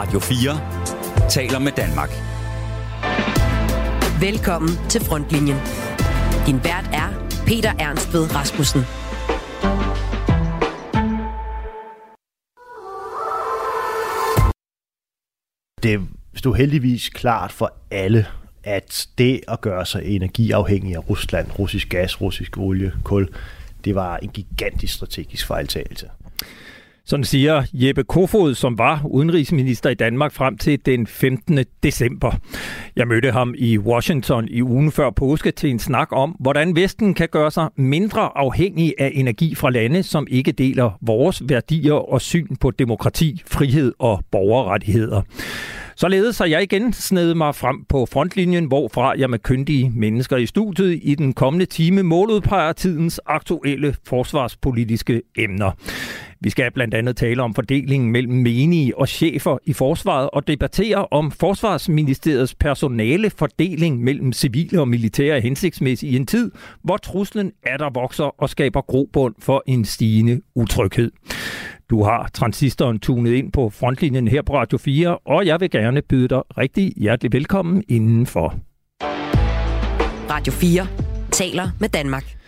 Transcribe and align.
Radio 0.00 0.18
4 0.18 1.28
taler 1.30 1.58
med 1.58 1.72
Danmark. 1.72 2.10
Velkommen 4.20 4.70
til 4.88 5.00
Frontlinjen. 5.00 5.56
Din 6.46 6.64
vært 6.64 6.88
er 6.92 7.08
Peter 7.46 7.72
Ernst 7.78 8.12
ved 8.14 8.24
Rasmussen. 8.34 8.80
Det 15.82 16.08
stod 16.34 16.54
heldigvis 16.56 17.08
klart 17.08 17.52
for 17.52 17.72
alle, 17.90 18.26
at 18.64 19.08
det 19.18 19.40
at 19.48 19.60
gøre 19.60 19.86
sig 19.86 20.04
energiafhængig 20.04 20.94
af 20.94 21.10
Rusland, 21.10 21.58
russisk 21.58 21.88
gas, 21.88 22.20
russisk 22.20 22.58
olie, 22.58 22.92
kul, 23.04 23.28
det 23.84 23.94
var 23.94 24.16
en 24.16 24.28
gigantisk 24.28 24.94
strategisk 24.94 25.46
fejltagelse. 25.46 26.10
Sådan 27.10 27.24
siger 27.24 27.62
Jeppe 27.72 28.04
Kofod, 28.04 28.54
som 28.54 28.78
var 28.78 29.02
udenrigsminister 29.04 29.90
i 29.90 29.94
Danmark 29.94 30.32
frem 30.32 30.58
til 30.58 30.86
den 30.86 31.06
15. 31.06 31.58
december. 31.82 32.32
Jeg 32.96 33.08
mødte 33.08 33.30
ham 33.30 33.54
i 33.58 33.78
Washington 33.78 34.48
i 34.48 34.62
ugen 34.62 34.92
før 34.92 35.10
påske 35.10 35.50
til 35.50 35.70
en 35.70 35.78
snak 35.78 36.08
om, 36.12 36.36
hvordan 36.40 36.76
Vesten 36.76 37.14
kan 37.14 37.28
gøre 37.32 37.50
sig 37.50 37.68
mindre 37.76 38.38
afhængig 38.38 38.94
af 38.98 39.12
energi 39.14 39.54
fra 39.54 39.70
lande, 39.70 40.02
som 40.02 40.26
ikke 40.30 40.52
deler 40.52 40.90
vores 41.00 41.42
værdier 41.48 42.12
og 42.12 42.20
syn 42.20 42.56
på 42.56 42.70
demokrati, 42.70 43.42
frihed 43.46 43.92
og 43.98 44.24
borgerrettigheder. 44.30 45.22
Således 45.96 46.38
har 46.38 46.46
jeg 46.46 46.62
igen 46.62 46.92
snedet 46.92 47.36
mig 47.36 47.54
frem 47.54 47.84
på 47.88 48.06
frontlinjen, 48.12 48.64
hvorfra 48.64 49.14
jeg 49.18 49.30
med 49.30 49.38
kyndige 49.38 49.90
mennesker 49.90 50.36
i 50.36 50.46
studiet 50.46 51.00
i 51.02 51.14
den 51.14 51.32
kommende 51.32 51.66
time 51.66 52.02
måludpeger 52.02 52.72
tidens 52.72 53.20
aktuelle 53.26 53.94
forsvarspolitiske 54.04 55.22
emner. 55.36 55.70
Vi 56.42 56.50
skal 56.50 56.72
blandt 56.72 56.94
andet 56.94 57.16
tale 57.16 57.42
om 57.42 57.54
fordelingen 57.54 58.10
mellem 58.10 58.34
menige 58.34 58.98
og 58.98 59.08
chefer 59.08 59.58
i 59.64 59.72
forsvaret 59.72 60.30
og 60.30 60.48
debattere 60.48 61.06
om 61.10 61.30
Forsvarsministeriets 61.30 62.54
personale 62.54 63.30
fordeling 63.30 64.00
mellem 64.02 64.32
civile 64.32 64.80
og 64.80 64.88
militære 64.88 65.40
hensigtsmæssigt 65.40 66.12
i 66.12 66.16
en 66.16 66.26
tid, 66.26 66.50
hvor 66.84 66.96
truslen 66.96 67.52
er 67.62 67.76
der 67.76 67.90
vokser 67.94 68.42
og 68.42 68.50
skaber 68.50 68.80
grobund 68.80 69.34
for 69.38 69.62
en 69.66 69.84
stigende 69.84 70.40
utryghed. 70.54 71.10
Du 71.90 72.02
har 72.02 72.30
transistoren 72.34 73.00
tunet 73.00 73.32
ind 73.32 73.52
på 73.52 73.70
frontlinjen 73.70 74.28
her 74.28 74.42
på 74.42 74.54
Radio 74.54 74.78
4, 74.78 75.18
og 75.18 75.46
jeg 75.46 75.60
vil 75.60 75.70
gerne 75.70 76.02
byde 76.02 76.28
dig 76.28 76.42
rigtig 76.58 76.92
hjertelig 76.96 77.32
velkommen 77.32 77.84
indenfor. 77.88 78.54
Radio 80.30 80.52
4 80.52 80.86
taler 81.30 81.68
med 81.80 81.88
Danmark. 81.88 82.39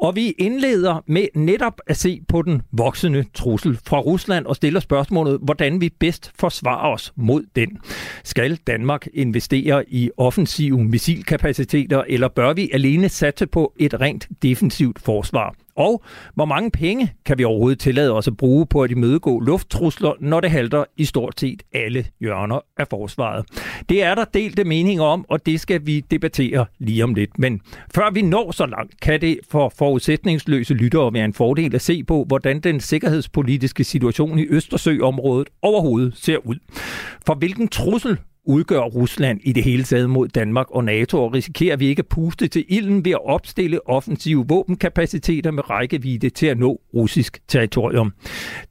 Og 0.00 0.16
vi 0.16 0.30
indleder 0.38 1.04
med 1.06 1.26
netop 1.34 1.80
at 1.86 1.96
se 1.96 2.20
på 2.28 2.42
den 2.42 2.62
voksende 2.72 3.24
trussel 3.34 3.78
fra 3.86 4.00
Rusland 4.00 4.46
og 4.46 4.56
stiller 4.56 4.80
spørgsmålet, 4.80 5.38
hvordan 5.42 5.80
vi 5.80 5.88
bedst 5.98 6.32
forsvarer 6.38 6.92
os 6.92 7.12
mod 7.16 7.44
den. 7.56 7.78
Skal 8.24 8.56
Danmark 8.56 9.06
investere 9.14 9.90
i 9.90 10.10
offensive 10.16 10.84
missilkapaciteter, 10.84 12.02
eller 12.08 12.28
bør 12.28 12.52
vi 12.52 12.70
alene 12.72 13.08
satse 13.08 13.46
på 13.46 13.72
et 13.78 14.00
rent 14.00 14.28
defensivt 14.42 14.98
forsvar? 14.98 15.54
Og 15.76 16.02
hvor 16.34 16.44
mange 16.44 16.70
penge 16.70 17.12
kan 17.24 17.38
vi 17.38 17.44
overhovedet 17.44 17.78
tillade 17.78 18.12
os 18.12 18.28
at 18.28 18.36
bruge 18.36 18.66
på 18.66 18.82
at 18.82 18.90
imødegå 18.90 19.40
lufttrusler, 19.40 20.12
når 20.20 20.40
det 20.40 20.50
halter 20.50 20.84
i 20.96 21.04
stort 21.04 21.40
set 21.40 21.62
alle 21.72 22.04
hjørner 22.20 22.60
af 22.76 22.88
forsvaret? 22.88 23.44
Det 23.88 24.02
er 24.02 24.14
der 24.14 24.24
delte 24.24 24.64
meninger 24.64 25.04
om, 25.04 25.24
og 25.28 25.46
det 25.46 25.60
skal 25.60 25.86
vi 25.86 26.00
debattere 26.00 26.66
lige 26.78 27.04
om 27.04 27.14
lidt. 27.14 27.38
Men 27.38 27.60
før 27.94 28.10
vi 28.10 28.22
når 28.22 28.52
så 28.52 28.66
langt, 28.66 29.00
kan 29.00 29.20
det 29.20 29.38
for 29.50 29.72
forudsætningsløse 29.78 30.74
lyttere 30.74 31.12
være 31.12 31.24
en 31.24 31.34
fordel 31.34 31.74
at 31.74 31.82
se 31.82 32.04
på, 32.04 32.24
hvordan 32.28 32.60
den 32.60 32.80
sikkerhedspolitiske 32.80 33.84
situation 33.84 34.38
i 34.38 34.46
Østersøområdet 34.48 35.48
overhovedet 35.62 36.12
ser 36.16 36.46
ud. 36.46 36.56
For 37.26 37.34
hvilken 37.34 37.68
trussel 37.68 38.18
udgør 38.44 38.80
Rusland 38.80 39.40
i 39.44 39.52
det 39.52 39.64
hele 39.64 39.84
taget 39.84 40.10
mod 40.10 40.28
Danmark 40.28 40.70
og 40.70 40.84
NATO, 40.84 41.24
og 41.24 41.34
risikerer 41.34 41.76
vi 41.76 41.86
ikke 41.86 42.00
at 42.00 42.06
puste 42.06 42.48
til 42.48 42.64
ilden 42.68 43.04
ved 43.04 43.12
at 43.12 43.24
opstille 43.24 43.88
offensive 43.88 44.44
våbenkapaciteter 44.48 45.50
med 45.50 45.70
rækkevidde 45.70 46.30
til 46.30 46.46
at 46.46 46.58
nå 46.58 46.80
russisk 46.94 47.40
territorium. 47.48 48.12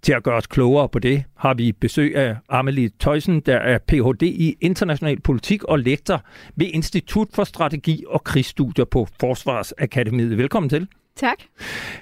Til 0.02 0.14
at 0.14 0.24
gøre 0.24 0.38
os 0.38 0.48
klogere 0.48 0.90
på 0.90 1.00
det, 1.00 1.24
har 1.38 1.54
vi 1.54 1.72
besøg 1.72 2.16
af 2.16 2.36
Amelie 2.50 2.90
Tøjsen, 3.00 3.40
der 3.40 3.58
er 3.58 3.78
Ph.D. 3.78 4.22
i 4.24 4.56
international 4.62 5.22
politik 5.22 5.64
og 5.64 5.80
lektor 5.80 6.26
ved 6.56 6.68
Institut 6.74 7.28
for 7.34 7.44
Strategi 7.44 8.04
og 8.08 8.24
Krigsstudier 8.24 8.86
på 8.86 9.08
Forsvarsakademiet. 9.20 10.38
Velkommen 10.38 10.70
til. 10.70 10.88
Tak. 11.16 11.38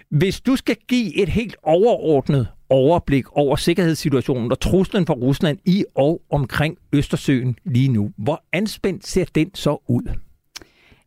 Hvis 0.10 0.42
du 0.42 0.56
skal 0.56 0.76
give 0.88 1.22
et 1.22 1.30
helt 1.30 1.56
overordnet 1.64 2.48
overblik 2.70 3.26
over 3.32 3.56
sikkerhedssituationen 3.56 4.52
og 4.52 4.60
truslen 4.60 5.06
fra 5.06 5.14
Rusland 5.14 5.58
i 5.66 5.86
og 5.96 6.22
omkring 6.30 6.78
Østersøen 6.94 7.60
lige 7.66 7.88
nu, 7.88 8.12
hvor 8.18 8.44
anspændt 8.54 9.08
ser 9.08 9.26
den 9.36 9.56
så 9.56 9.78
ud? 9.88 10.14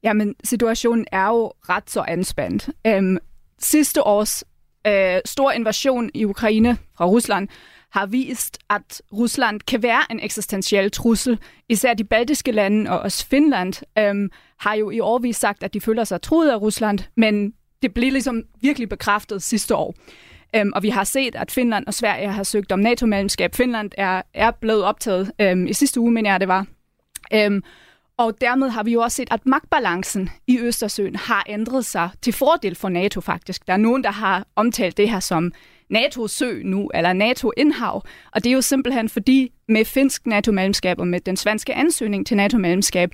Jamen, 0.03 0.35
situationen 0.45 1.07
er 1.13 1.27
jo 1.27 1.53
ret 1.69 1.91
så 1.91 2.05
anspændt. 2.09 2.71
Øhm, 2.87 3.19
sidste 3.59 4.07
års 4.07 4.45
øh, 4.87 5.21
stor 5.25 5.53
invasion 5.53 6.11
i 6.15 6.25
Ukraine 6.25 6.79
fra 6.97 7.07
Rusland 7.07 7.49
har 7.93 8.07
vist, 8.07 8.59
at 8.71 9.03
Rusland 9.13 9.61
kan 9.61 9.83
være 9.83 10.03
en 10.11 10.21
eksistentiel 10.21 10.91
trussel. 10.91 11.39
Især 11.69 11.95
de 11.95 12.05
baltiske 12.05 12.53
lande 12.53 12.91
og 12.91 13.01
også 13.01 13.27
Finland 13.27 13.75
øhm, 13.99 14.31
har 14.59 14.75
jo 14.75 14.91
i 14.91 15.01
årvis 15.01 15.37
sagt, 15.37 15.63
at 15.63 15.75
de 15.75 15.81
føler 15.81 16.05
sig 16.05 16.23
truet 16.23 16.51
af 16.51 16.61
Rusland, 16.61 16.99
men 17.17 17.55
det 17.83 17.95
blev 17.95 18.13
ligesom 18.13 18.43
virkelig 18.61 18.89
bekræftet 18.89 19.43
sidste 19.43 19.77
år. 19.77 19.95
Øhm, 20.57 20.73
og 20.75 20.83
vi 20.83 20.89
har 20.89 21.05
set, 21.05 21.35
at 21.35 21.51
Finland 21.51 21.87
og 21.87 21.95
Sverige 21.95 22.29
har 22.29 22.43
søgt 22.43 22.73
om 22.73 22.79
NATO-medlemskab. 22.79 23.55
Finland 23.55 23.91
er, 23.99 24.23
er 24.35 24.51
blevet 24.51 24.85
optaget 24.85 25.33
øhm, 25.41 25.67
i 25.67 25.73
sidste 25.73 26.01
uge, 26.01 26.13
men 26.13 26.27
jeg, 26.27 26.41
det 26.41 26.49
var. 26.49 26.67
Øhm, 27.35 27.63
og 28.17 28.41
dermed 28.41 28.69
har 28.69 28.83
vi 28.83 28.93
jo 28.93 29.01
også 29.01 29.17
set, 29.17 29.29
at 29.31 29.47
magtbalancen 29.47 30.31
i 30.47 30.59
Østersøen 30.59 31.17
har 31.17 31.45
ændret 31.49 31.87
sig 31.87 32.11
til 32.23 32.33
fordel 32.33 32.75
for 32.75 32.89
NATO 32.89 33.21
faktisk. 33.21 33.67
Der 33.67 33.73
er 33.73 33.77
nogen, 33.77 34.05
der 34.05 34.11
har 34.11 34.47
omtalt 34.57 34.97
det 34.97 35.11
her 35.11 35.21
som 35.21 35.53
NATO-sø 35.91 36.63
nu, 36.65 36.91
eller 36.95 37.13
NATO-indhav. 37.13 38.03
Og 38.33 38.45
det 38.45 38.51
er 38.51 38.55
jo 38.55 38.61
simpelthen 38.61 39.09
fordi 39.09 39.53
med 39.69 39.85
finsk 39.85 40.27
NATO-medlemskab 40.27 40.99
og 40.99 41.07
med 41.07 41.21
den 41.21 41.37
svenske 41.37 41.75
ansøgning 41.75 42.27
til 42.27 42.37
NATO-medlemskab, 42.37 43.11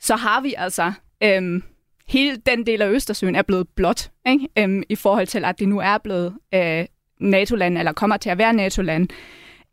så 0.00 0.16
har 0.16 0.40
vi 0.40 0.54
altså 0.58 0.92
øhm, 1.22 1.62
hele 2.08 2.36
den 2.36 2.66
del 2.66 2.82
af 2.82 2.88
Østersøen 2.90 3.36
er 3.36 3.42
blevet 3.42 3.68
blot, 3.68 4.10
ikke? 4.26 4.48
Øhm, 4.58 4.82
i 4.88 4.94
forhold 4.94 5.26
til, 5.26 5.44
at 5.44 5.58
det 5.58 5.68
nu 5.68 5.78
er 5.78 5.98
blevet 5.98 6.34
øh, 6.54 6.84
NATO-land, 7.20 7.78
eller 7.78 7.92
kommer 7.92 8.16
til 8.16 8.30
at 8.30 8.38
være 8.38 8.52
NATO-land. 8.52 9.08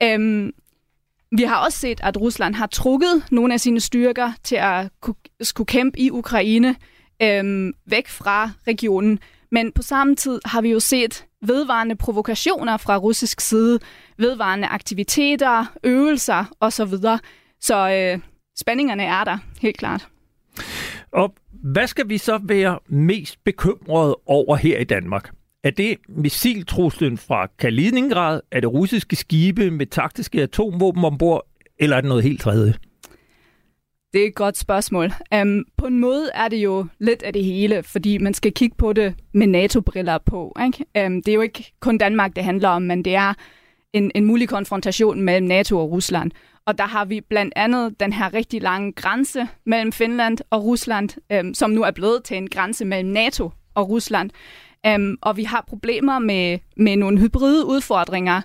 Øhm, 0.04 0.52
vi 1.38 1.44
har 1.44 1.66
også 1.66 1.78
set, 1.78 2.00
at 2.04 2.22
Rusland 2.22 2.56
har 2.56 2.68
trukket 2.68 3.24
nogle 3.32 3.54
af 3.54 3.60
sine 3.60 3.80
styrker 3.80 4.32
til 4.44 4.56
at 4.56 4.90
skulle 5.42 5.68
kæmpe 5.68 6.00
i 6.00 6.12
Ukraine 6.12 6.76
øhm, 7.22 7.74
væk 7.86 8.08
fra 8.08 8.52
regionen. 8.68 9.20
Men 9.52 9.72
på 9.72 9.82
samme 9.82 10.16
tid 10.16 10.40
har 10.46 10.62
vi 10.62 10.70
jo 10.70 10.80
set 10.80 11.26
vedvarende 11.42 11.96
provokationer 11.96 12.78
fra 12.78 12.98
russisk 12.98 13.42
side, 13.42 13.80
vedvarende 14.18 14.68
aktiviteter, 14.68 15.66
øvelser 15.84 16.46
osv. 16.60 16.94
Så 17.62 17.90
øh, 17.90 18.20
spændingerne 18.60 19.04
er 19.04 19.24
der, 19.24 19.38
helt 19.62 19.78
klart. 19.78 20.11
Og 21.12 21.36
hvad 21.52 21.88
skal 21.88 22.10
vi 22.10 22.18
så 22.18 22.40
være 22.44 22.80
mest 22.88 23.44
bekymrede 23.44 24.18
over 24.26 24.56
her 24.56 24.78
i 24.78 24.84
Danmark? 24.84 25.32
Er 25.64 25.70
det 25.70 25.98
missiltruslen 26.08 27.18
fra 27.18 27.48
Kaliningrad? 27.60 28.42
Er 28.52 28.60
det 28.60 28.74
russiske 28.74 29.16
skibe 29.16 29.72
med 29.72 29.86
taktiske 29.86 30.42
atomvåben 30.42 31.06
ombord? 31.06 31.48
Eller 31.80 31.98
er 31.98 32.02
det 32.02 32.08
noget 32.08 32.24
helt 32.24 32.42
tredje? 32.42 32.74
Det 34.14 34.24
er 34.24 34.28
et 34.28 34.36
godt 34.36 34.58
spørgsmål. 34.58 35.12
Um, 35.42 35.66
på 35.78 35.86
en 35.86 36.00
måde 36.00 36.30
er 36.34 36.48
det 36.48 36.58
jo 36.58 36.86
lidt 37.00 37.24
af 37.24 37.34
det 37.34 37.44
hele, 37.44 37.84
fordi 37.84 38.18
man 38.18 38.34
skal 38.34 38.52
kigge 38.54 38.76
på 38.78 38.94
det 38.94 39.16
med 39.34 39.48
NATO-briller 39.48 40.18
på. 40.26 40.58
Ikke? 40.66 41.06
Um, 41.06 41.24
det 41.24 41.32
er 41.32 41.36
jo 41.36 41.42
ikke 41.42 41.74
kun 41.80 41.98
Danmark, 41.98 42.36
det 42.36 42.44
handler 42.44 42.70
om, 42.70 42.82
men 42.82 43.06
det 43.06 43.16
er 43.16 43.34
en, 43.94 44.12
en 44.16 44.26
mulig 44.26 44.50
konfrontation 44.50 45.22
mellem 45.22 45.48
NATO 45.48 45.78
og 45.78 45.92
Rusland. 45.92 46.32
Og 46.66 46.78
der 46.78 46.86
har 46.86 47.06
vi 47.06 47.22
blandt 47.22 47.54
andet 47.56 48.00
den 48.00 48.14
her 48.14 48.34
rigtig 48.34 48.62
lange 48.62 48.92
grænse 48.92 49.48
mellem 49.66 49.92
Finland 49.92 50.38
og 50.50 50.64
Rusland, 50.64 51.10
øhm, 51.32 51.54
som 51.54 51.72
nu 51.72 51.84
er 51.84 51.92
blevet 51.92 52.24
til 52.24 52.38
en 52.38 52.50
grænse 52.50 52.86
mellem 52.86 53.10
NATO 53.10 53.52
og 53.76 53.90
Rusland. 53.90 54.30
Øhm, 54.86 55.18
og 55.22 55.38
vi 55.38 55.44
har 55.44 55.66
problemer 55.68 56.20
med, 56.20 56.60
med 56.78 56.96
nogle 56.96 57.20
hybride 57.20 57.66
udfordringer, 57.66 58.42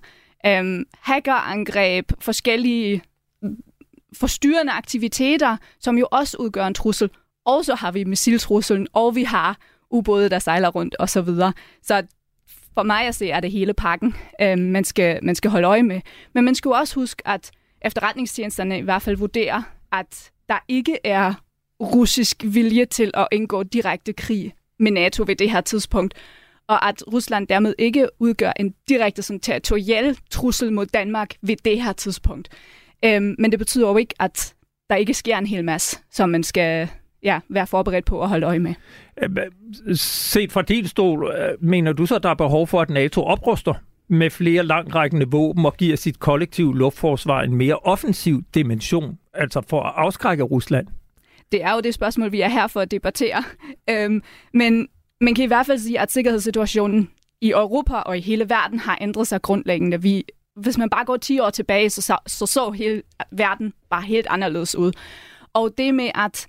øhm, 0.46 0.84
hackerangreb, 1.00 2.12
forskellige 2.20 3.02
mm, 3.42 3.56
forstyrrende 4.12 4.72
aktiviteter, 4.72 5.56
som 5.80 5.98
jo 5.98 6.08
også 6.10 6.36
udgør 6.40 6.66
en 6.66 6.74
trussel. 6.74 7.10
Og 7.44 7.64
så 7.64 7.74
har 7.74 7.92
vi 7.92 8.04
missiltruslen, 8.04 8.86
og 8.92 9.14
vi 9.14 9.22
har 9.22 9.56
ubåde, 9.90 10.30
der 10.30 10.38
sejler 10.38 10.68
rundt 10.68 10.96
osv. 10.98 11.26
Så, 11.26 11.52
så 11.82 12.02
for 12.74 12.82
mig 12.82 13.06
at 13.06 13.14
se 13.14 13.30
er 13.30 13.40
det 13.40 13.50
hele 13.50 13.74
pakken, 13.74 14.14
øhm, 14.42 14.62
man, 14.62 14.84
skal, 14.84 15.20
man 15.22 15.34
skal 15.34 15.50
holde 15.50 15.68
øje 15.68 15.82
med. 15.82 16.00
Men 16.34 16.44
man 16.44 16.54
skal 16.54 16.70
også 16.70 16.94
huske, 16.94 17.28
at 17.28 17.50
efterretningstjenesterne 17.82 18.78
i 18.78 18.82
hvert 18.82 19.02
fald 19.02 19.16
vurderer, 19.16 19.62
at 19.92 20.30
der 20.48 20.58
ikke 20.68 20.98
er 21.04 21.34
russisk 21.80 22.44
vilje 22.46 22.84
til 22.84 23.10
at 23.14 23.28
indgå 23.32 23.62
direkte 23.62 24.12
krig 24.12 24.54
med 24.78 24.92
NATO 24.92 25.24
ved 25.26 25.36
det 25.36 25.50
her 25.50 25.60
tidspunkt, 25.60 26.14
og 26.68 26.88
at 26.88 27.02
Rusland 27.12 27.48
dermed 27.48 27.74
ikke 27.78 28.08
udgør 28.18 28.52
en 28.60 28.74
direkte 28.88 29.22
sådan, 29.22 29.40
territorial 29.40 30.16
trussel 30.30 30.72
mod 30.72 30.86
Danmark 30.86 31.34
ved 31.42 31.56
det 31.64 31.82
her 31.82 31.92
tidspunkt. 31.92 32.48
Øhm, 33.04 33.34
men 33.38 33.50
det 33.50 33.58
betyder 33.58 33.88
jo 33.88 33.96
ikke, 33.96 34.14
at 34.20 34.54
der 34.90 34.96
ikke 34.96 35.14
sker 35.14 35.38
en 35.38 35.46
hel 35.46 35.64
masse, 35.64 35.98
som 36.10 36.28
man 36.28 36.42
skal 36.42 36.88
ja, 37.22 37.40
være 37.48 37.66
forberedt 37.66 38.04
på 38.04 38.22
at 38.22 38.28
holde 38.28 38.46
øje 38.46 38.58
med. 38.58 38.74
Set 39.96 40.52
fra 40.52 40.62
din 40.62 40.86
stol, 40.86 41.32
øh, 41.38 41.64
mener 41.64 41.92
du 41.92 42.06
så, 42.06 42.16
at 42.16 42.22
der 42.22 42.30
er 42.30 42.34
behov 42.34 42.66
for, 42.66 42.80
at 42.80 42.90
NATO 42.90 43.22
opruster 43.22 43.74
med 44.08 44.30
flere 44.30 44.62
langrækkende 44.62 45.26
våben 45.30 45.66
og 45.66 45.76
giver 45.76 45.96
sit 45.96 46.18
kollektiv 46.18 46.74
luftforsvar 46.74 47.42
en 47.42 47.54
mere 47.54 47.76
offensiv 47.76 48.42
dimension, 48.54 49.18
altså 49.34 49.60
for 49.68 49.82
at 49.82 49.92
afskrække 49.96 50.42
Rusland? 50.42 50.86
Det 51.52 51.62
er 51.62 51.74
jo 51.74 51.80
det 51.80 51.94
spørgsmål, 51.94 52.32
vi 52.32 52.40
er 52.40 52.48
her 52.48 52.66
for 52.66 52.80
at 52.80 52.90
debattere. 52.90 53.44
Øhm, 53.90 54.22
men 54.54 54.88
man 55.20 55.34
kan 55.34 55.44
i 55.44 55.46
hvert 55.46 55.66
fald 55.66 55.78
sige, 55.78 56.00
at 56.00 56.12
sikkerhedssituationen 56.12 57.10
i 57.40 57.50
Europa 57.50 57.94
og 57.94 58.18
i 58.18 58.20
hele 58.20 58.50
verden 58.50 58.78
har 58.78 58.98
ændret 59.00 59.26
sig 59.26 59.42
grundlæggende. 59.42 60.02
Vi, 60.02 60.24
hvis 60.56 60.78
man 60.78 60.90
bare 60.90 61.04
går 61.04 61.16
10 61.16 61.38
år 61.38 61.50
tilbage, 61.50 61.90
så 61.90 62.02
så, 62.02 62.18
så, 62.26 62.46
så 62.46 62.70
hele 62.70 63.02
verden 63.32 63.72
bare 63.90 64.02
helt 64.02 64.26
anderledes 64.30 64.76
ud. 64.76 64.92
Og 65.52 65.74
det 65.78 65.94
med, 65.94 66.10
at 66.14 66.46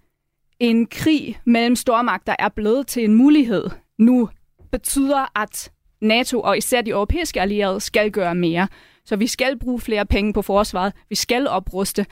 en 0.60 0.88
krig 0.88 1.40
mellem 1.46 1.76
stormagter 1.76 2.36
er 2.40 2.50
blevet 2.50 2.88
til 2.88 3.04
en 3.04 3.14
mulighed 3.14 3.70
nu, 3.98 4.30
betyder, 4.72 5.40
at 5.42 5.72
NATO 6.02 6.42
og 6.42 6.58
især 6.58 6.82
de 6.82 6.90
europæiske 6.90 7.42
allierede 7.42 7.80
skal 7.80 8.12
gøre 8.12 8.36
mere. 8.36 8.68
Så 9.06 9.16
vi 9.16 9.28
skal 9.28 9.60
bruge 9.60 9.80
flere 9.80 10.06
penge 10.06 10.34
på 10.34 10.42
forsvaret, 10.42 10.94
vi 11.10 11.16
skal 11.16 11.48
opruste, 11.48 12.06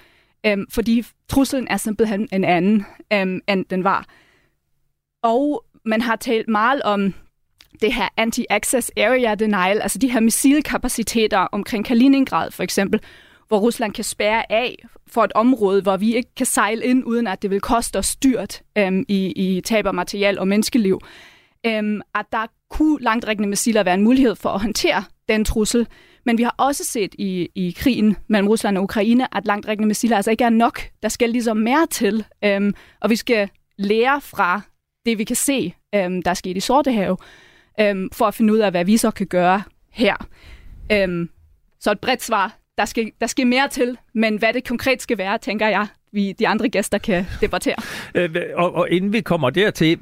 øhm, 0.46 0.66
fordi 0.70 1.06
truslen 1.28 1.68
er 1.68 1.78
simpelthen 1.78 2.28
en 2.32 2.44
anden, 2.44 2.86
øhm, 3.14 3.40
end 3.50 3.66
den 3.66 3.84
var. 3.84 4.06
Og 5.24 5.66
man 5.86 6.02
har 6.02 6.16
talt 6.16 6.48
meget 6.48 6.82
om 6.82 7.14
det 7.82 7.94
her 7.94 8.08
anti-access 8.22 8.90
area 8.98 9.36
denial, 9.36 9.82
altså 9.82 9.98
de 9.98 10.12
her 10.12 10.20
missilkapaciteter 10.20 11.38
omkring 11.38 11.86
Kaliningrad 11.86 12.52
for 12.52 12.64
eksempel, 12.64 13.00
hvor 13.48 13.60
Rusland 13.60 13.94
kan 13.94 14.04
spærre 14.04 14.52
af 14.52 14.86
for 15.08 15.24
et 15.24 15.32
område, 15.36 15.82
hvor 15.82 15.98
vi 15.98 16.16
ikke 16.16 16.36
kan 16.36 16.46
sejle 16.46 16.86
ind, 16.86 17.04
uden 17.06 17.28
at 17.28 17.42
det 17.42 17.50
vil 17.50 17.62
koste 17.62 17.98
os 17.98 18.16
dyrt 18.16 18.62
øhm, 18.78 19.06
i, 19.08 19.32
i 19.32 19.62
tab 19.62 19.86
af 19.86 19.94
materiel 19.94 20.40
og 20.40 20.48
menneskeliv. 20.48 21.00
Øhm, 21.68 22.02
at 22.16 22.26
der 22.32 22.46
kunne 22.70 22.98
langtrækkende 23.02 23.50
missiler 23.50 23.84
være 23.84 23.94
en 23.94 24.02
mulighed 24.02 24.36
for 24.36 24.50
at 24.50 24.62
håndtere 24.62 25.04
den 25.30 25.46
trussel. 25.46 25.88
Men 26.26 26.38
vi 26.38 26.44
har 26.44 26.56
også 26.58 26.84
set 26.84 27.16
i, 27.20 27.50
i 27.56 27.76
krigen 27.78 28.18
mellem 28.28 28.48
Rusland 28.48 28.78
og 28.78 28.84
Ukraine, 28.84 29.38
at 29.38 29.46
langtrækkende 29.46 29.88
missiler 29.88 30.16
altså 30.16 30.32
ikke 30.32 30.44
er 30.44 30.50
nok. 30.50 30.82
Der 31.04 31.10
skal 31.10 31.30
ligesom 31.30 31.58
mere 31.58 31.88
til, 31.92 32.26
øhm, 32.44 32.74
og 33.02 33.10
vi 33.10 33.16
skal 33.16 33.50
lære 33.78 34.22
fra 34.22 34.62
det, 35.06 35.18
vi 35.18 35.24
kan 35.24 35.36
se, 35.36 35.74
øhm, 35.96 36.22
der 36.22 36.30
er 36.30 36.36
sket 36.36 36.58
i 36.58 36.60
Sortehav, 36.60 37.20
øhm, 37.80 38.10
for 38.14 38.26
at 38.26 38.34
finde 38.34 38.54
ud 38.54 38.60
af, 38.60 38.72
hvad 38.72 38.86
vi 38.86 38.98
så 38.98 39.12
kan 39.12 39.28
gøre 39.28 39.62
her. 39.92 40.28
Øhm, 40.92 41.30
så 41.80 41.92
et 41.92 42.00
bredt 42.00 42.24
svar. 42.24 42.58
Der 42.78 42.86
skal, 42.86 43.12
der 43.22 43.28
skal 43.28 43.48
mere 43.48 43.68
til, 43.68 43.98
men 44.14 44.38
hvad 44.38 44.54
det 44.54 44.68
konkret 44.68 45.02
skal 45.02 45.18
være, 45.18 45.38
tænker 45.38 45.68
jeg, 45.68 45.88
vi 46.12 46.32
de 46.32 46.48
andre 46.48 46.70
gæster 46.70 46.98
kan 46.98 47.26
debattere. 47.42 47.76
Øh, 48.16 48.36
og, 48.54 48.74
og 48.74 48.90
inden 48.90 49.14
vi 49.14 49.22
kommer 49.22 49.50
dertil, 49.50 50.00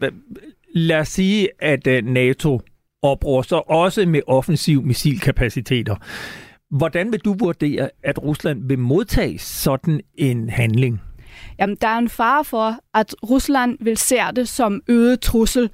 lad 0.74 1.00
os 1.00 1.08
sige, 1.08 1.50
at 1.60 1.88
øh, 1.88 2.06
NATO 2.06 2.62
opruster 3.02 3.58
også 3.58 4.06
med 4.06 4.22
offensiv 4.28 4.84
missilkapaciteter. 4.84 5.96
Hvordan 6.70 7.12
vil 7.12 7.20
du 7.20 7.34
vurdere, 7.34 7.90
at 8.04 8.24
Rusland 8.24 8.68
vil 8.68 8.80
modtage 8.80 9.40
sådan 9.40 10.02
en 10.16 10.50
handling? 10.50 11.02
Jamen, 11.60 11.78
der 11.82 11.88
er 11.88 11.98
en 11.98 12.10
fare 12.10 12.46
for, 12.46 12.76
at 12.94 13.16
Rusland 13.30 13.78
vil 13.82 13.98
se 13.98 14.16
det 14.36 14.50
som 14.50 14.82
øget 14.88 15.22
trussel. 15.22 15.70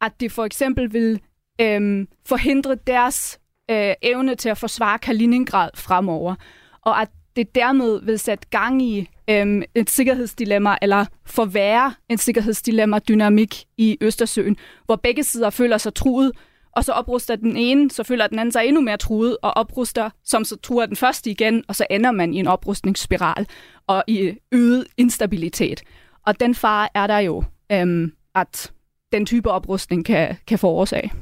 At 0.00 0.12
det 0.20 0.32
for 0.32 0.44
eksempel 0.44 0.92
vil 0.92 1.20
øhm, 1.60 2.08
forhindre 2.26 2.74
deres 2.86 3.40
øh, 3.70 3.94
evne 4.02 4.34
til 4.34 4.48
at 4.48 4.58
forsvare 4.58 4.98
Kaliningrad 4.98 5.70
fremover. 5.74 6.34
Og 6.82 7.00
at 7.00 7.08
det 7.36 7.54
dermed 7.54 8.00
vil 8.04 8.18
sætte 8.18 8.46
gang 8.50 8.82
i 8.82 9.08
øhm, 9.30 9.62
et 9.74 9.90
sikkerhedsdilemma, 9.90 10.76
eller 10.82 11.06
forværre 11.26 11.94
en 12.08 12.18
sikkerhedsdilemma-dynamik 12.18 13.64
i 13.76 13.98
Østersøen, 14.00 14.56
hvor 14.84 14.96
begge 14.96 15.24
sider 15.24 15.50
føler 15.50 15.78
sig 15.78 15.94
truet, 15.94 16.32
og 16.72 16.84
så 16.84 16.92
opruster 16.92 17.36
den 17.36 17.56
ene, 17.56 17.90
så 17.90 18.02
føler 18.02 18.26
den 18.26 18.38
anden 18.38 18.52
sig 18.52 18.66
endnu 18.66 18.80
mere 18.80 18.96
truet, 18.96 19.36
og 19.42 19.56
opruster, 19.56 20.10
som 20.24 20.44
så 20.44 20.56
truer 20.56 20.86
den 20.86 20.96
første 20.96 21.30
igen, 21.30 21.64
og 21.68 21.76
så 21.76 21.86
ender 21.90 22.10
man 22.10 22.34
i 22.34 22.38
en 22.38 22.46
oprustningsspiral 22.46 23.46
og 23.86 24.04
i 24.06 24.32
øget 24.52 24.86
instabilitet. 24.96 25.82
Og 26.26 26.40
den 26.40 26.54
fare 26.54 26.88
er 26.94 27.06
der 27.06 27.18
jo, 27.18 27.44
øhm, 27.72 28.12
at 28.34 28.72
den 29.14 29.26
type 29.26 29.50
oprustning 29.50 30.04
kan, 30.04 30.36
kan 30.46 30.58
forårsage. 30.58 31.12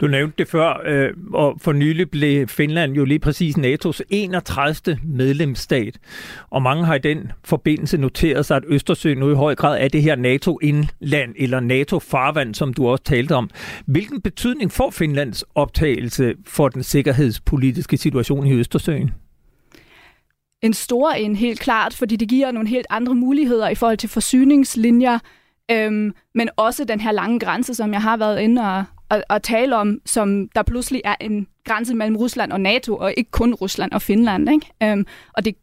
Du 0.00 0.06
nævnte 0.06 0.34
det 0.38 0.48
før, 0.48 0.82
øh, 0.84 1.10
og 1.32 1.56
for 1.60 1.72
nylig 1.72 2.10
blev 2.10 2.48
Finland 2.48 2.92
jo 2.92 3.04
lige 3.04 3.18
præcis 3.18 3.56
NATO's 3.56 4.00
31. 4.10 4.98
medlemsstat. 5.04 5.98
Og 6.50 6.62
mange 6.62 6.84
har 6.84 6.94
i 6.94 6.98
den 6.98 7.32
forbindelse 7.44 7.98
noteret 7.98 8.46
sig, 8.46 8.56
at 8.56 8.62
Østersøen 8.68 9.18
nu 9.18 9.30
i 9.30 9.34
høj 9.34 9.54
grad 9.54 9.80
er 9.80 9.88
det 9.88 10.02
her 10.02 10.16
NATO-indland, 10.16 11.34
eller 11.38 11.60
NATO-farvand, 11.60 12.54
som 12.54 12.74
du 12.74 12.88
også 12.88 13.04
talte 13.04 13.34
om. 13.34 13.50
Hvilken 13.86 14.20
betydning 14.20 14.72
får 14.72 14.90
Finlands 14.90 15.44
optagelse 15.54 16.34
for 16.46 16.68
den 16.68 16.82
sikkerhedspolitiske 16.82 17.96
situation 17.96 18.46
i 18.46 18.52
Østersøen? 18.52 19.10
En 20.62 20.74
stor 20.74 21.10
en, 21.10 21.36
helt 21.36 21.60
klart, 21.60 21.94
fordi 21.94 22.16
det 22.16 22.28
giver 22.28 22.50
nogle 22.50 22.68
helt 22.68 22.86
andre 22.90 23.14
muligheder 23.14 23.68
i 23.68 23.74
forhold 23.74 23.98
til 23.98 24.08
forsyningslinjer, 24.08 25.18
Øhm, 25.70 26.14
men 26.34 26.48
også 26.56 26.84
den 26.84 27.00
her 27.00 27.12
lange 27.12 27.40
grænse, 27.40 27.74
som 27.74 27.92
jeg 27.92 28.02
har 28.02 28.16
været 28.16 28.40
inde 28.40 28.62
og, 28.62 28.84
og, 29.08 29.22
og 29.28 29.42
tale 29.42 29.76
om, 29.76 30.00
som 30.06 30.48
der 30.48 30.62
pludselig 30.62 31.02
er 31.04 31.16
en 31.20 31.46
grænse 31.64 31.94
mellem 31.94 32.16
Rusland 32.16 32.52
og 32.52 32.60
NATO, 32.60 32.96
og 32.96 33.14
ikke 33.16 33.30
kun 33.30 33.54
Rusland 33.54 33.92
og 33.92 34.02
Finland. 34.02 34.50
Ikke? 34.50 34.92
Øhm, 34.92 35.06
og 35.32 35.44
det 35.44 35.54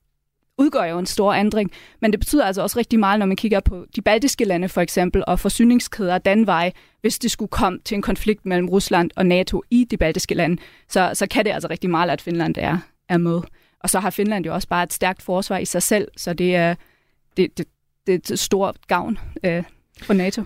udgør 0.57 0.83
jo 0.83 0.99
en 0.99 1.05
stor 1.05 1.33
ændring, 1.33 1.71
men 2.01 2.11
det 2.11 2.19
betyder 2.19 2.45
altså 2.45 2.61
også 2.61 2.79
rigtig 2.79 2.99
meget, 2.99 3.19
når 3.19 3.25
man 3.25 3.37
kigger 3.37 3.59
på 3.59 3.85
de 3.95 4.01
baltiske 4.01 4.45
lande 4.45 4.69
for 4.69 4.81
eksempel, 4.81 5.23
og 5.27 5.39
forsyningskæder 5.39 6.17
den 6.17 6.47
vej, 6.47 6.71
hvis 7.01 7.19
det 7.19 7.31
skulle 7.31 7.49
komme 7.49 7.79
til 7.85 7.95
en 7.95 8.01
konflikt 8.01 8.45
mellem 8.45 8.69
Rusland 8.69 9.11
og 9.15 9.25
NATO 9.25 9.63
i 9.69 9.83
de 9.91 9.97
baltiske 9.97 10.35
lande, 10.35 10.61
så, 10.89 11.11
så 11.13 11.27
kan 11.27 11.45
det 11.45 11.51
altså 11.51 11.67
rigtig 11.69 11.89
meget, 11.89 12.09
at 12.09 12.21
Finland 12.21 12.55
er, 12.57 12.77
er 13.09 13.17
med. 13.17 13.41
Og 13.79 13.89
så 13.89 13.99
har 13.99 14.09
Finland 14.09 14.45
jo 14.45 14.53
også 14.53 14.67
bare 14.67 14.83
et 14.83 14.93
stærkt 14.93 15.21
forsvar 15.21 15.57
i 15.57 15.65
sig 15.65 15.83
selv, 15.83 16.07
så 16.17 16.33
det 16.33 16.55
er, 16.55 16.75
det, 17.37 17.57
det, 17.57 17.67
det 18.07 18.13
er 18.29 18.33
et 18.33 18.39
stort 18.39 18.87
gavn 18.87 19.19
øh, 19.43 19.63
for 20.01 20.13
NATO. 20.13 20.43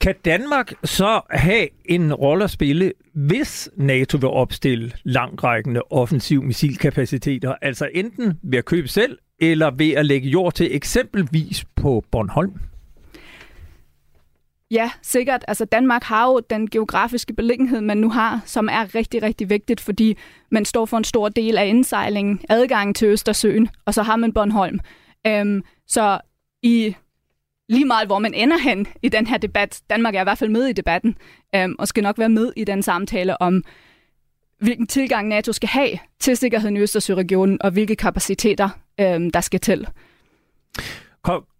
Kan 0.00 0.14
Danmark 0.24 0.72
så 0.84 1.20
have 1.30 1.68
en 1.84 2.14
rolle 2.14 2.44
at 2.44 2.50
spille, 2.50 2.92
hvis 3.14 3.70
NATO 3.76 4.16
vil 4.16 4.28
opstille 4.28 4.92
langrækkende 5.04 5.80
offensiv 5.90 6.42
missilkapaciteter, 6.42 7.54
altså 7.62 7.88
enten 7.94 8.38
ved 8.42 8.58
at 8.58 8.64
købe 8.64 8.88
selv, 8.88 9.18
eller 9.40 9.70
ved 9.70 9.90
at 9.90 10.06
lægge 10.06 10.28
jord 10.28 10.54
til 10.54 10.76
eksempelvis 10.76 11.64
på 11.76 12.04
Bornholm? 12.10 12.52
Ja, 14.70 14.90
sikkert. 15.02 15.44
Altså 15.48 15.64
Danmark 15.64 16.02
har 16.02 16.26
jo 16.26 16.40
den 16.50 16.70
geografiske 16.70 17.34
beliggenhed, 17.34 17.80
man 17.80 17.96
nu 17.96 18.10
har, 18.10 18.42
som 18.46 18.68
er 18.68 18.94
rigtig, 18.94 19.22
rigtig 19.22 19.50
vigtigt, 19.50 19.80
fordi 19.80 20.16
man 20.50 20.64
står 20.64 20.86
for 20.86 20.96
en 20.96 21.04
stor 21.04 21.28
del 21.28 21.58
af 21.58 21.66
indsejlingen, 21.66 22.40
adgangen 22.48 22.94
til 22.94 23.08
Østersøen, 23.08 23.68
og 23.86 23.94
så 23.94 24.02
har 24.02 24.16
man 24.16 24.32
Bornholm. 24.32 24.80
Øhm, 25.26 25.62
så 25.86 26.20
i 26.62 26.94
lige 27.68 27.84
meget 27.84 28.08
hvor 28.08 28.18
man 28.18 28.34
ender 28.34 28.58
hen 28.58 28.86
i 29.02 29.08
den 29.08 29.26
her 29.26 29.38
debat, 29.38 29.82
Danmark 29.90 30.14
er 30.14 30.20
i 30.20 30.24
hvert 30.24 30.38
fald 30.38 30.50
med 30.50 30.66
i 30.66 30.72
debatten, 30.72 31.16
øhm, 31.54 31.76
og 31.78 31.88
skal 31.88 32.02
nok 32.02 32.18
være 32.18 32.28
med 32.28 32.52
i 32.56 32.64
den 32.64 32.82
samtale 32.82 33.42
om, 33.42 33.64
hvilken 34.58 34.86
tilgang 34.86 35.28
NATO 35.28 35.52
skal 35.52 35.68
have 35.68 35.98
til 36.20 36.36
sikkerheden 36.36 36.76
i 36.76 36.80
Østersøregionen, 36.80 37.62
og 37.62 37.70
hvilke 37.70 37.96
kapaciteter 37.96 38.68
øhm, 39.00 39.30
der 39.30 39.40
skal 39.40 39.60
til. 39.60 39.86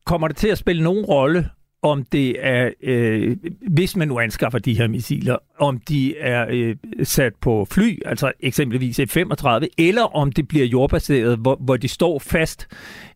Kommer 0.05 0.29
det 0.29 0.37
til 0.37 0.49
at 0.49 0.59
spille 0.59 0.83
nogen 0.83 1.05
rolle, 1.05 1.49
om 1.83 2.05
det 2.05 2.37
er, 2.47 2.71
øh, 2.83 3.37
hvis 3.71 3.97
man 3.97 4.09
nu 4.09 4.19
anskaffer 4.19 4.59
de 4.59 4.75
her 4.75 4.89
missiler, 4.89 5.37
om 5.59 5.79
de 5.79 6.19
er 6.19 6.47
øh, 6.51 6.77
sat 7.03 7.35
på 7.41 7.67
fly, 7.71 7.99
altså 8.07 8.33
eksempelvis 8.41 9.01
F-35, 9.01 9.67
eller 9.79 10.03
om 10.03 10.33
det 10.33 10.49
bliver 10.49 10.67
jordbaseret, 10.67 11.39
hvor, 11.39 11.57
hvor 11.61 11.77
de 11.77 11.89
står 11.89 12.19
fast 12.19 12.69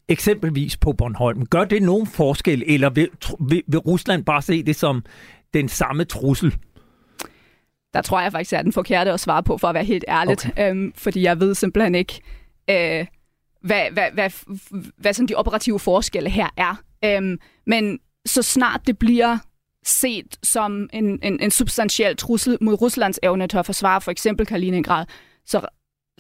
eksempelvis 0.09 0.77
på 0.77 0.93
Bornholm. 0.93 1.47
Gør 1.47 1.65
det 1.65 1.83
nogen 1.83 2.07
forskel, 2.07 2.63
eller 2.67 2.91
vil, 2.91 3.09
vil, 3.41 3.63
vil 3.67 3.79
Rusland 3.79 4.25
bare 4.25 4.43
se 4.43 4.63
det 4.63 4.77
som 4.77 5.05
den 5.55 5.69
samme 5.69 6.05
trussel? 6.05 6.57
Der 7.95 8.03
tror 8.03 8.21
jeg 8.21 8.33
faktisk, 8.33 8.53
at 8.53 8.65
den 8.65 8.73
forkerte 8.73 9.13
at 9.13 9.21
svare 9.21 9.43
på, 9.43 9.59
for 9.59 9.69
at 9.69 9.75
være 9.75 9.85
helt 9.85 10.05
ærligt. 10.09 10.47
Okay. 10.47 10.71
Øhm, 10.71 10.93
fordi 10.97 11.23
jeg 11.23 11.41
ved 11.41 11.55
simpelthen 11.55 11.95
ikke, 11.95 12.21
øh, 12.71 13.07
hvad, 13.63 13.91
hvad, 13.93 14.11
hvad, 14.13 14.31
hvad 14.97 15.13
sådan 15.13 15.29
de 15.29 15.35
operative 15.35 15.79
forskelle 15.79 16.31
her 16.31 16.49
er. 16.57 16.83
Øhm, 17.05 17.39
men 17.67 17.99
så 18.27 18.43
snart 18.43 18.81
det 18.87 18.99
bliver 18.99 19.39
set 19.85 20.39
som 20.43 20.89
en, 20.93 21.19
en, 21.23 21.41
en 21.41 21.51
substantiel 21.51 22.17
trussel 22.17 22.59
mod 22.61 22.81
Ruslands 22.83 23.19
evne 23.23 23.47
til 23.47 23.59
at 23.59 23.67
forsvare 23.67 24.01
for 24.01 24.11
eksempel 24.11 24.47
Kaliningrad, 24.47 25.07
så 25.47 25.61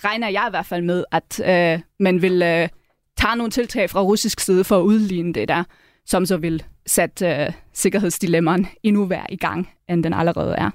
regner 0.04 0.28
jeg 0.28 0.44
i 0.48 0.50
hvert 0.50 0.66
fald 0.66 0.82
med, 0.82 1.04
at 1.12 1.40
øh, 1.44 1.80
man 2.00 2.22
vil 2.22 2.42
øh, 2.42 2.68
tager 3.16 3.34
nogle 3.34 3.50
tiltag 3.50 3.90
fra 3.90 4.02
russisk 4.02 4.40
side 4.40 4.64
for 4.64 4.78
at 4.78 4.82
udligne 4.82 5.32
det 5.32 5.48
der, 5.48 5.64
som 6.06 6.26
så 6.26 6.36
vil 6.36 6.62
sætte 6.86 7.26
øh, 7.26 7.52
sikkerhedsdilemmaen 7.72 8.66
endnu 8.82 9.04
værre 9.04 9.32
i 9.32 9.36
gang, 9.36 9.70
end 9.88 10.04
den 10.04 10.14
allerede 10.14 10.54
er. 10.54 10.70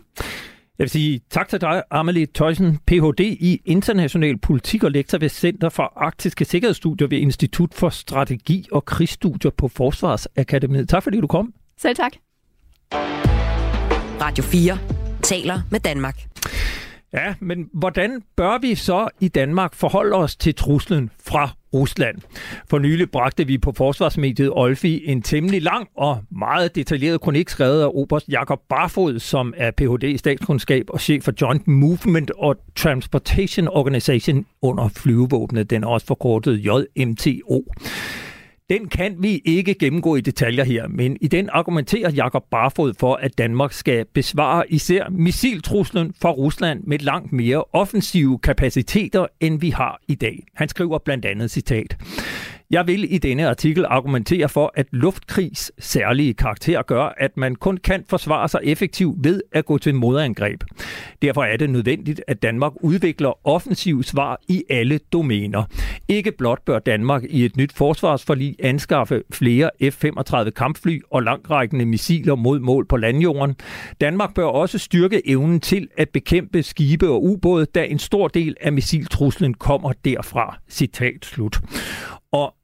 Jeg 0.82 0.84
vil 0.84 0.90
sige 0.90 1.22
tak 1.30 1.50
til 1.50 1.62
dig, 1.62 1.84
Amelie 1.92 2.26
Tøjsen, 2.26 2.80
Ph.D. 2.88 3.20
i 3.20 3.62
international 3.66 4.38
politik 4.38 4.84
og 4.84 4.92
lektor 4.92 5.18
ved 5.18 5.30
Center 5.30 5.70
for 5.70 5.94
Arktiske 5.96 6.46
Sikkerhedsstudier 6.46 7.08
ved 7.08 7.18
Institut 7.18 7.74
for 7.74 7.90
Strategi 7.90 8.66
og 8.72 8.86
Krigsstudier 8.86 9.52
på 9.52 9.68
Forsvarsakademiet. 9.68 10.90
Tak 10.90 11.04
fordi 11.04 11.22
du 11.22 11.28
kom. 11.28 11.54
Selv 11.78 11.96
tak. 11.96 12.12
Radio 14.22 14.44
4 14.44 14.78
taler 15.24 15.60
med 15.72 15.80
Danmark. 15.80 16.22
Ja, 17.14 17.36
men 17.40 17.70
hvordan 17.74 18.22
bør 18.36 18.58
vi 18.58 18.76
så 18.76 19.08
i 19.20 19.28
Danmark 19.28 19.74
forholde 19.76 20.16
os 20.16 20.36
til 20.36 20.56
truslen 20.56 21.10
fra 21.24 21.50
Rusland? 21.74 22.18
For 22.70 22.80
nylig 22.80 23.12
bragte 23.12 23.48
vi 23.48 23.58
på 23.58 23.72
forsvarsmediet 23.72 24.50
Olfi 24.54 25.04
en 25.06 25.22
temmelig 25.22 25.62
lang 25.62 25.88
og 25.98 26.24
meget 26.32 26.76
detaljeret 26.76 27.22
kronik 27.22 27.50
skrevet 27.50 27.82
af 27.82 27.90
Oberst 27.94 28.28
Jakob 28.30 28.60
Barfod, 28.70 29.20
som 29.20 29.54
er 29.58 29.72
Ph.D. 29.72 30.04
i 30.04 30.18
statskundskab 30.18 30.86
og 30.90 31.02
chef 31.02 31.24
for 31.24 31.34
Joint 31.42 31.68
Movement 31.68 32.32
og 32.32 32.56
Transportation 32.76 33.68
Organization 33.68 34.46
under 34.62 34.90
flyvevåbnet. 34.98 35.70
Den 35.70 35.84
er 35.84 35.88
også 35.88 36.08
forkortet 36.08 36.66
JMTO. 36.66 37.66
Den 38.72 38.88
kan 38.90 39.16
vi 39.20 39.42
ikke 39.46 39.74
gennemgå 39.74 40.16
i 40.16 40.22
detaljer 40.22 40.64
her, 40.64 40.88
men 40.88 41.18
i 41.22 41.28
den 41.28 41.50
argumenterer 41.50 42.12
Jakob 42.12 42.44
Barfod 42.52 42.94
for, 43.00 43.16
at 43.16 43.38
Danmark 43.38 43.74
skal 43.74 44.06
besvare 44.14 44.72
især 44.72 45.10
missiltruslen 45.10 46.14
fra 46.22 46.32
Rusland 46.32 46.84
med 46.84 47.00
langt 47.00 47.34
mere 47.34 47.64
offensive 47.74 48.40
kapaciteter, 48.40 49.28
end 49.40 49.60
vi 49.60 49.70
har 49.70 50.02
i 50.08 50.16
dag. 50.16 50.44
Han 50.54 50.70
skriver 50.70 50.98
blandt 50.98 51.26
andet 51.26 51.52
citat. 51.52 51.98
Jeg 52.72 52.88
vil 52.88 53.14
i 53.14 53.18
denne 53.18 53.48
artikel 53.48 53.86
argumentere 53.86 54.50
for, 54.50 54.72
at 54.76 54.88
luftkrigs 54.92 55.72
særlige 55.80 56.34
karakter 56.34 56.82
gør, 56.82 57.14
at 57.18 57.38
man 57.38 57.56
kun 57.56 57.78
kan 57.78 58.04
forsvare 58.10 58.50
sig 58.50 58.60
effektivt 58.64 59.24
ved 59.24 59.42
at 59.52 59.66
gå 59.66 59.78
til 59.78 59.96
modangreb. 59.96 60.64
Derfor 61.22 61.44
er 61.44 61.58
det 61.58 61.70
nødvendigt, 61.70 62.22
at 62.28 62.42
Danmark 62.42 62.74
udvikler 62.82 63.48
offensiv 63.48 64.04
svar 64.04 64.40
i 64.48 64.64
alle 64.70 65.00
domæner. 65.14 65.64
Ikke 66.08 66.32
blot 66.32 66.62
bør 66.66 66.80
Danmark 66.80 67.24
i 67.30 67.46
et 67.46 67.58
nyt 67.58 67.74
forsvarsforlig 67.74 68.56
anskaffe 68.60 69.24
flere 69.34 69.70
F-35 69.84 70.50
kampfly 70.50 71.02
og 71.10 71.24
langrækkende 71.24 71.86
missiler 71.86 72.36
mod 72.36 72.60
mål 72.60 72.88
på 72.88 72.98
landjorden. 72.98 73.56
Danmark 74.02 74.34
bør 74.34 74.46
også 74.46 74.78
styrke 74.78 75.30
evnen 75.30 75.60
til 75.60 75.88
at 75.98 76.10
bekæmpe 76.10 76.64
skibe 76.64 77.10
og 77.10 77.24
ubåde, 77.24 77.66
da 77.66 77.84
en 77.84 78.00
stor 78.00 78.28
del 78.28 78.56
af 78.62 78.74
missiltruslen 78.74 79.54
kommer 79.54 79.94
derfra. 80.06 80.58
Citat 80.70 81.26
slut. 81.26 81.62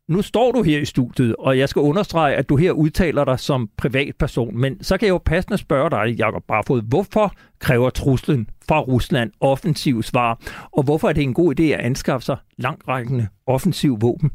Nu 0.07 0.21
står 0.21 0.51
du 0.51 0.63
her 0.63 0.79
i 0.79 0.85
studiet, 0.85 1.35
og 1.39 1.57
jeg 1.57 1.69
skal 1.69 1.79
understrege, 1.79 2.35
at 2.35 2.49
du 2.49 2.55
her 2.55 2.71
udtaler 2.71 3.25
dig 3.25 3.39
som 3.39 3.69
privatperson, 3.77 4.57
men 4.57 4.83
så 4.83 4.97
kan 4.97 5.05
jeg 5.05 5.11
jo 5.11 5.17
passende 5.25 5.57
spørge 5.57 5.89
dig, 5.89 6.15
Jacob 6.19 6.43
Barfod, 6.47 6.81
hvorfor 6.81 7.33
kræver 7.59 7.89
truslen 7.89 8.49
fra 8.67 8.79
Rusland 8.79 9.31
offensiv 9.39 10.03
svar, 10.03 10.39
og 10.71 10.83
hvorfor 10.83 11.09
er 11.09 11.13
det 11.13 11.23
en 11.23 11.33
god 11.33 11.59
idé 11.59 11.63
at 11.63 11.79
anskaffe 11.79 12.25
sig 12.25 12.37
langrækkende 12.57 13.27
offensiv 13.47 14.01
våben? 14.01 14.31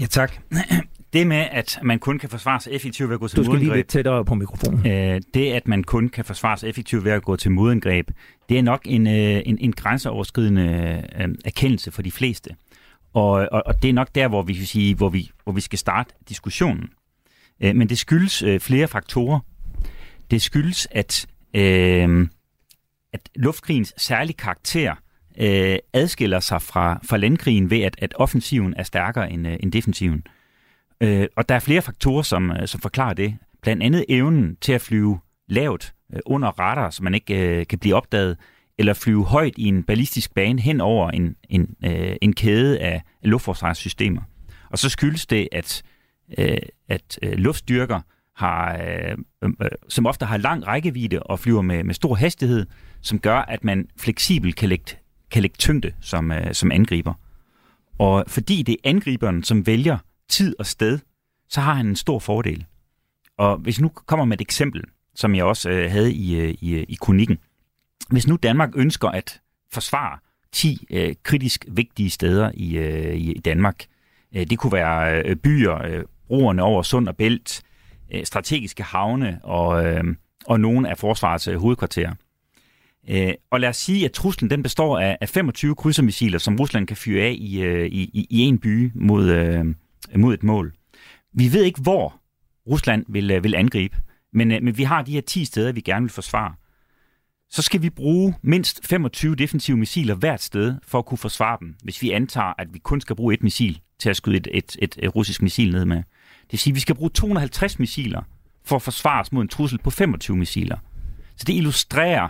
Ja, 0.00 0.06
tak. 0.06 0.32
Det 1.12 1.26
med, 1.26 1.44
at 1.50 1.78
man 1.82 1.98
kun 1.98 2.18
kan 2.18 2.28
forsvare 2.28 2.60
sig 2.60 2.72
effektivt 2.72 3.08
ved 3.08 3.14
at 3.14 3.20
gå 3.20 3.28
til 3.28 3.36
Du 3.36 3.44
skal 3.44 3.52
lige 3.52 3.64
modangreb, 3.64 3.76
lidt 3.76 3.88
tættere 3.88 4.24
på 4.24 4.34
mikrofonen. 4.34 4.86
øh, 4.86 5.20
det, 5.34 5.52
at 5.52 5.68
man 5.68 5.84
kun 5.84 6.08
kan 6.08 6.24
forsvare 6.24 6.58
sig 6.58 6.68
effektivt 6.68 7.04
ved 7.04 7.12
at 7.12 7.22
gå 7.22 7.36
til 7.36 7.50
modangreb, 7.50 8.10
det 8.48 8.58
er 8.58 8.62
nok 8.62 8.80
en, 8.84 9.06
øh, 9.06 9.42
en, 9.46 9.58
en 9.60 9.72
grænseoverskridende 9.72 11.02
øh, 11.20 11.28
erkendelse 11.44 11.90
for 11.90 12.02
de 12.02 12.10
fleste. 12.10 12.50
Og, 13.16 13.48
og, 13.52 13.62
og 13.66 13.82
det 13.82 13.88
er 13.88 13.92
nok 13.92 14.14
der, 14.14 14.28
hvor 14.28 14.42
vi, 14.42 14.52
vil 14.52 14.66
sige, 14.66 14.94
hvor 14.94 15.08
vi, 15.08 15.30
hvor 15.44 15.52
vi 15.52 15.60
skal 15.60 15.78
starte 15.78 16.14
diskussionen. 16.28 16.88
Øh, 17.60 17.76
men 17.76 17.88
det 17.88 17.98
skyldes 17.98 18.42
øh, 18.42 18.60
flere 18.60 18.88
faktorer. 18.88 19.40
Det 20.30 20.42
skyldes, 20.42 20.88
at, 20.90 21.26
øh, 21.54 22.28
at 23.12 23.28
luftkrigens 23.34 23.94
særlige 23.96 24.36
karakter 24.36 24.94
øh, 25.38 25.78
adskiller 25.92 26.40
sig 26.40 26.62
fra, 26.62 27.00
fra 27.04 27.16
landkrigen 27.16 27.70
ved, 27.70 27.80
at, 27.80 27.96
at 27.98 28.14
offensiven 28.16 28.74
er 28.76 28.82
stærkere 28.82 29.32
end, 29.32 29.46
øh, 29.46 29.56
end 29.60 29.72
defensiven. 29.72 30.22
Øh, 31.00 31.26
og 31.36 31.48
der 31.48 31.54
er 31.54 31.60
flere 31.60 31.82
faktorer, 31.82 32.22
som, 32.22 32.50
øh, 32.50 32.68
som 32.68 32.80
forklarer 32.80 33.14
det. 33.14 33.36
Blandt 33.62 33.82
andet 33.82 34.04
evnen 34.08 34.56
til 34.60 34.72
at 34.72 34.80
flyve 34.80 35.18
lavt 35.48 35.94
øh, 36.12 36.20
under 36.26 36.48
radar, 36.48 36.90
så 36.90 37.02
man 37.02 37.14
ikke 37.14 37.58
øh, 37.58 37.66
kan 37.66 37.78
blive 37.78 37.94
opdaget, 37.94 38.36
eller 38.78 38.94
flyve 38.94 39.24
højt 39.24 39.54
i 39.56 39.64
en 39.64 39.82
ballistisk 39.82 40.34
bane 40.34 40.62
hen 40.62 40.80
over 40.80 41.10
en, 41.10 41.36
en, 41.48 41.76
øh, 41.84 42.16
en 42.22 42.32
kæde 42.32 42.78
af 42.78 43.02
luftforsvarssystemer. 43.22 44.22
Og 44.70 44.78
så 44.78 44.88
skyldes 44.88 45.26
det, 45.26 45.48
at, 45.52 45.82
øh, 46.38 46.58
at 46.88 47.18
øh, 47.22 47.32
luftstyrker, 47.32 48.00
har, 48.36 48.78
øh, 48.82 49.18
øh, 49.44 49.68
som 49.88 50.06
ofte 50.06 50.26
har 50.26 50.36
lang 50.36 50.66
rækkevidde 50.66 51.22
og 51.22 51.38
flyver 51.38 51.62
med, 51.62 51.84
med 51.84 51.94
stor 51.94 52.14
hastighed, 52.14 52.66
som 53.02 53.18
gør, 53.18 53.38
at 53.38 53.64
man 53.64 53.88
fleksibelt 53.96 54.56
kan 54.56 54.68
lægge, 54.68 54.96
kan 55.30 55.42
lægge 55.42 55.56
tyngde 55.58 55.92
som, 56.00 56.32
øh, 56.32 56.54
som 56.54 56.72
angriber. 56.72 57.14
Og 57.98 58.24
fordi 58.28 58.62
det 58.62 58.72
er 58.72 58.90
angriberen, 58.90 59.42
som 59.42 59.66
vælger 59.66 59.98
tid 60.28 60.54
og 60.58 60.66
sted, 60.66 60.98
så 61.48 61.60
har 61.60 61.74
han 61.74 61.86
en 61.86 61.96
stor 61.96 62.18
fordel. 62.18 62.64
Og 63.38 63.56
hvis 63.56 63.80
nu 63.80 63.88
kommer 63.88 64.24
med 64.24 64.36
et 64.36 64.40
eksempel, 64.40 64.82
som 65.14 65.34
jeg 65.34 65.44
også 65.44 65.70
øh, 65.70 65.90
havde 65.90 66.12
i, 66.12 66.40
øh, 66.40 66.54
i, 66.60 66.74
øh, 66.74 66.84
i 66.88 66.96
kronikken. 67.00 67.38
Hvis 68.10 68.26
nu 68.26 68.36
Danmark 68.36 68.70
ønsker 68.74 69.08
at 69.08 69.40
forsvare 69.72 70.18
10 70.52 70.86
øh, 70.90 71.14
kritisk 71.22 71.64
vigtige 71.68 72.10
steder 72.10 72.50
i, 72.54 72.76
øh, 72.76 73.16
i 73.16 73.40
Danmark, 73.44 73.84
øh, 74.36 74.46
det 74.46 74.58
kunne 74.58 74.72
være 74.72 75.22
øh, 75.24 75.36
byer, 75.36 75.82
øh, 75.84 76.04
broerne 76.28 76.62
over 76.62 76.82
Sund 76.82 77.08
og 77.08 77.16
Bælt, 77.16 77.62
øh, 78.12 78.24
strategiske 78.24 78.82
havne 78.82 79.40
og, 79.42 79.86
øh, 79.86 80.04
og 80.46 80.60
nogle 80.60 80.90
af 80.90 80.98
forsvarets 80.98 81.48
øh, 81.48 81.56
hovedkvarterer. 81.56 82.14
Øh, 83.08 83.34
og 83.50 83.60
lad 83.60 83.68
os 83.68 83.76
sige, 83.76 84.04
at 84.04 84.12
truslen 84.12 84.50
den 84.50 84.62
består 84.62 84.98
af, 84.98 85.18
af 85.20 85.28
25 85.28 85.74
krydsermissiler, 85.74 86.38
som 86.38 86.56
Rusland 86.56 86.86
kan 86.86 86.96
fyre 86.96 87.24
af 87.24 87.36
i, 87.38 87.62
øh, 87.62 87.86
i, 87.86 88.02
i, 88.02 88.26
i 88.30 88.40
en 88.40 88.58
by 88.58 88.90
mod, 88.94 89.30
øh, 89.30 89.64
mod 90.16 90.34
et 90.34 90.42
mål. 90.42 90.72
Vi 91.32 91.52
ved 91.52 91.64
ikke, 91.64 91.80
hvor 91.80 92.20
Rusland 92.66 93.04
vil, 93.08 93.30
øh, 93.30 93.44
vil 93.44 93.54
angribe, 93.54 93.96
men, 94.32 94.52
øh, 94.52 94.62
men 94.62 94.78
vi 94.78 94.82
har 94.82 95.02
de 95.02 95.12
her 95.12 95.20
10 95.20 95.44
steder, 95.44 95.72
vi 95.72 95.80
gerne 95.80 96.02
vil 96.02 96.12
forsvare. 96.12 96.54
Så 97.50 97.62
skal 97.62 97.82
vi 97.82 97.90
bruge 97.90 98.34
mindst 98.42 98.86
25 98.86 99.34
defensive 99.34 99.76
missiler 99.76 100.14
hvert 100.14 100.42
sted 100.42 100.74
for 100.82 100.98
at 100.98 101.06
kunne 101.06 101.18
forsvare 101.18 101.58
dem, 101.60 101.74
hvis 101.82 102.02
vi 102.02 102.10
antager, 102.10 102.52
at 102.58 102.74
vi 102.74 102.78
kun 102.78 103.00
skal 103.00 103.16
bruge 103.16 103.34
et 103.34 103.42
missil 103.42 103.80
til 103.98 104.10
at 104.10 104.16
skyde 104.16 104.36
et, 104.36 104.48
et, 104.52 104.76
et, 104.78 104.98
et 105.02 105.16
russisk 105.16 105.42
missil 105.42 105.72
ned 105.72 105.84
med. 105.84 105.96
Det 105.96 106.52
vil 106.52 106.58
sige, 106.58 106.72
at 106.72 106.74
vi 106.74 106.80
skal 106.80 106.94
bruge 106.94 107.10
250 107.10 107.78
missiler 107.78 108.22
for 108.64 108.76
at 108.76 108.82
forsvare 108.82 109.20
os 109.20 109.32
mod 109.32 109.42
en 109.42 109.48
trussel 109.48 109.78
på 109.78 109.90
25 109.90 110.36
missiler. 110.36 110.76
Så 111.36 111.44
det 111.46 111.54
illustrerer 111.54 112.28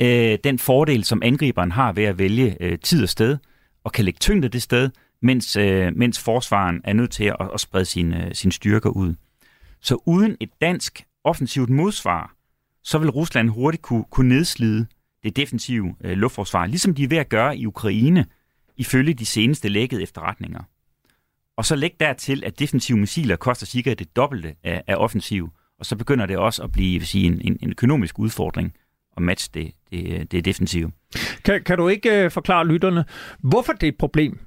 øh, 0.00 0.38
den 0.44 0.58
fordel, 0.58 1.04
som 1.04 1.22
angriberen 1.22 1.72
har 1.72 1.92
ved 1.92 2.04
at 2.04 2.18
vælge 2.18 2.56
øh, 2.60 2.78
tid 2.78 3.02
og 3.02 3.08
sted, 3.08 3.38
og 3.84 3.92
kan 3.92 4.04
lægge 4.04 4.18
tyngde 4.18 4.48
det 4.48 4.62
sted, 4.62 4.90
mens, 5.22 5.56
øh, 5.56 5.96
mens 5.96 6.18
forsvaren 6.18 6.80
er 6.84 6.92
nødt 6.92 7.10
til 7.10 7.24
at, 7.24 7.36
at 7.54 7.60
sprede 7.60 7.84
sine, 7.84 8.26
øh, 8.26 8.34
sine 8.34 8.52
styrker 8.52 8.90
ud. 8.90 9.14
Så 9.80 10.02
uden 10.06 10.36
et 10.40 10.50
dansk 10.60 11.04
offensivt 11.24 11.70
modsvar, 11.70 12.34
så 12.84 12.98
vil 12.98 13.10
Rusland 13.10 13.48
hurtigt 13.50 13.82
kunne, 13.82 14.04
kunne 14.10 14.28
nedslide 14.28 14.86
det 15.22 15.36
defensive 15.36 15.94
øh, 16.04 16.16
luftforsvar, 16.16 16.66
ligesom 16.66 16.94
de 16.94 17.04
er 17.04 17.08
ved 17.08 17.16
at 17.16 17.28
gøre 17.28 17.56
i 17.56 17.66
Ukraine, 17.66 18.26
ifølge 18.76 19.14
de 19.14 19.26
seneste 19.26 19.68
lækkede 19.68 20.02
efterretninger. 20.02 20.62
Og 21.56 21.64
så 21.64 21.76
læg 21.76 21.96
dertil, 22.00 22.44
at 22.44 22.58
defensive 22.58 22.98
missiler 22.98 23.36
koster 23.36 23.66
cirka 23.66 23.94
det 23.94 24.16
dobbelte 24.16 24.54
af, 24.64 24.82
af 24.86 24.96
offensiv, 24.96 25.50
og 25.78 25.86
så 25.86 25.96
begynder 25.96 26.26
det 26.26 26.36
også 26.36 26.62
at 26.62 26.72
blive 26.72 26.98
vil 26.98 27.06
sige, 27.06 27.26
en, 27.26 27.40
en, 27.44 27.58
en 27.62 27.70
økonomisk 27.70 28.18
udfordring 28.18 28.72
at 29.16 29.22
matche 29.22 29.50
det, 29.54 29.72
det, 29.90 30.32
det 30.32 30.44
defensive. 30.44 30.92
Kan, 31.44 31.64
kan 31.64 31.78
du 31.78 31.88
ikke 31.88 32.24
øh, 32.24 32.30
forklare 32.30 32.66
lytterne, 32.66 33.04
hvorfor 33.38 33.72
det 33.72 33.82
er 33.82 33.88
et 33.88 33.98
problem, 33.98 34.38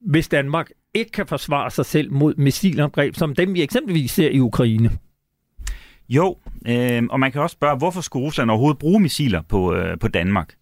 hvis 0.00 0.28
Danmark 0.28 0.70
ikke 0.94 1.10
kan 1.10 1.26
forsvare 1.26 1.70
sig 1.70 1.86
selv 1.86 2.12
mod 2.12 2.34
missilangreb, 2.34 3.14
som 3.14 3.34
dem 3.34 3.54
vi 3.54 3.62
eksempelvis 3.62 4.10
ser 4.10 4.30
i 4.30 4.40
Ukraine? 4.40 4.90
Jo, 6.10 6.38
øh, 6.66 7.02
og 7.10 7.20
man 7.20 7.32
kan 7.32 7.40
også 7.40 7.54
spørge, 7.54 7.78
hvorfor 7.78 8.00
skulle 8.00 8.26
Rusland 8.26 8.50
overhovedet 8.50 8.78
bruge 8.78 9.00
missiler 9.00 9.42
på, 9.42 9.74
øh, 9.74 9.98
på 9.98 10.08
Danmark? 10.08 10.54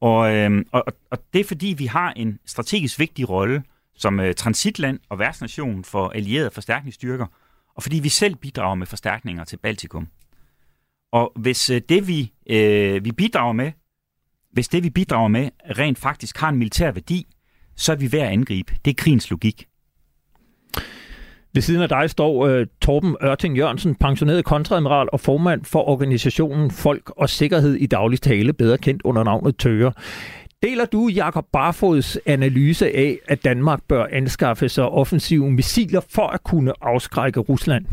Og, 0.00 0.34
øh, 0.34 0.64
og, 0.72 0.84
og 1.10 1.18
det 1.32 1.40
er 1.40 1.44
fordi, 1.44 1.74
vi 1.78 1.86
har 1.86 2.12
en 2.12 2.38
strategisk 2.46 2.98
vigtig 2.98 3.28
rolle 3.28 3.62
som 3.94 4.20
øh, 4.20 4.34
transitland 4.34 5.00
og 5.08 5.18
værtsnation 5.18 5.84
for 5.84 6.08
allierede 6.08 6.50
forstærkningsstyrker, 6.50 7.26
og 7.74 7.82
fordi 7.82 7.98
vi 7.98 8.08
selv 8.08 8.36
bidrager 8.36 8.74
med 8.74 8.86
forstærkninger 8.86 9.44
til 9.44 9.56
Baltikum. 9.56 10.08
Og 11.12 11.32
hvis 11.36 11.70
øh, 11.70 11.80
det, 11.88 12.08
vi, 12.08 12.32
øh, 12.50 13.04
vi 13.04 13.12
bidrager 13.12 13.52
med, 13.52 13.72
hvis 14.52 14.68
det, 14.68 14.82
vi 14.82 14.90
bidrager 14.90 15.28
med, 15.28 15.50
rent 15.78 15.98
faktisk 15.98 16.38
har 16.38 16.48
en 16.48 16.56
militær 16.56 16.90
værdi, 16.90 17.26
så 17.76 17.92
er 17.92 17.96
vi 17.96 18.12
ved 18.12 18.20
at 18.20 18.28
angribe. 18.28 18.74
Det 18.84 18.90
er 18.90 18.94
krigens 19.02 19.30
logik. 19.30 19.66
Ved 21.54 21.62
siden 21.62 21.82
af 21.82 21.88
dig 21.88 22.10
står 22.10 22.46
øh, 22.46 22.66
Torben 22.80 23.16
Ørting 23.24 23.56
Jørgensen, 23.56 23.94
pensioneret 23.94 24.44
kontradmiral 24.44 25.08
og 25.12 25.20
formand 25.20 25.64
for 25.64 25.88
organisationen 25.88 26.70
Folk 26.70 27.12
og 27.16 27.30
Sikkerhed 27.30 27.74
i 27.74 27.86
daglig 27.86 28.20
tale, 28.20 28.52
bedre 28.52 28.78
kendt 28.78 29.02
under 29.02 29.24
navnet 29.24 29.56
Tøger. 29.56 29.90
Deler 30.62 30.84
du 30.84 31.08
Jakob 31.08 31.46
Barfods 31.52 32.18
analyse 32.26 32.86
af, 32.96 33.18
at 33.28 33.44
Danmark 33.44 33.80
bør 33.88 34.06
anskaffe 34.12 34.68
sig 34.68 34.84
offensive 34.84 35.50
missiler 35.50 36.00
for 36.10 36.26
at 36.26 36.42
kunne 36.42 36.72
afskrække 36.82 37.40
Rusland? 37.40 37.84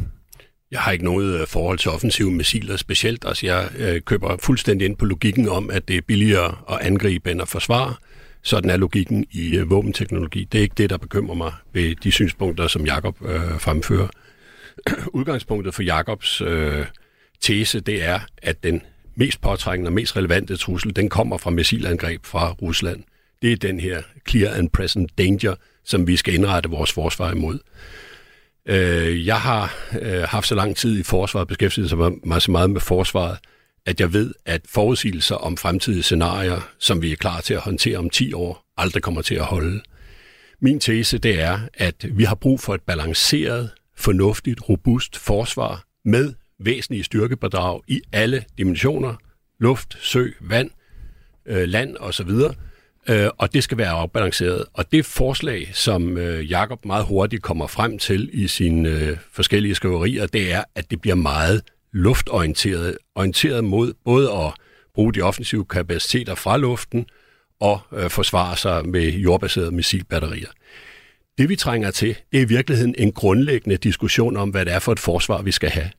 Jeg 0.71 0.79
har 0.79 0.91
ikke 0.91 1.05
noget 1.05 1.41
øh, 1.41 1.47
forhold 1.47 1.77
til 1.77 1.91
offensive 1.91 2.31
missiler 2.31 2.77
specielt. 2.77 3.25
Altså, 3.27 3.45
jeg 3.45 3.69
øh, 3.79 4.01
køber 4.01 4.37
fuldstændig 4.43 4.85
ind 4.85 4.95
på 4.95 5.05
logikken 5.05 5.49
om, 5.49 5.69
at 5.69 5.87
det 5.87 5.97
er 5.97 6.01
billigere 6.07 6.55
at 6.69 6.77
angribe 6.81 7.31
end 7.31 7.41
at 7.41 7.47
forsvare. 7.47 7.93
Sådan 8.41 8.69
er 8.69 8.77
logikken 8.77 9.25
i 9.31 9.55
øh, 9.55 9.69
våbenteknologi. 9.69 10.43
Det 10.51 10.57
er 10.57 10.61
ikke 10.61 10.75
det, 10.77 10.89
der 10.89 10.97
bekymrer 10.97 11.35
mig 11.35 11.53
ved 11.73 11.95
de 11.95 12.11
synspunkter, 12.11 12.67
som 12.67 12.85
Jakob 12.85 13.17
øh, 13.25 13.59
fremfører. 13.59 14.07
Udgangspunktet 15.19 15.73
for 15.73 15.83
Jakobs 15.83 16.41
øh, 16.41 16.85
tese, 17.41 17.79
det 17.79 18.03
er, 18.03 18.19
at 18.37 18.63
den 18.63 18.81
mest 19.15 19.41
påtrængende 19.41 19.89
og 19.89 19.93
mest 19.93 20.17
relevante 20.17 20.57
trussel, 20.57 20.95
den 20.95 21.09
kommer 21.09 21.37
fra 21.37 21.49
missilangreb 21.49 22.25
fra 22.25 22.51
Rusland. 22.51 23.03
Det 23.41 23.51
er 23.51 23.55
den 23.55 23.79
her 23.79 24.01
clear 24.29 24.53
and 24.53 24.69
present 24.69 25.17
danger, 25.17 25.55
som 25.85 26.07
vi 26.07 26.15
skal 26.15 26.33
indrette 26.33 26.69
vores 26.69 26.91
forsvar 26.91 27.31
imod. 27.31 27.59
Øh, 28.65 29.27
jeg 29.27 29.41
har 29.41 29.75
øh, 30.01 30.21
haft 30.21 30.47
så 30.47 30.55
lang 30.55 30.75
tid 30.75 30.99
i 30.99 31.03
forsvaret, 31.03 31.47
beskæftiget 31.47 32.19
mig 32.23 32.41
så 32.41 32.51
meget 32.51 32.69
med 32.69 32.81
forsvaret, 32.81 33.37
at 33.85 33.99
jeg 33.99 34.13
ved, 34.13 34.33
at 34.45 34.61
forudsigelser 34.65 35.35
om 35.35 35.57
fremtidige 35.57 36.03
scenarier, 36.03 36.69
som 36.79 37.01
vi 37.01 37.11
er 37.11 37.15
klar 37.15 37.41
til 37.41 37.53
at 37.53 37.59
håndtere 37.59 37.97
om 37.97 38.09
10 38.09 38.33
år, 38.33 38.63
aldrig 38.77 39.03
kommer 39.03 39.21
til 39.21 39.35
at 39.35 39.45
holde. 39.45 39.81
Min 40.61 40.79
tese 40.79 41.17
det 41.17 41.41
er, 41.41 41.59
at 41.73 42.05
vi 42.17 42.23
har 42.23 42.35
brug 42.35 42.59
for 42.59 42.75
et 42.75 42.81
balanceret, 42.81 43.69
fornuftigt, 43.97 44.69
robust 44.69 45.17
forsvar 45.17 45.83
med 46.05 46.33
væsentlige 46.59 47.03
styrkebedrag 47.03 47.81
i 47.87 48.01
alle 48.13 48.43
dimensioner, 48.57 49.15
luft, 49.59 49.97
sø, 50.01 50.27
vand, 50.41 50.69
øh, 51.45 51.67
land 51.67 51.97
osv., 51.99 52.29
øh, 53.09 53.29
og 53.37 53.53
det 53.53 53.63
skal 53.63 53.77
være 53.77 53.89
afbalanceret. 53.89 54.65
Og 54.73 54.91
det 54.91 55.05
forslag, 55.05 55.69
som 55.73 56.17
øh, 56.17 56.51
Jakob 56.51 56.85
meget 56.85 57.05
hurtigt 57.05 57.43
kommer 57.43 57.67
frem 57.67 57.99
til 57.99 58.29
i 58.33 58.47
sine 58.47 58.89
øh, 58.89 59.17
forskellige 59.31 59.75
skriverier, 59.75 60.27
det 60.27 60.53
er, 60.53 60.63
at 60.75 60.91
det 60.91 61.01
bliver 61.01 61.15
meget 61.15 61.61
luftorienteret, 61.93 62.97
orienteret 63.15 63.63
mod 63.63 63.93
både 64.05 64.31
at 64.31 64.53
bruge 64.95 65.13
de 65.13 65.21
offensive 65.21 65.65
kapaciteter 65.65 66.35
fra 66.35 66.57
luften 66.57 67.05
og 67.59 67.79
øh, 67.93 68.09
forsvare 68.09 68.57
sig 68.57 68.89
med 68.89 69.11
jordbaserede 69.11 69.71
missilbatterier. 69.71 70.49
Det 71.37 71.49
vi 71.49 71.55
trænger 71.55 71.91
til, 71.91 72.15
det 72.31 72.37
er 72.37 72.41
i 72.41 72.47
virkeligheden 72.47 72.95
en 72.97 73.11
grundlæggende 73.11 73.77
diskussion 73.77 74.37
om, 74.37 74.49
hvad 74.49 74.65
det 74.65 74.73
er 74.73 74.79
for 74.79 74.91
et 74.91 74.99
forsvar, 74.99 75.41
vi 75.41 75.51
skal 75.51 75.69
have. 75.69 75.89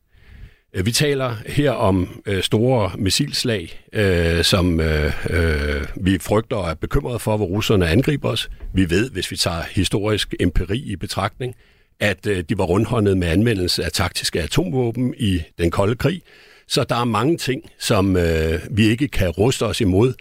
Øh, 0.74 0.86
vi 0.86 0.92
taler 0.92 1.36
her 1.46 1.70
om 1.70 2.22
øh, 2.26 2.42
store 2.42 2.90
missilslag, 2.98 3.84
øh, 3.92 4.44
som 4.44 4.80
øh, 4.80 5.12
øh, 5.30 5.86
vi 5.96 6.18
frygter 6.18 6.56
og 6.56 6.70
er 6.70 6.74
bekymrede 6.74 7.18
for, 7.18 7.36
hvor 7.36 7.46
russerne 7.46 7.88
angriber 7.88 8.28
os. 8.28 8.50
Vi 8.74 8.90
ved, 8.90 9.10
hvis 9.10 9.30
vi 9.30 9.36
tager 9.36 9.62
historisk 9.70 10.34
empiri 10.40 10.78
i 10.78 10.96
betragtning, 10.96 11.54
at 12.00 12.26
øh, 12.26 12.44
de 12.48 12.58
var 12.58 12.64
rundhåndet 12.64 13.16
med 13.16 13.28
anvendelse 13.28 13.84
af 13.84 13.92
taktiske 13.92 14.42
atomvåben 14.42 15.14
i 15.18 15.42
den 15.58 15.70
kolde 15.70 15.94
krig. 15.94 16.22
Så 16.68 16.84
der 16.84 16.96
er 16.96 17.04
mange 17.04 17.36
ting, 17.36 17.62
som 17.78 18.16
øh, 18.16 18.60
vi 18.70 18.86
ikke 18.88 19.08
kan 19.08 19.28
ruste 19.28 19.66
os 19.66 19.80
imod, 19.80 20.14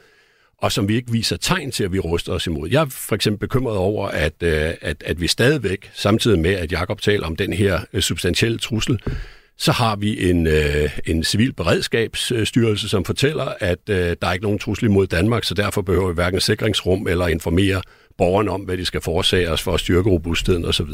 og 0.58 0.72
som 0.72 0.88
vi 0.88 0.96
ikke 0.96 1.12
viser 1.12 1.38
tegn 1.38 1.72
til, 1.72 1.84
at 1.84 1.94
vi 1.94 2.00
ruster 2.00 2.34
os 2.34 2.48
imod. 2.48 2.70
Jeg 2.70 2.82
er 2.82 2.86
for 2.90 3.16
eksempel 3.16 3.40
bekymret 3.40 3.78
over, 3.78 4.08
at, 4.08 4.34
øh, 4.44 4.74
at, 4.82 5.04
at 5.06 5.22
vi 5.22 5.28
stadigvæk, 5.28 5.90
samtidig 5.94 6.40
med, 6.40 6.54
at 6.54 6.72
Jakob 6.72 7.02
taler 7.02 7.28
om 7.28 7.36
den 7.36 7.54
her 7.54 7.80
øh, 7.94 8.02
substantielle 8.02 8.58
trussel, 8.58 9.00
så 9.58 9.72
har 9.72 9.96
vi 9.96 10.30
en, 10.30 10.48
øh, 10.48 11.00
en 11.06 11.24
civil 11.24 11.54
beredskabsstyrelse, 11.54 12.90
som 12.90 13.06
fortæller, 13.06 13.54
at 13.60 13.80
øh, 13.90 14.16
der 14.22 14.28
er 14.28 14.34
ikke 14.34 14.44
nogen 14.44 14.60
trussel 14.60 14.86
imod 14.86 15.08
Danmark, 15.08 15.44
så 15.44 15.54
derfor 15.54 15.82
behøver 15.82 16.08
vi 16.08 16.14
hverken 16.14 16.42
sikringsrum 16.42 17.08
eller 17.08 17.28
informere 17.28 17.82
borgerne 18.18 18.52
om, 18.52 18.62
hvad 18.62 18.78
de 18.78 18.86
skal 18.86 19.02
forårsage 19.02 19.52
os 19.52 19.62
for 19.62 19.74
at 19.74 19.80
styrke 19.80 20.10
robustheden 20.10 20.66
osv. 20.66 20.90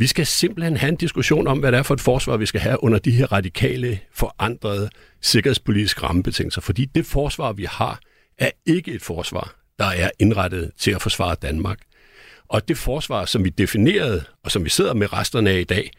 Vi 0.00 0.06
skal 0.06 0.26
simpelthen 0.26 0.76
have 0.76 0.88
en 0.88 0.96
diskussion 0.96 1.46
om, 1.46 1.58
hvad 1.58 1.72
det 1.72 1.78
er 1.78 1.82
for 1.82 1.94
et 1.94 2.00
forsvar, 2.00 2.36
vi 2.36 2.46
skal 2.46 2.60
have 2.60 2.84
under 2.84 2.98
de 2.98 3.10
her 3.10 3.32
radikale, 3.32 4.00
forandrede 4.12 4.90
sikkerhedspolitiske 5.20 6.02
rammebetingelser. 6.02 6.60
Fordi 6.60 6.84
det 6.84 7.06
forsvar, 7.06 7.52
vi 7.52 7.64
har, 7.64 8.00
er 8.38 8.50
ikke 8.66 8.92
et 8.92 9.02
forsvar, 9.02 9.54
der 9.78 9.84
er 9.84 10.10
indrettet 10.18 10.70
til 10.78 10.90
at 10.90 11.02
forsvare 11.02 11.36
Danmark. 11.42 11.78
Og 12.48 12.68
det 12.68 12.78
forsvar, 12.78 13.24
som 13.24 13.44
vi 13.44 13.48
definerede, 13.48 14.24
og 14.44 14.50
som 14.50 14.64
vi 14.64 14.70
sidder 14.70 14.94
med 14.94 15.12
resterne 15.12 15.50
af 15.50 15.60
i 15.60 15.64
dag, 15.64 15.90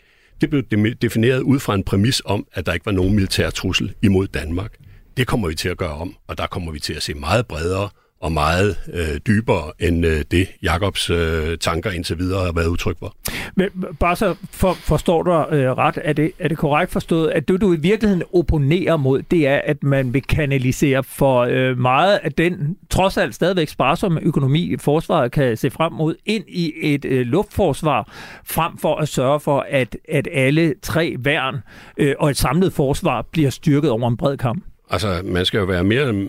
det 0.42 0.50
blev 0.50 0.64
defineret 1.02 1.42
ud 1.42 1.60
fra 1.60 1.76
en 1.76 1.84
præmis 1.84 2.22
om, 2.26 2.48
at 2.54 2.66
der 2.66 2.74
ikke 2.74 2.86
var 2.86 2.92
nogen 2.92 3.16
militær 3.16 3.50
trussel 3.50 3.94
imod 4.02 4.28
Danmark. 4.28 4.78
Det 5.18 5.28
kommer 5.28 5.48
vi 5.48 5.56
til 5.56 5.70
at 5.70 5.78
gøre 5.78 5.94
om, 5.94 6.16
og 6.28 6.38
der 6.38 6.48
kommer 6.48 6.72
vi 6.72 6.80
til 6.80 6.94
at 6.94 7.04
se 7.04 7.14
meget 7.14 7.48
bredere 7.48 7.90
og 8.22 8.32
meget 8.32 8.78
øh, 8.94 9.20
dybere 9.28 9.72
end 9.80 10.06
øh, 10.06 10.24
det, 10.32 10.48
Jakobs 10.64 11.10
øh, 11.10 11.58
tanker 11.58 11.92
indtil 11.92 12.20
videre 12.20 12.46
har 12.46 12.52
været 12.52 12.68
udtryk 12.68 13.00
for. 13.00 13.16
Men 13.56 13.70
bare 14.00 14.16
så 14.16 14.36
for, 14.52 14.74
forstår 14.74 15.24
du 15.24 15.32
øh, 15.32 15.78
ret, 15.78 15.98
er 16.04 16.14
det, 16.14 16.32
er 16.40 16.48
det 16.48 16.58
korrekt 16.58 16.92
forstået, 16.92 17.30
at 17.30 17.48
det, 17.48 17.62
du 17.62 17.74
i 17.74 17.78
virkeligheden 17.78 18.24
opponerer 18.34 18.98
mod, 18.98 19.22
det 19.22 19.48
er, 19.48 19.62
at 19.64 19.84
man 19.84 20.14
vil 20.14 20.22
kanalisere 20.22 21.04
for 21.04 21.40
øh, 21.50 21.78
meget 21.78 22.20
af 22.24 22.32
den, 22.32 22.78
trods 22.90 23.18
alt 23.18 23.36
stadigvæk 23.36 23.68
sparsomme 23.68 24.22
økonomi, 24.24 24.76
forsvaret 24.80 25.32
kan 25.32 25.58
se 25.58 25.70
frem 25.70 25.94
mod, 25.94 26.16
ind 26.26 26.44
i 26.48 26.74
et 26.82 27.06
øh, 27.06 27.26
luftforsvar, 27.26 28.12
frem 28.46 28.78
for 28.78 28.96
at 28.96 29.08
sørge 29.08 29.40
for, 29.40 29.66
at, 29.70 29.98
at 30.10 30.28
alle 30.32 30.74
tre 30.82 31.16
værn 31.20 31.56
øh, 31.98 32.16
og 32.20 32.30
et 32.30 32.38
samlet 32.38 32.74
forsvar 32.74 33.22
bliver 33.32 33.50
styrket 33.50 33.92
over 33.92 34.08
en 34.08 34.18
bred 34.18 34.38
kamp? 34.38 34.64
Altså, 34.90 35.22
man 35.26 35.46
skal 35.46 35.58
jo 35.58 35.66
være 35.66 35.84
mere 35.84 36.28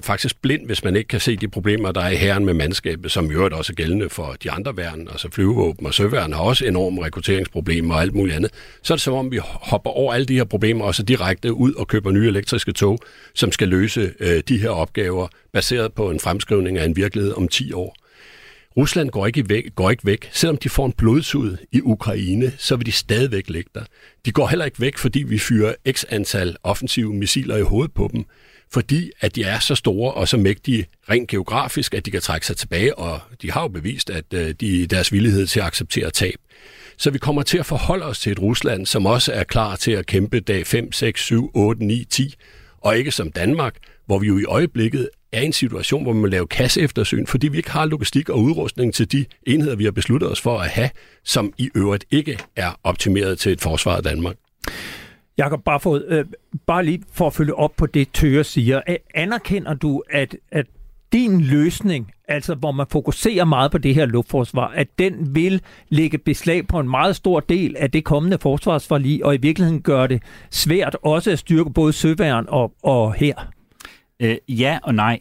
faktisk 0.00 0.42
blind, 0.42 0.66
hvis 0.66 0.84
man 0.84 0.96
ikke 0.96 1.08
kan 1.08 1.20
se 1.20 1.36
de 1.36 1.48
problemer, 1.48 1.92
der 1.92 2.00
er 2.00 2.08
i 2.08 2.16
herren 2.16 2.44
med 2.44 2.54
mandskabet, 2.54 3.10
som 3.10 3.30
i 3.30 3.34
øvrigt 3.34 3.54
også 3.54 3.72
er 3.72 3.74
gældende 3.74 4.08
for 4.08 4.36
de 4.42 4.50
andre 4.50 4.76
værn, 4.76 5.08
altså 5.10 5.28
flyvevåben 5.32 5.86
og 5.86 5.94
søværn 5.94 6.32
har 6.32 6.40
også 6.40 6.64
enorme 6.64 7.04
rekrutteringsproblemer 7.04 7.94
og 7.94 8.00
alt 8.00 8.14
muligt 8.14 8.36
andet. 8.36 8.50
Så 8.82 8.94
er 8.94 8.96
det 8.96 9.02
som 9.02 9.14
om, 9.14 9.30
vi 9.30 9.40
hopper 9.44 9.90
over 9.90 10.14
alle 10.14 10.26
de 10.26 10.34
her 10.34 10.44
problemer 10.44 10.84
og 10.84 10.94
så 10.94 11.02
direkte 11.02 11.52
ud 11.52 11.74
og 11.74 11.88
køber 11.88 12.10
nye 12.10 12.28
elektriske 12.28 12.72
tog, 12.72 12.98
som 13.34 13.52
skal 13.52 13.68
løse 13.68 14.12
øh, 14.20 14.42
de 14.48 14.58
her 14.58 14.70
opgaver, 14.70 15.28
baseret 15.52 15.92
på 15.92 16.10
en 16.10 16.20
fremskrivning 16.20 16.78
af 16.78 16.84
en 16.84 16.96
virkelighed 16.96 17.32
om 17.32 17.48
10 17.48 17.72
år. 17.72 17.96
Rusland 18.76 19.10
går 19.10 19.26
ikke, 19.26 19.48
væk, 19.48 19.74
går 19.74 19.90
ikke 19.90 20.06
væk. 20.06 20.28
Selvom 20.32 20.56
de 20.56 20.68
får 20.68 20.86
en 20.86 20.92
blodsud 20.92 21.56
i 21.72 21.80
Ukraine, 21.80 22.52
så 22.58 22.76
vil 22.76 22.86
de 22.86 22.92
stadigvæk 22.92 23.48
ligge 23.48 23.70
der. 23.74 23.84
De 24.26 24.32
går 24.32 24.46
heller 24.46 24.64
ikke 24.64 24.80
væk, 24.80 24.98
fordi 24.98 25.22
vi 25.22 25.38
fyrer 25.38 25.74
x 25.90 26.04
antal 26.08 26.56
offensive 26.62 27.14
missiler 27.14 27.56
i 27.56 27.62
hovedet 27.62 27.94
på 27.94 28.10
dem 28.12 28.24
fordi 28.72 29.10
at 29.20 29.34
de 29.36 29.42
er 29.42 29.58
så 29.58 29.74
store 29.74 30.12
og 30.12 30.28
så 30.28 30.36
mægtige 30.36 30.86
rent 31.10 31.28
geografisk, 31.28 31.94
at 31.94 32.06
de 32.06 32.10
kan 32.10 32.20
trække 32.20 32.46
sig 32.46 32.56
tilbage, 32.56 32.98
og 32.98 33.20
de 33.42 33.50
har 33.50 33.62
jo 33.62 33.68
bevist, 33.68 34.10
at 34.10 34.24
øh, 34.34 34.54
de 34.60 34.86
deres 34.86 35.12
villighed 35.12 35.46
til 35.46 35.60
at 35.60 35.66
acceptere 35.66 36.10
tab. 36.10 36.34
Så 36.96 37.10
vi 37.10 37.18
kommer 37.18 37.42
til 37.42 37.58
at 37.58 37.66
forholde 37.66 38.04
os 38.04 38.20
til 38.20 38.32
et 38.32 38.38
Rusland, 38.42 38.86
som 38.86 39.06
også 39.06 39.32
er 39.32 39.44
klar 39.44 39.76
til 39.76 39.92
at 39.92 40.06
kæmpe 40.06 40.40
dag 40.40 40.66
5, 40.66 40.92
6, 40.92 41.20
7, 41.20 41.50
8, 41.54 41.84
9, 41.84 42.04
10, 42.04 42.34
og 42.80 42.98
ikke 42.98 43.10
som 43.10 43.32
Danmark, 43.32 43.74
hvor 44.06 44.18
vi 44.18 44.26
jo 44.26 44.38
i 44.38 44.44
øjeblikket 44.44 45.08
er 45.32 45.40
i 45.40 45.44
en 45.44 45.52
situation, 45.52 46.02
hvor 46.02 46.12
man 46.12 46.20
må 46.20 46.26
lave 46.26 46.46
kasseeftersyn, 46.46 47.26
fordi 47.26 47.48
vi 47.48 47.56
ikke 47.56 47.70
har 47.70 47.84
logistik 47.84 48.28
og 48.28 48.38
udrustning 48.38 48.94
til 48.94 49.12
de 49.12 49.24
enheder, 49.46 49.76
vi 49.76 49.84
har 49.84 49.90
besluttet 49.90 50.30
os 50.30 50.40
for 50.40 50.58
at 50.58 50.68
have, 50.68 50.90
som 51.24 51.52
i 51.58 51.70
øvrigt 51.74 52.04
ikke 52.10 52.38
er 52.56 52.80
optimeret 52.84 53.38
til 53.38 53.52
et 53.52 53.60
forsvar 53.60 53.96
af 53.96 54.02
Danmark. 54.02 54.36
Jakob 55.38 55.64
Barfod, 55.64 56.04
øh, 56.08 56.24
bare 56.66 56.84
lige 56.84 57.02
for 57.12 57.26
at 57.26 57.34
følge 57.34 57.54
op 57.54 57.72
på 57.76 57.86
det, 57.86 58.12
Tøre 58.12 58.44
siger. 58.44 58.80
Anerkender 59.14 59.74
du, 59.74 60.02
at, 60.10 60.36
at 60.50 60.66
din 61.12 61.40
løsning, 61.40 62.10
altså 62.28 62.54
hvor 62.54 62.72
man 62.72 62.86
fokuserer 62.90 63.44
meget 63.44 63.70
på 63.70 63.78
det 63.78 63.94
her 63.94 64.06
luftforsvar, 64.06 64.68
at 64.68 64.88
den 64.98 65.34
vil 65.34 65.62
lægge 65.88 66.18
beslag 66.18 66.66
på 66.66 66.80
en 66.80 66.88
meget 66.90 67.16
stor 67.16 67.40
del 67.40 67.76
af 67.76 67.90
det 67.90 68.04
kommende 68.04 68.38
forsvarsforlig, 68.38 69.24
og 69.24 69.34
i 69.34 69.38
virkeligheden 69.38 69.82
gøre 69.82 70.08
det 70.08 70.22
svært 70.50 70.96
også 71.02 71.30
at 71.30 71.38
styrke 71.38 71.70
både 71.70 71.92
søværen 71.92 72.46
og, 72.48 72.72
og 72.82 73.14
her? 73.14 73.34
Øh, 74.20 74.36
ja 74.48 74.78
og 74.82 74.94
nej. 74.94 75.18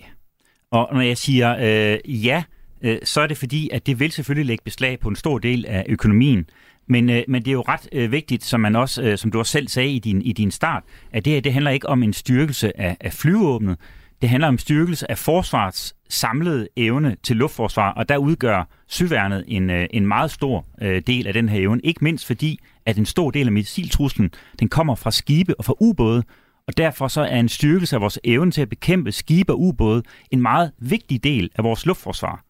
Og 0.71 0.89
når 0.93 1.01
jeg 1.01 1.17
siger 1.17 1.55
øh, 1.59 2.25
ja, 2.25 2.43
øh, 2.81 2.97
så 3.03 3.21
er 3.21 3.27
det 3.27 3.37
fordi, 3.37 3.69
at 3.69 3.87
det 3.87 3.99
vil 3.99 4.11
selvfølgelig 4.11 4.45
lægge 4.45 4.63
beslag 4.63 4.99
på 4.99 5.09
en 5.09 5.15
stor 5.15 5.37
del 5.37 5.65
af 5.65 5.85
økonomien. 5.89 6.45
Men, 6.91 7.09
øh, 7.09 7.23
men 7.27 7.41
det 7.41 7.47
er 7.47 7.53
jo 7.53 7.63
ret 7.67 7.89
øh, 7.91 8.11
vigtigt, 8.11 8.43
som 8.43 8.59
man 8.59 8.75
også, 8.75 9.03
øh, 9.03 9.17
som 9.17 9.31
du 9.31 9.39
også 9.39 9.51
selv 9.51 9.67
sagde 9.67 9.89
i 9.89 9.99
din, 9.99 10.21
i 10.21 10.33
din 10.33 10.51
start, 10.51 10.83
at 11.11 11.25
det 11.25 11.33
her 11.33 11.41
det 11.41 11.53
handler 11.53 11.71
ikke 11.71 11.89
om 11.89 12.03
en 12.03 12.13
styrkelse 12.13 12.81
af, 12.81 12.97
af 12.99 13.13
flyvåbnet. 13.13 13.77
Det 14.21 14.29
handler 14.29 14.47
om 14.47 14.57
styrkelse 14.57 15.11
af 15.11 15.17
forsvarets 15.17 15.95
samlede 16.09 16.67
evne 16.77 17.15
til 17.23 17.35
luftforsvar, 17.35 17.91
og 17.91 18.09
der 18.09 18.17
udgør 18.17 18.69
syværnet 18.87 19.43
en, 19.47 19.69
øh, 19.69 19.87
en 19.91 20.07
meget 20.07 20.31
stor 20.31 20.65
øh, 20.81 21.01
del 21.07 21.27
af 21.27 21.33
den 21.33 21.49
her 21.49 21.59
evne. 21.59 21.81
Ikke 21.83 22.03
mindst 22.03 22.27
fordi, 22.27 22.59
at 22.85 22.97
en 22.97 23.05
stor 23.05 23.31
del 23.31 23.45
af 23.45 23.51
missiltruslen, 23.51 24.31
den 24.59 24.69
kommer 24.69 24.95
fra 24.95 25.11
skibe 25.11 25.59
og 25.59 25.65
fra 25.65 25.73
ubåde, 25.79 26.23
og 26.67 26.77
derfor 26.77 27.07
så 27.07 27.21
er 27.21 27.39
en 27.39 27.49
styrkelse 27.49 27.95
af 27.95 28.01
vores 28.01 28.19
evne 28.23 28.51
til 28.51 28.61
at 28.61 28.69
bekæmpe 28.69 29.11
skibe 29.11 29.51
og 29.53 29.59
ubåde 29.59 30.03
en 30.31 30.41
meget 30.41 30.71
vigtig 30.79 31.23
del 31.23 31.49
af 31.55 31.63
vores 31.63 31.85
luftforsvar. 31.85 32.43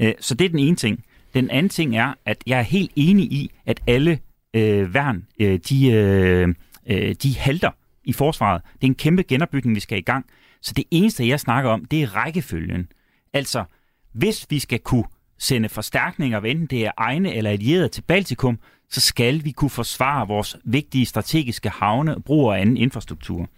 Øh, 0.00 0.12
så 0.20 0.34
det 0.34 0.44
er 0.44 0.48
den 0.48 0.58
ene 0.58 0.76
ting. 0.76 1.04
Den 1.34 1.50
anden 1.50 1.70
ting 1.70 1.96
er, 1.96 2.14
at 2.24 2.42
jeg 2.46 2.58
er 2.58 2.62
helt 2.62 2.92
enig 2.96 3.32
i, 3.32 3.50
at 3.66 3.80
alle 3.86 4.18
øh, 4.54 4.94
værn, 4.94 5.26
øh, 5.40 5.58
de, 5.68 5.90
øh, 5.90 6.54
øh, 6.86 7.14
de 7.22 7.38
halter 7.38 7.70
i 8.04 8.12
forsvaret. 8.12 8.62
Det 8.74 8.82
er 8.82 8.86
en 8.86 8.94
kæmpe 8.94 9.22
genopbygning, 9.22 9.74
vi 9.74 9.80
skal 9.80 9.98
i 9.98 10.02
gang. 10.02 10.26
Så 10.62 10.72
det 10.76 10.84
eneste, 10.90 11.28
jeg 11.28 11.40
snakker 11.40 11.70
om, 11.70 11.84
det 11.84 12.02
er 12.02 12.16
rækkefølgen. 12.16 12.88
Altså, 13.32 13.64
hvis 14.12 14.46
vi 14.50 14.58
skal 14.58 14.78
kunne 14.78 15.04
sende 15.38 15.68
forstærkninger, 15.68 16.40
enten 16.40 16.66
det 16.66 16.86
er 16.86 16.90
egne 16.96 17.34
eller 17.34 17.50
allierede 17.50 17.88
til 17.88 18.02
Baltikum, 18.02 18.58
så 18.88 19.00
skal 19.00 19.44
vi 19.44 19.50
kunne 19.50 19.70
forsvare 19.70 20.28
vores 20.28 20.56
vigtige 20.64 21.06
strategiske 21.06 21.68
havne, 21.68 22.22
brug 22.22 22.48
og 22.48 22.60
anden 22.60 22.76
infrastruktur. 22.76 23.48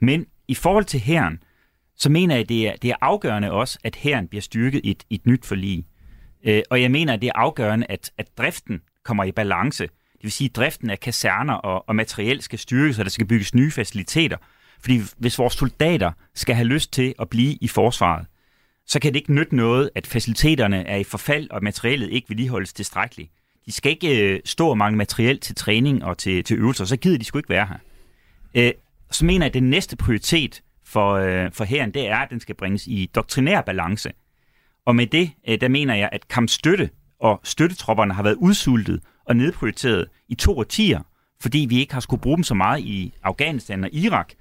Men 0.00 0.26
i 0.48 0.54
forhold 0.54 0.84
til 0.84 1.00
herren, 1.00 1.42
så 1.96 2.10
mener 2.10 2.36
jeg, 2.36 2.48
det 2.48 2.68
er, 2.68 2.76
det 2.82 2.90
er 2.90 2.94
afgørende 3.00 3.52
også, 3.52 3.78
at 3.84 3.96
herren 3.96 4.28
bliver 4.28 4.42
styrket 4.42 4.80
i 4.84 4.90
et, 4.90 5.04
et 5.10 5.26
nyt 5.26 5.46
forlig. 5.46 5.84
Øh, 6.44 6.62
og 6.70 6.82
jeg 6.82 6.90
mener, 6.90 7.12
at 7.12 7.20
det 7.20 7.28
er 7.28 7.38
afgørende, 7.38 7.86
at, 7.88 8.12
at 8.18 8.38
driften 8.38 8.80
kommer 9.04 9.24
i 9.24 9.32
balance. 9.32 9.84
Det 9.84 10.22
vil 10.22 10.32
sige, 10.32 10.48
at 10.48 10.56
driften 10.56 10.90
af 10.90 11.00
kaserner 11.00 11.54
og, 11.54 11.88
og 11.88 11.96
materiel 11.96 12.42
skal 12.42 12.58
styrkes, 12.58 12.98
og 12.98 13.04
der 13.04 13.10
skal 13.10 13.26
bygges 13.26 13.54
nye 13.54 13.70
faciliteter. 13.70 14.36
Fordi 14.80 15.00
hvis 15.18 15.38
vores 15.38 15.54
soldater 15.54 16.12
skal 16.34 16.54
have 16.54 16.66
lyst 16.66 16.92
til 16.92 17.14
at 17.18 17.28
blive 17.28 17.58
i 17.60 17.68
forsvaret, 17.68 18.26
så 18.86 19.00
kan 19.00 19.12
det 19.12 19.20
ikke 19.20 19.34
nytte 19.34 19.56
noget, 19.56 19.90
at 19.94 20.06
faciliteterne 20.06 20.86
er 20.86 20.96
i 20.96 21.04
forfald, 21.04 21.50
og 21.50 21.64
materiellet 21.64 22.10
ikke 22.10 22.28
vedligeholdes 22.28 22.72
tilstrækkeligt. 22.72 23.30
De 23.66 23.72
skal 23.72 23.90
ikke 23.90 24.34
øh, 24.34 24.40
stå 24.44 24.68
og 24.68 24.78
mangle 24.78 24.98
materiel 24.98 25.40
til 25.40 25.54
træning 25.54 26.04
og 26.04 26.18
til, 26.18 26.44
til 26.44 26.58
øvelser, 26.58 26.84
så 26.84 26.96
gider 26.96 27.18
de 27.18 27.24
sgu 27.24 27.38
ikke 27.38 27.48
være 27.48 27.66
her. 27.66 27.78
Øh, 28.54 28.72
så 29.10 29.24
mener 29.24 29.46
jeg, 29.46 29.50
at 29.50 29.54
den 29.54 29.70
næste 29.70 29.96
prioritet 29.96 30.62
for, 30.84 31.12
øh, 31.12 31.52
for 31.52 31.64
herren, 31.64 31.94
det 31.94 32.08
er, 32.08 32.16
at 32.16 32.30
den 32.30 32.40
skal 32.40 32.54
bringes 32.54 32.86
i 32.86 33.10
doktrinær 33.14 33.60
balance. 33.60 34.12
Og 34.86 34.96
med 34.96 35.06
det, 35.06 35.30
øh, 35.48 35.60
der 35.60 35.68
mener 35.68 35.94
jeg, 35.94 36.08
at 36.12 36.28
kampstøtte 36.28 36.90
og 37.20 37.40
støttetropperne 37.44 38.14
har 38.14 38.22
været 38.22 38.34
udsultet 38.34 39.00
og 39.24 39.36
nedprioriteret 39.36 40.08
i 40.28 40.34
to 40.34 40.58
årtier, 40.58 41.00
fordi 41.40 41.66
vi 41.68 41.78
ikke 41.78 41.92
har 41.92 42.00
skulle 42.00 42.22
bruge 42.22 42.36
dem 42.36 42.44
så 42.44 42.54
meget 42.54 42.80
i 42.80 43.14
Afghanistan 43.22 43.84
og 43.84 43.90
Irak. 43.92 44.32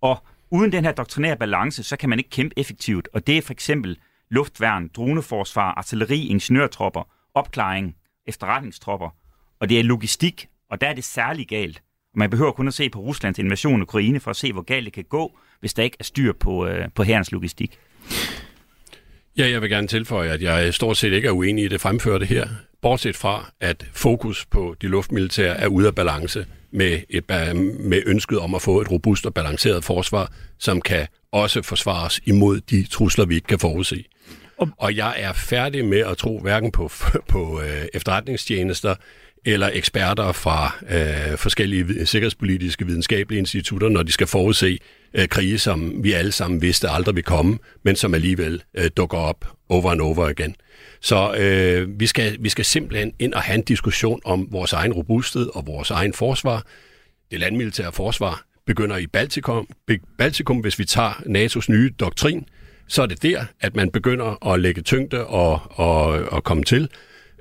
Og 0.00 0.24
uden 0.50 0.72
den 0.72 0.84
her 0.84 0.92
doktrinære 0.92 1.36
balance, 1.36 1.82
så 1.82 1.96
kan 1.96 2.08
man 2.08 2.18
ikke 2.18 2.30
kæmpe 2.30 2.58
effektivt. 2.58 3.08
Og 3.12 3.26
det 3.26 3.38
er 3.38 3.42
for 3.42 3.52
eksempel 3.52 3.98
luftværn, 4.30 4.90
droneforsvar, 4.96 5.74
artilleri, 5.74 6.26
ingeniørtropper, 6.26 7.02
opklaring, 7.34 7.96
efterretningstropper. 8.26 9.08
Og 9.60 9.68
det 9.68 9.78
er 9.78 9.84
logistik, 9.84 10.48
og 10.70 10.80
der 10.80 10.88
er 10.88 10.94
det 10.94 11.04
særlig 11.04 11.48
galt. 11.48 11.82
Og 12.12 12.18
man 12.18 12.30
behøver 12.30 12.52
kun 12.52 12.68
at 12.68 12.74
se 12.74 12.90
på 12.90 13.00
Ruslands 13.00 13.38
invasion 13.38 13.80
af 13.80 13.82
Ukraine 13.82 14.20
for 14.20 14.30
at 14.30 14.36
se, 14.36 14.52
hvor 14.52 14.62
galt 14.62 14.84
det 14.84 14.92
kan 14.92 15.04
gå, 15.04 15.38
hvis 15.60 15.74
der 15.74 15.82
ikke 15.82 15.96
er 16.00 16.04
styr 16.04 16.32
på, 16.32 16.66
øh, 16.66 16.88
på 16.94 17.02
herrens 17.02 17.32
logistik. 17.32 17.78
Ja, 19.38 19.50
jeg 19.50 19.62
vil 19.62 19.70
gerne 19.70 19.86
tilføje, 19.86 20.30
at 20.30 20.42
jeg 20.42 20.74
stort 20.74 20.96
set 20.96 21.12
ikke 21.12 21.28
er 21.28 21.32
uenig 21.32 21.64
i 21.64 21.68
det 21.68 21.80
fremførte 21.80 22.26
her. 22.26 22.48
Bortset 22.82 23.16
fra, 23.16 23.52
at 23.60 23.86
fokus 23.92 24.46
på 24.46 24.76
de 24.82 24.86
luftmilitære 24.86 25.56
er 25.56 25.66
ude 25.66 25.86
af 25.86 25.94
balance 25.94 26.46
med, 26.70 27.00
et, 27.10 27.24
med 27.80 28.02
ønsket 28.06 28.38
om 28.38 28.54
at 28.54 28.62
få 28.62 28.80
et 28.80 28.90
robust 28.90 29.26
og 29.26 29.34
balanceret 29.34 29.84
forsvar, 29.84 30.32
som 30.58 30.80
kan 30.80 31.06
også 31.32 31.62
forsvares 31.62 32.20
imod 32.24 32.60
de 32.60 32.86
trusler, 32.90 33.26
vi 33.26 33.34
ikke 33.34 33.46
kan 33.46 33.58
forudse. 33.58 34.04
Og 34.78 34.96
jeg 34.96 35.14
er 35.16 35.32
færdig 35.32 35.84
med 35.84 35.98
at 35.98 36.16
tro 36.16 36.38
hverken 36.38 36.72
på, 36.72 36.90
på 37.32 37.60
øh, 37.60 37.86
efterretningstjenester 37.94 38.94
eller 39.44 39.70
eksperter 39.72 40.32
fra 40.32 40.76
øh, 40.90 41.38
forskellige 41.38 42.06
sikkerhedspolitiske 42.06 42.86
videnskabelige 42.86 43.38
institutter, 43.38 43.88
når 43.88 44.02
de 44.02 44.12
skal 44.12 44.26
forudse 44.26 44.78
øh, 45.14 45.28
krige, 45.28 45.58
som 45.58 46.04
vi 46.04 46.12
alle 46.12 46.32
sammen 46.32 46.62
vidste 46.62 46.88
aldrig 46.88 47.14
ville 47.14 47.24
komme, 47.24 47.58
men 47.82 47.96
som 47.96 48.14
alligevel 48.14 48.62
øh, 48.74 48.90
dukker 48.96 49.18
op 49.18 49.44
over 49.68 49.90
and 49.90 50.00
over 50.00 50.28
igen. 50.28 50.56
Så 51.00 51.34
øh, 51.34 52.00
vi, 52.00 52.06
skal, 52.06 52.36
vi 52.40 52.48
skal 52.48 52.64
simpelthen 52.64 53.12
ind 53.18 53.34
og 53.34 53.42
have 53.42 53.54
en 53.54 53.62
diskussion 53.62 54.20
om 54.24 54.48
vores 54.50 54.72
egen 54.72 54.92
robusthed 54.92 55.48
og 55.54 55.66
vores 55.66 55.90
egen 55.90 56.12
forsvar. 56.12 56.66
Det 57.30 57.40
landmilitære 57.40 57.92
forsvar 57.92 58.42
begynder 58.66 58.96
i 58.96 59.06
Baltikum. 59.06 59.68
Baltikum, 60.18 60.58
hvis 60.58 60.78
vi 60.78 60.84
tager 60.84 61.10
NATO's 61.10 61.72
nye 61.72 61.90
doktrin, 62.00 62.44
så 62.88 63.02
er 63.02 63.06
det 63.06 63.22
der, 63.22 63.44
at 63.60 63.76
man 63.76 63.90
begynder 63.90 64.52
at 64.52 64.60
lægge 64.60 64.82
tyngde 64.82 65.26
og, 65.26 65.60
og, 65.70 66.04
og 66.06 66.44
komme 66.44 66.64
til 66.64 66.88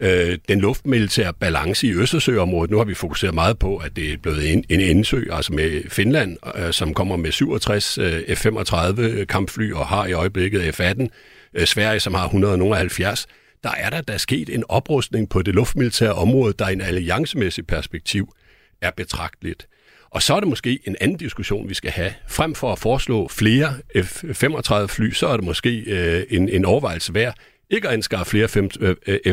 øh, 0.02 0.38
den 0.48 0.60
luftmilitære 0.60 1.34
balance 1.34 1.88
i 1.88 1.94
Østersøområdet. 1.94 2.72
Nu 2.72 2.78
har 2.78 2.86
vi 2.86 2.94
fokuseret 2.94 3.34
meget 3.34 3.60
på, 3.60 3.78
at 3.78 3.96
det 3.96 4.14
er 4.14 4.18
blevet 4.18 4.54
en, 4.54 4.64
en 4.70 4.80
indsø, 4.80 5.24
altså 5.32 5.54
med 5.54 5.90
Finland, 5.90 6.38
øh, 6.56 6.74
som 6.74 6.94
kommer 6.94 7.16
med 7.16 7.32
67 7.32 7.98
øh, 7.98 8.22
F-35 8.22 9.26
kampfly 9.26 9.74
og 9.74 9.88
har 9.88 10.06
i 10.06 10.14
øjeblikket 10.14 10.76
F-18. 10.76 11.08
Øh, 11.54 11.66
Sverige, 11.66 12.00
som 12.00 12.14
har 12.14 12.26
170. 12.26 13.28
Der 13.64 13.72
er 13.78 13.90
der, 13.90 14.02
der 14.02 14.14
er 14.14 14.18
sket 14.18 14.50
en 14.50 14.64
oprustning 14.70 15.30
på 15.30 15.42
det 15.42 15.56
luftmilitære 15.56 16.14
område, 16.14 16.54
der 16.60 16.70
i 16.70 16.74
en 16.74 16.82
alliancemæssig 16.82 17.68
perspektiv 17.68 18.34
er 18.82 18.92
betragteligt. 18.92 19.68
Og 20.10 20.24
så 20.24 20.34
er 20.36 20.40
det 20.40 20.50
måske 20.50 20.80
en 20.84 20.96
anden 21.02 21.18
diskussion, 21.18 21.70
vi 21.70 21.74
skal 21.74 21.92
have. 21.92 22.14
Frem 22.28 22.56
for 22.56 22.72
at 22.72 22.80
foreslå 22.80 23.28
flere 23.28 23.74
F-35 23.96 24.86
fly, 24.86 25.12
så 25.12 25.28
er 25.28 25.38
det 25.38 25.46
måske 25.46 25.80
øh, 25.80 26.24
en, 26.30 26.50
en 26.50 26.66
overvejelse 26.66 27.14
værd 27.14 27.36
ikke 27.70 27.88
at 27.88 27.94
anskaffe 27.94 28.30
flere 28.30 28.48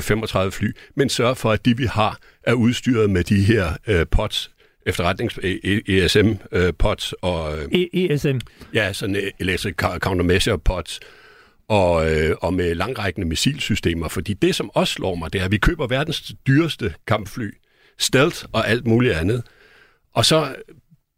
F-35 0.00 0.50
fly, 0.50 0.72
men 0.96 1.08
sørge 1.08 1.34
for, 1.34 1.52
at 1.52 1.64
de 1.64 1.76
vi 1.76 1.84
har 1.84 2.18
er 2.42 2.52
udstyret 2.52 3.10
med 3.10 3.24
de 3.24 3.42
her 3.42 3.76
øh, 3.86 4.06
POTS, 4.06 4.50
efterretnings 4.86 5.38
ESM 5.88 6.32
øh, 6.52 6.72
POTS 6.78 7.12
og 7.12 7.58
øh, 7.58 7.86
ESM. 7.94 8.38
Ja, 8.74 8.92
sådan 8.92 9.30
electric 9.40 9.74
countermeasure 9.74 10.58
POTS 10.58 11.00
og, 11.68 12.12
øh, 12.12 12.36
og 12.40 12.54
med 12.54 12.74
langrækkende 12.74 13.28
missilsystemer, 13.28 14.08
fordi 14.08 14.34
det 14.34 14.54
som 14.54 14.70
også 14.74 14.94
slår 14.94 15.14
mig, 15.14 15.32
det 15.32 15.40
er 15.40 15.44
at 15.44 15.52
vi 15.52 15.58
køber 15.58 15.86
verdens 15.86 16.32
dyreste 16.46 16.94
kampfly, 17.06 17.50
stealth 17.98 18.44
og 18.52 18.68
alt 18.68 18.86
muligt 18.86 19.14
andet. 19.14 19.42
Og 20.14 20.24
så 20.24 20.54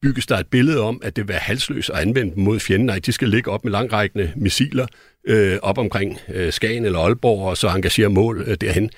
bygges 0.03 0.27
der 0.27 0.37
et 0.37 0.47
billede 0.47 0.81
om, 0.81 1.01
at 1.03 1.17
det 1.17 1.23
vil 1.23 1.29
være 1.29 1.39
halsløs 1.39 1.91
at 1.91 1.99
anvende 1.99 2.35
dem 2.35 2.43
mod 2.43 2.61
fjenden. 2.61 2.87
Nej, 2.87 2.99
de 2.99 3.13
skal 3.13 3.29
ligge 3.29 3.51
op 3.51 3.65
med 3.65 3.73
langrækkende 3.73 4.33
missiler 4.37 4.87
øh, 5.27 5.59
op 5.63 5.79
omkring 5.79 6.19
øh, 6.29 6.53
Skagen 6.53 6.85
eller 6.85 6.99
Aalborg, 6.99 7.49
og 7.49 7.57
så 7.57 7.69
engagere 7.69 8.09
mål 8.09 8.45
øh, 8.47 8.57
derhen. 8.61 8.91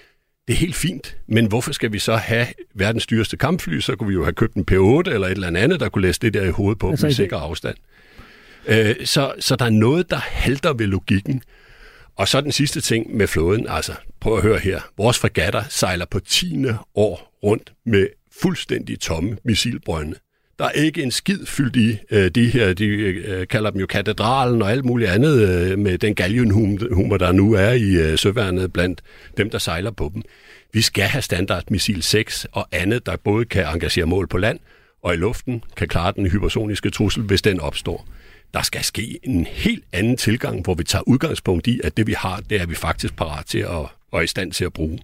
Det 0.49 0.55
er 0.55 0.59
helt 0.59 0.77
fint, 0.77 1.17
men 1.27 1.47
hvorfor 1.47 1.73
skal 1.73 1.93
vi 1.93 1.99
så 1.99 2.17
have 2.17 2.47
verdens 2.75 3.07
dyreste 3.07 3.37
kampfly? 3.37 3.81
Så 3.81 3.97
kunne 3.97 4.09
vi 4.09 4.15
jo 4.15 4.25
have 4.25 4.33
købt 4.33 4.55
en 4.55 4.65
P8 4.71 4.75
eller 4.77 5.27
et 5.27 5.31
eller 5.31 5.61
andet, 5.61 5.81
der 5.81 5.89
kunne 5.89 6.03
læse 6.03 6.21
det 6.21 6.35
der 6.35 6.45
i 6.45 6.51
hovedet 6.51 6.79
på 6.79 6.91
altså, 6.91 7.07
med 7.07 7.13
sikker 7.13 7.37
afstand. 7.37 7.77
Øh, 8.67 8.95
så, 9.05 9.33
så 9.41 9.57
der 9.57 9.65
er 9.65 9.71
noget, 9.71 10.11
der 10.11 10.17
halter 10.17 10.73
ved 10.73 10.87
logikken. 10.87 11.43
Og 12.17 12.29
så 12.29 12.41
den 12.41 12.53
sidste 12.53 12.81
ting 12.81 13.17
med 13.17 13.27
flåden. 13.27 13.67
Altså, 13.69 13.93
prøv 14.21 14.37
at 14.37 14.43
høre 14.43 14.59
her. 14.59 14.81
Vores 14.97 15.19
fregatter 15.19 15.63
sejler 15.69 16.07
på 16.11 16.21
10. 16.21 16.65
år 16.95 17.39
rundt 17.43 17.73
med 17.87 18.07
fuldstændig 18.43 19.01
tomme 19.01 19.37
missilbrønde. 19.45 20.15
Der 20.59 20.65
er 20.65 20.71
ikke 20.71 21.03
en 21.03 21.11
skid 21.11 21.47
fyldt 21.47 21.77
i 21.77 21.99
øh, 22.11 22.31
de 22.31 22.47
her, 22.47 22.75
de 22.75 22.85
øh, 22.87 23.47
kalder 23.47 23.71
dem 23.71 23.81
jo 23.81 23.87
katedralen 23.87 24.63
og 24.63 24.71
alt 24.71 24.85
muligt 24.85 25.11
andet 25.11 25.49
øh, 25.49 25.79
med 25.79 25.99
den 25.99 26.15
galgenhumor, 26.15 27.17
der 27.17 27.33
nu 27.33 27.53
er 27.53 27.71
i 27.71 27.95
øh, 27.95 28.19
søværnet 28.19 28.73
blandt 28.73 29.03
dem, 29.37 29.51
der 29.51 29.59
sejler 29.59 29.91
på 29.91 30.11
dem. 30.15 30.23
Vi 30.73 30.83
skal 30.83 31.05
have 31.05 31.23
standardmissil 31.23 32.03
6 32.03 32.47
og 32.53 32.69
andet, 32.73 33.07
der 33.07 33.17
både 33.17 33.45
kan 33.45 33.67
engagere 33.67 34.07
mål 34.07 34.27
på 34.27 34.39
land 34.39 34.59
og 35.03 35.15
i 35.15 35.17
luften, 35.17 35.65
kan 35.77 35.89
klare 35.89 36.13
den 36.17 36.27
hypersoniske 36.27 36.91
trussel, 36.91 37.23
hvis 37.23 37.43
den 37.43 37.61
opstår. 37.61 38.07
Der 38.55 38.63
skal 38.63 38.85
ske 38.85 39.19
en 39.23 39.47
helt 39.47 39.85
anden 39.93 40.17
tilgang, 40.17 40.65
hvor 40.65 40.75
vi 40.75 40.85
tager 40.85 41.03
udgangspunkt 41.09 41.67
i, 41.67 41.81
at 41.85 41.97
det 41.97 42.07
vi 42.07 42.13
har, 42.13 42.41
det 42.51 42.61
er 42.61 42.67
vi 42.67 42.75
faktisk 42.75 43.17
parat 43.17 43.47
til 43.47 43.59
at 43.59 43.87
og 44.13 44.25
i 44.25 44.27
stand 44.27 44.53
til 44.53 44.65
at 44.65 44.73
bruge. 44.73 44.99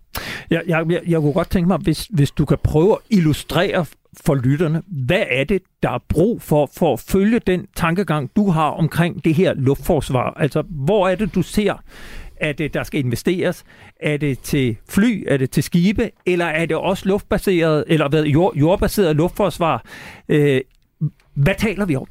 Jeg, 0.51 0.63
jeg, 0.67 0.85
jeg, 0.91 1.01
jeg 1.07 1.21
kunne 1.21 1.33
godt 1.33 1.51
tænke 1.51 1.69
mig, 1.69 1.79
hvis, 1.79 2.07
hvis 2.11 2.31
du 2.31 2.45
kan 2.45 2.59
prøve 2.65 2.93
at 2.93 2.99
illustrere 3.11 3.87
for 4.27 4.35
lytterne, 4.35 4.83
hvad 4.87 5.25
er 5.31 5.45
det, 5.45 5.63
der 5.83 5.91
er 5.91 6.05
brug 6.09 6.43
for, 6.43 6.71
for 6.77 6.93
at 6.93 7.01
følge 7.01 7.39
den 7.39 7.67
tankegang, 7.77 8.31
du 8.37 8.51
har 8.51 8.71
omkring 8.71 9.25
det 9.25 9.35
her 9.35 9.55
luftforsvar? 9.55 10.31
Altså, 10.37 10.63
hvor 10.71 11.09
er 11.09 11.15
det, 11.15 11.35
du 11.35 11.43
ser, 11.43 11.83
at 12.37 12.61
øh, 12.61 12.71
der 12.75 12.83
skal 12.83 13.01
investeres? 13.01 13.65
Er 14.01 14.17
det 14.17 14.39
til 14.39 14.77
fly? 14.89 15.25
Er 15.27 15.37
det 15.37 15.51
til 15.51 15.63
skibe? 15.63 16.11
Eller 16.27 16.45
er 16.45 16.67
det 16.67 16.77
også 16.77 17.09
luftbaseret, 17.09 17.85
eller 17.87 18.09
hvad, 18.09 18.25
jord, 18.25 18.57
jordbaseret 18.57 19.17
luftforsvar? 19.17 19.85
Øh, 20.29 20.61
hvad 21.35 21.55
taler 21.59 21.85
vi 21.85 21.97
om? 21.97 22.07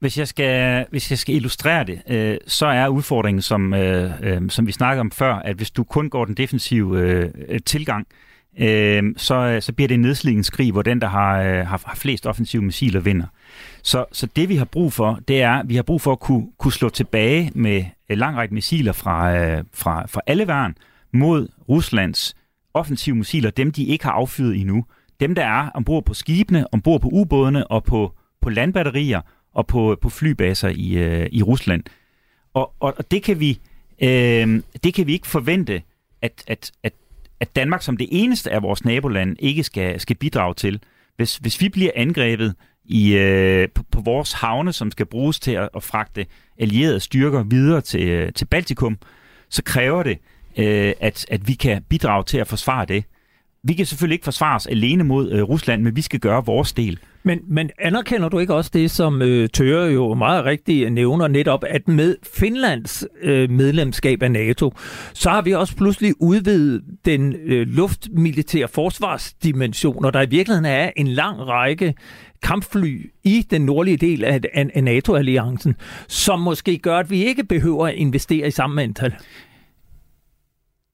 Hvis 0.00 0.18
jeg 0.18 0.28
skal, 0.28 0.86
hvis 0.90 1.10
jeg 1.10 1.18
skal 1.18 1.34
illustrere 1.34 1.84
det, 1.84 2.02
øh, 2.08 2.36
så 2.46 2.66
er 2.66 2.88
udfordringen, 2.88 3.42
som, 3.42 3.74
øh, 3.74 4.10
øh, 4.22 4.50
som 4.50 4.66
vi 4.66 4.72
snakkede 4.72 5.00
om 5.00 5.10
før, 5.10 5.34
at 5.34 5.56
hvis 5.56 5.70
du 5.70 5.84
kun 5.84 6.10
går 6.10 6.24
den 6.24 6.34
defensive 6.34 7.00
øh, 7.00 7.30
tilgang, 7.66 8.06
øh, 8.10 8.23
Øhm, 8.58 9.08
øh, 9.08 9.14
så, 9.16 9.58
så 9.60 9.72
bliver 9.72 9.88
det 9.88 9.94
en 9.94 10.00
nedslidningskrig, 10.00 10.72
hvor 10.72 10.82
den, 10.82 11.00
der 11.00 11.08
har, 11.08 11.40
øh, 11.40 11.66
har, 11.66 11.82
har 11.86 11.94
flest 11.96 12.26
offensive 12.26 12.62
missiler, 12.62 13.00
vinder. 13.00 13.26
Så, 13.82 14.04
så 14.12 14.28
det, 14.36 14.48
vi 14.48 14.56
har 14.56 14.64
brug 14.64 14.92
for, 14.92 15.20
det 15.28 15.42
er, 15.42 15.62
vi 15.62 15.74
har 15.76 15.82
brug 15.82 16.00
for 16.00 16.12
at 16.12 16.20
kunne, 16.20 16.46
kunne 16.58 16.72
slå 16.72 16.88
tilbage 16.88 17.50
med 17.54 17.84
langrække 18.08 18.54
missiler 18.54 18.92
fra, 18.92 19.36
øh, 19.36 19.64
fra, 19.74 20.06
fra 20.06 20.20
alle 20.26 20.48
værn 20.48 20.74
mod 21.12 21.48
Ruslands 21.68 22.36
offensive 22.74 23.16
missiler, 23.16 23.50
dem 23.50 23.72
de 23.72 23.84
ikke 23.84 24.04
har 24.04 24.12
affyret 24.12 24.60
endnu. 24.60 24.84
Dem, 25.20 25.34
der 25.34 25.44
er 25.44 25.70
ombord 25.74 26.04
på 26.04 26.14
skibene, 26.14 26.74
ombord 26.74 27.00
på 27.00 27.08
ubådene 27.08 27.66
og 27.66 27.84
på, 27.84 28.12
på 28.40 28.50
landbatterier 28.50 29.20
og 29.54 29.66
på, 29.66 29.98
på 30.00 30.08
flybaser 30.08 30.68
i, 30.68 30.94
øh, 30.94 31.28
i 31.32 31.42
Rusland. 31.42 31.82
Og, 32.54 32.72
og, 32.80 32.94
og 32.98 33.10
det, 33.10 33.22
kan 33.22 33.40
vi, 33.40 33.60
øh, 34.02 34.62
det 34.84 34.94
kan 34.94 35.06
vi 35.06 35.12
ikke 35.12 35.26
forvente, 35.26 35.82
at, 36.22 36.44
at, 36.46 36.72
at, 36.82 36.92
at 37.44 37.56
Danmark 37.56 37.82
som 37.82 37.96
det 37.96 38.08
eneste 38.10 38.50
af 38.50 38.62
vores 38.62 38.84
nabolande 38.84 39.34
ikke 39.38 39.64
skal, 39.64 40.00
skal 40.00 40.16
bidrage 40.16 40.54
til. 40.54 40.80
Hvis, 41.16 41.36
hvis 41.36 41.60
vi 41.60 41.68
bliver 41.68 41.90
angrebet 41.94 42.54
i, 42.84 43.16
øh, 43.16 43.68
på, 43.74 43.82
på 43.90 44.00
vores 44.00 44.32
havne, 44.32 44.72
som 44.72 44.90
skal 44.90 45.06
bruges 45.06 45.40
til 45.40 45.52
at, 45.52 45.68
at 45.76 45.82
fragte 45.82 46.26
allierede 46.58 47.00
styrker 47.00 47.42
videre 47.42 47.80
til, 47.80 48.08
øh, 48.08 48.32
til 48.32 48.44
Baltikum, 48.44 48.98
så 49.48 49.62
kræver 49.62 50.02
det, 50.02 50.18
øh, 50.58 50.92
at, 51.00 51.26
at 51.30 51.48
vi 51.48 51.54
kan 51.54 51.82
bidrage 51.82 52.24
til 52.24 52.38
at 52.38 52.46
forsvare 52.46 52.86
det. 52.86 53.04
Vi 53.66 53.74
kan 53.74 53.86
selvfølgelig 53.86 54.14
ikke 54.14 54.24
forsvare 54.24 54.56
os 54.56 54.66
alene 54.66 55.04
mod 55.04 55.32
øh, 55.32 55.42
Rusland, 55.42 55.82
men 55.82 55.96
vi 55.96 56.02
skal 56.02 56.20
gøre 56.20 56.44
vores 56.46 56.72
del. 56.72 56.98
Men, 57.22 57.40
men 57.48 57.70
anerkender 57.78 58.28
du 58.28 58.38
ikke 58.38 58.54
også 58.54 58.70
det, 58.74 58.90
som 58.90 59.22
øh, 59.22 59.48
Tøre 59.48 59.86
jo 59.86 60.14
meget 60.14 60.44
rigtigt 60.44 60.92
nævner, 60.92 61.28
netop 61.28 61.64
at 61.66 61.88
med 61.88 62.16
Finlands 62.34 63.04
øh, 63.22 63.50
medlemskab 63.50 64.22
af 64.22 64.30
NATO, 64.30 64.72
så 65.12 65.30
har 65.30 65.42
vi 65.42 65.52
også 65.52 65.76
pludselig 65.76 66.14
udvidet 66.20 66.82
den 67.04 67.34
øh, 67.44 67.66
luftmilitære 67.66 68.68
forsvarsdimension, 68.68 70.04
og 70.04 70.12
der 70.12 70.22
i 70.22 70.28
virkeligheden 70.28 70.64
er 70.64 70.90
en 70.96 71.08
lang 71.08 71.46
række 71.46 71.94
kampfly 72.42 73.10
i 73.24 73.46
den 73.50 73.62
nordlige 73.62 73.96
del 73.96 74.24
af, 74.24 74.40
af, 74.54 74.66
af 74.74 74.84
NATO-alliancen, 74.84 75.76
som 76.08 76.40
måske 76.40 76.78
gør, 76.78 76.98
at 76.98 77.10
vi 77.10 77.24
ikke 77.24 77.44
behøver 77.44 77.86
at 77.86 77.94
investere 77.94 78.48
i 78.48 78.50
samme 78.50 78.82
antal. 78.82 79.14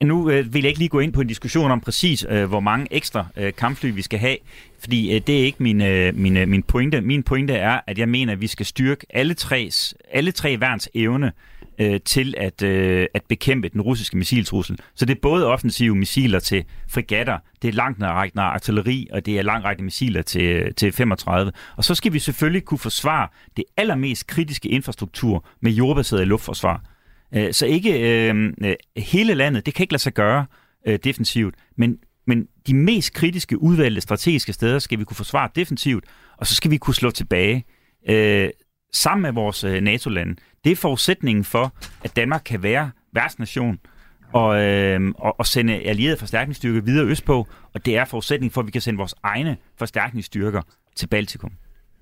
Nu 0.05 0.31
øh, 0.31 0.55
vil 0.55 0.63
jeg 0.63 0.69
ikke 0.69 0.79
lige 0.79 0.89
gå 0.89 1.01
ind 1.01 1.13
på 1.13 1.21
en 1.21 1.27
diskussion 1.27 1.71
om 1.71 1.81
præcis, 1.81 2.27
øh, 2.29 2.49
hvor 2.49 2.61
mange 2.61 2.87
ekstra 2.91 3.27
øh, 3.37 3.53
kampfly 3.55 3.91
vi 3.95 4.03
skal 4.03 4.19
have, 4.19 4.37
fordi 4.79 5.15
øh, 5.15 5.21
det 5.27 5.41
er 5.41 5.45
ikke 5.45 5.63
min, 5.63 5.83
øh, 5.83 6.17
min, 6.17 6.37
øh, 6.37 6.49
min 6.49 6.63
pointe. 6.63 7.01
Min 7.01 7.23
pointe 7.23 7.55
er, 7.55 7.81
at 7.87 7.99
jeg 7.99 8.09
mener, 8.09 8.33
at 8.33 8.41
vi 8.41 8.47
skal 8.47 8.67
styrke 8.67 9.07
alle, 9.11 9.35
tres, 9.35 9.95
alle 10.13 10.33
tre 10.33 10.61
værns 10.61 10.89
evne 10.95 11.33
øh, 11.79 12.01
til 12.05 12.35
at, 12.39 12.63
øh, 12.63 13.07
at 13.15 13.23
bekæmpe 13.29 13.69
den 13.69 13.81
russiske 13.81 14.17
missiltrussel. 14.17 14.79
Så 14.95 15.05
det 15.05 15.17
er 15.17 15.21
både 15.21 15.47
offensive 15.47 15.95
missiler 15.95 16.39
til 16.39 16.65
frigatter, 16.89 17.39
det 17.63 17.69
er 17.69 17.73
langtrækkende 17.73 18.43
artilleri, 18.43 19.09
og 19.13 19.27
det 19.27 19.39
er 19.39 19.43
langrækkende 19.43 19.85
missiler 19.85 20.23
til, 20.23 20.75
til 20.75 20.93
35. 20.93 21.53
Og 21.77 21.85
så 21.85 21.95
skal 21.95 22.13
vi 22.13 22.19
selvfølgelig 22.19 22.65
kunne 22.65 22.79
forsvare 22.79 23.29
det 23.57 23.65
allermest 23.77 24.27
kritiske 24.27 24.69
infrastruktur 24.69 25.45
med 25.61 25.73
jordbaseret 25.73 26.29
luftforsvar. 26.29 26.83
Øh, 27.35 27.53
så 27.53 27.67
ikke 27.67 28.29
øh, 28.29 28.53
øh, 28.65 28.75
hele 28.97 29.35
landet, 29.35 29.67
det 29.67 29.75
kan 29.75 29.85
ikke 29.85 29.93
lade 29.93 30.03
sig 30.03 30.15
gøre 30.15 30.47
øh, 30.87 30.99
defensivt, 31.05 31.55
men, 31.77 31.99
men 32.27 32.47
de 32.67 32.75
mest 32.75 33.13
kritiske 33.13 33.63
udvalgte 33.63 34.01
strategiske 34.01 34.53
steder 34.53 34.79
skal 34.79 34.99
vi 34.99 35.05
kunne 35.05 35.17
forsvare 35.17 35.49
defensivt, 35.55 36.05
og 36.37 36.47
så 36.47 36.55
skal 36.55 36.71
vi 36.71 36.77
kunne 36.77 36.95
slå 36.95 37.11
tilbage 37.11 37.65
øh, 38.09 38.51
sammen 38.93 39.23
med 39.23 39.33
vores 39.33 39.65
øh, 39.65 39.81
NATO-lande. 39.81 40.37
Det 40.65 40.73
er 40.73 40.77
forudsætningen 40.77 41.45
for, 41.45 41.75
at 42.05 42.17
Danmark 42.17 42.43
kan 42.45 42.63
være 42.63 42.91
værtsnation 43.13 43.79
og, 44.33 44.63
øh, 44.63 45.01
og, 45.19 45.35
og 45.39 45.47
sende 45.47 45.75
allierede 45.75 46.17
forstærkningsstyrker 46.17 46.81
videre 46.81 47.07
østpå, 47.07 47.49
og 47.75 47.87
det 47.87 47.97
er 47.97 48.05
forudsætningen 48.05 48.53
for, 48.53 48.61
at 48.61 48.67
vi 48.67 48.73
kan 48.73 48.81
sende 48.81 48.99
vores 48.99 49.15
egne 49.23 49.57
forstærkningsstyrker 49.79 50.63
til 50.97 51.07
Baltikum. 51.07 51.53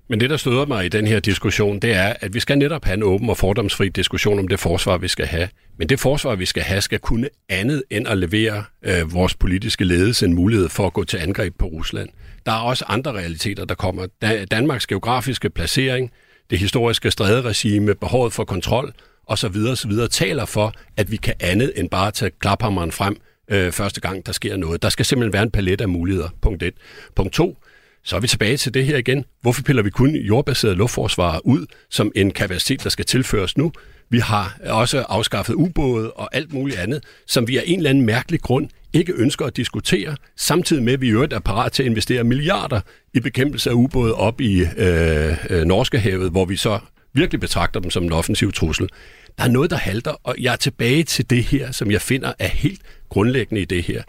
Men 0.09 0.19
det, 0.19 0.29
der 0.29 0.37
støder 0.37 0.65
mig 0.65 0.85
i 0.85 0.89
den 0.89 1.07
her 1.07 1.19
diskussion, 1.19 1.79
det 1.79 1.93
er, 1.93 2.13
at 2.21 2.33
vi 2.33 2.39
skal 2.39 2.57
netop 2.57 2.85
have 2.85 2.93
en 2.93 3.03
åben 3.03 3.29
og 3.29 3.37
fordomsfri 3.37 3.89
diskussion 3.89 4.39
om 4.39 4.47
det 4.47 4.59
forsvar, 4.59 4.97
vi 4.97 5.07
skal 5.07 5.25
have. 5.25 5.49
Men 5.77 5.89
det 5.89 5.99
forsvar, 5.99 6.35
vi 6.35 6.45
skal 6.45 6.63
have, 6.63 6.81
skal 6.81 6.99
kunne 6.99 7.29
andet 7.49 7.83
end 7.89 8.07
at 8.07 8.17
levere 8.17 8.63
øh, 8.83 9.13
vores 9.13 9.35
politiske 9.35 9.83
ledelse 9.83 10.25
en 10.25 10.33
mulighed 10.33 10.69
for 10.69 10.87
at 10.87 10.93
gå 10.93 11.03
til 11.03 11.17
angreb 11.17 11.55
på 11.59 11.65
Rusland. 11.65 12.09
Der 12.45 12.51
er 12.51 12.55
også 12.59 12.85
andre 12.87 13.11
realiteter, 13.11 13.65
der 13.65 13.75
kommer. 13.75 14.07
Da- 14.21 14.45
Danmarks 14.45 14.87
geografiske 14.87 15.49
placering, 15.49 16.11
det 16.49 16.59
historiske 16.59 17.11
stræderegime, 17.11 17.95
behovet 17.95 18.33
for 18.33 18.43
kontrol 18.43 18.93
osv. 19.27 19.55
osv. 19.71 19.91
taler 20.11 20.45
for, 20.45 20.73
at 20.97 21.11
vi 21.11 21.15
kan 21.17 21.33
andet 21.39 21.73
end 21.75 21.89
bare 21.89 22.11
tage 22.11 22.31
klaphammeren 22.39 22.91
frem 22.91 23.17
øh, 23.51 23.71
første 23.71 24.01
gang, 24.01 24.25
der 24.25 24.31
sker 24.31 24.57
noget. 24.57 24.81
Der 24.81 24.89
skal 24.89 25.05
simpelthen 25.05 25.33
være 25.33 25.43
en 25.43 25.51
palet 25.51 25.81
af 25.81 25.89
muligheder, 25.89 26.29
punkt 26.41 26.63
1. 26.63 26.73
Punkt 27.15 27.33
2. 27.33 27.57
Så 28.03 28.15
er 28.15 28.19
vi 28.19 28.27
tilbage 28.27 28.57
til 28.57 28.73
det 28.73 28.85
her 28.85 28.97
igen. 28.97 29.25
Hvorfor 29.41 29.63
piller 29.63 29.83
vi 29.83 29.89
kun 29.89 30.15
jordbaseret 30.15 30.77
luftforsvar 30.77 31.41
ud 31.43 31.65
som 31.89 32.11
en 32.15 32.31
kapacitet, 32.31 32.83
der 32.83 32.89
skal 32.89 33.05
tilføres 33.05 33.57
nu? 33.57 33.71
Vi 34.09 34.19
har 34.19 34.57
også 34.65 35.05
afskaffet 35.09 35.53
ubåde 35.53 36.11
og 36.11 36.35
alt 36.35 36.53
muligt 36.53 36.79
andet, 36.79 37.03
som 37.27 37.47
vi 37.47 37.57
af 37.57 37.63
en 37.65 37.79
eller 37.79 37.89
anden 37.89 38.05
mærkelig 38.05 38.41
grund 38.41 38.69
ikke 38.93 39.13
ønsker 39.13 39.45
at 39.45 39.57
diskutere, 39.57 40.15
samtidig 40.37 40.83
med, 40.83 40.93
at 40.93 41.01
vi 41.01 41.07
i 41.07 41.11
øvrigt 41.11 41.33
er 41.33 41.39
parat 41.39 41.71
til 41.71 41.83
at 41.83 41.87
investere 41.87 42.23
milliarder 42.23 42.81
i 43.13 43.19
bekæmpelse 43.19 43.69
af 43.69 43.73
ubåde 43.73 44.13
op 44.13 44.41
i 44.41 44.61
øh, 44.77 45.37
øh, 45.49 45.65
Norskehavet, 45.65 46.31
hvor 46.31 46.45
vi 46.45 46.55
så 46.55 46.79
virkelig 47.13 47.39
betragter 47.39 47.79
dem 47.79 47.91
som 47.91 48.03
en 48.03 48.11
offensiv 48.11 48.51
trussel. 48.51 48.89
Der 49.37 49.43
er 49.43 49.49
noget, 49.49 49.69
der 49.69 49.77
halter, 49.77 50.11
og 50.23 50.35
jeg 50.39 50.53
er 50.53 50.57
tilbage 50.57 51.03
til 51.03 51.29
det 51.29 51.43
her, 51.43 51.71
som 51.71 51.91
jeg 51.91 52.01
finder 52.01 52.33
er 52.39 52.47
helt 52.47 52.81
grundlæggende 53.09 53.61
i 53.61 53.65
det 53.65 53.83
her. 53.83 54.03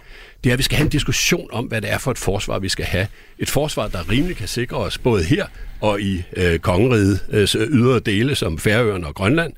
Det 0.45 0.51
er, 0.51 0.55
at 0.55 0.59
vi 0.59 0.63
skal 0.63 0.77
have 0.77 0.85
en 0.85 0.91
diskussion 0.91 1.49
om, 1.53 1.65
hvad 1.65 1.81
det 1.81 1.93
er 1.93 1.99
for 1.99 2.11
et 2.11 2.19
forsvar, 2.19 2.59
vi 2.59 2.69
skal 2.69 2.85
have. 2.85 3.07
Et 3.39 3.51
forsvar, 3.51 3.89
der 3.89 4.11
rimelig 4.11 4.37
kan 4.37 4.49
sikre 4.49 4.77
os 4.77 4.99
både 4.99 5.25
her 5.25 5.47
og 5.81 6.01
i 6.01 6.23
øh, 6.37 6.59
kongerigets 6.59 7.55
øh, 7.55 7.69
ydre 7.69 8.01
dele 8.01 8.35
som 8.35 8.59
Færøerne 8.59 9.07
og 9.07 9.15
Grønland. 9.15 9.53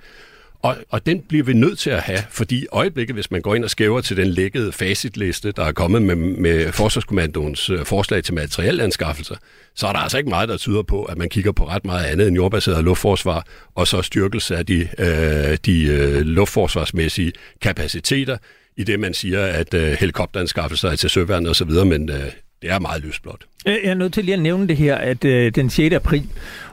Og, 0.63 0.77
og 0.91 1.07
den 1.07 1.21
bliver 1.29 1.45
vi 1.45 1.53
nødt 1.53 1.79
til 1.79 1.91
at 1.91 2.03
have, 2.03 2.19
fordi 2.31 2.67
øjeblikket, 2.73 3.17
hvis 3.17 3.31
man 3.31 3.43
går 3.43 3.55
ind 3.55 3.65
og 3.65 3.71
skæver 3.71 4.01
til 4.01 4.17
den 4.17 4.27
lækkede 4.27 4.73
facitliste, 4.73 5.53
der 5.53 5.65
er 5.65 5.73
kommet 5.73 6.03
med, 6.03 6.17
med 6.17 6.73
Forsvarskommandoens 6.73 7.71
øh, 7.71 7.85
forslag 7.85 8.25
til 8.25 8.35
materielanskaffelser, 8.35 9.37
så 9.75 9.87
er 9.87 9.93
der 9.93 9.99
altså 9.99 10.19
ikke 10.19 10.31
meget, 10.31 10.49
der 10.49 10.57
tyder 10.57 10.83
på, 10.83 11.05
at 11.05 11.19
man 11.19 11.29
kigger 11.29 11.53
på 11.53 11.69
ret 11.69 11.85
meget 11.85 12.05
andet 12.05 12.29
end 12.29 12.37
jordbaseret 12.37 12.85
luftforsvar, 12.85 13.47
og 13.75 13.87
så 13.87 14.03
styrkelse 14.03 14.57
af 14.57 14.67
de, 14.67 14.89
øh, 14.99 15.59
de 15.67 15.85
øh, 15.85 16.21
luftforsvarsmæssige 16.21 17.33
kapaciteter, 17.61 18.37
i 18.77 18.85
det 18.85 19.01
man 19.01 19.15
siger, 19.15 19.47
at 19.47 19.75
øh, 19.75 19.93
helikopteranskaffelser 20.01 20.89
er 20.89 20.97
til 20.97 21.11
søværnet 21.11 21.51
osv., 21.51 21.71
men 21.71 22.11
øh, 22.11 22.17
det 22.63 22.71
er 22.71 22.79
meget 22.79 23.05
lysblåt. 23.05 23.47
Jeg 23.67 23.81
er 23.85 23.95
nødt 23.95 24.13
til 24.13 24.25
lige 24.25 24.35
at 24.35 24.43
nævne 24.43 24.69
det 24.69 24.77
her, 24.77 24.97
at 24.97 25.25
øh, 25.25 25.55
den 25.55 25.71
6. 25.71 25.95
april 25.95 26.29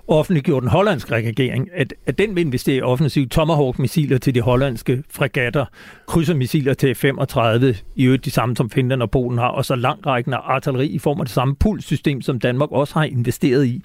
offentliggjorde 0.08 0.62
den 0.62 0.70
hollandske 0.70 1.16
regering, 1.16 1.70
at, 1.74 1.94
at 2.06 2.18
den 2.18 2.36
vil 2.36 2.46
investere 2.46 2.84
offensivt 2.84 3.32
Tomahawk-missiler 3.32 4.18
til 4.18 4.36
de 4.36 4.42
hollandske 4.42 5.04
fregatter, 5.10 5.66
krydsermissiler 6.08 6.74
til 6.74 6.96
35, 6.96 7.76
i 7.96 8.06
øvrigt 8.06 8.26
de 8.26 8.32
samme 8.32 8.56
som 8.56 8.70
Finland 8.70 9.02
og 9.02 9.12
Polen 9.12 9.38
har, 9.38 9.48
og 9.48 9.66
så 9.66 9.76
langrækkende 9.76 10.38
artilleri 10.38 10.88
i 10.88 11.00
form 11.00 11.20
af 11.20 11.26
det 11.26 11.34
samme 11.34 11.56
pulssystem, 11.56 12.22
som 12.22 12.40
Danmark 12.40 12.72
også 12.72 12.94
har 12.94 13.04
investeret 13.04 13.66
i. 13.66 13.84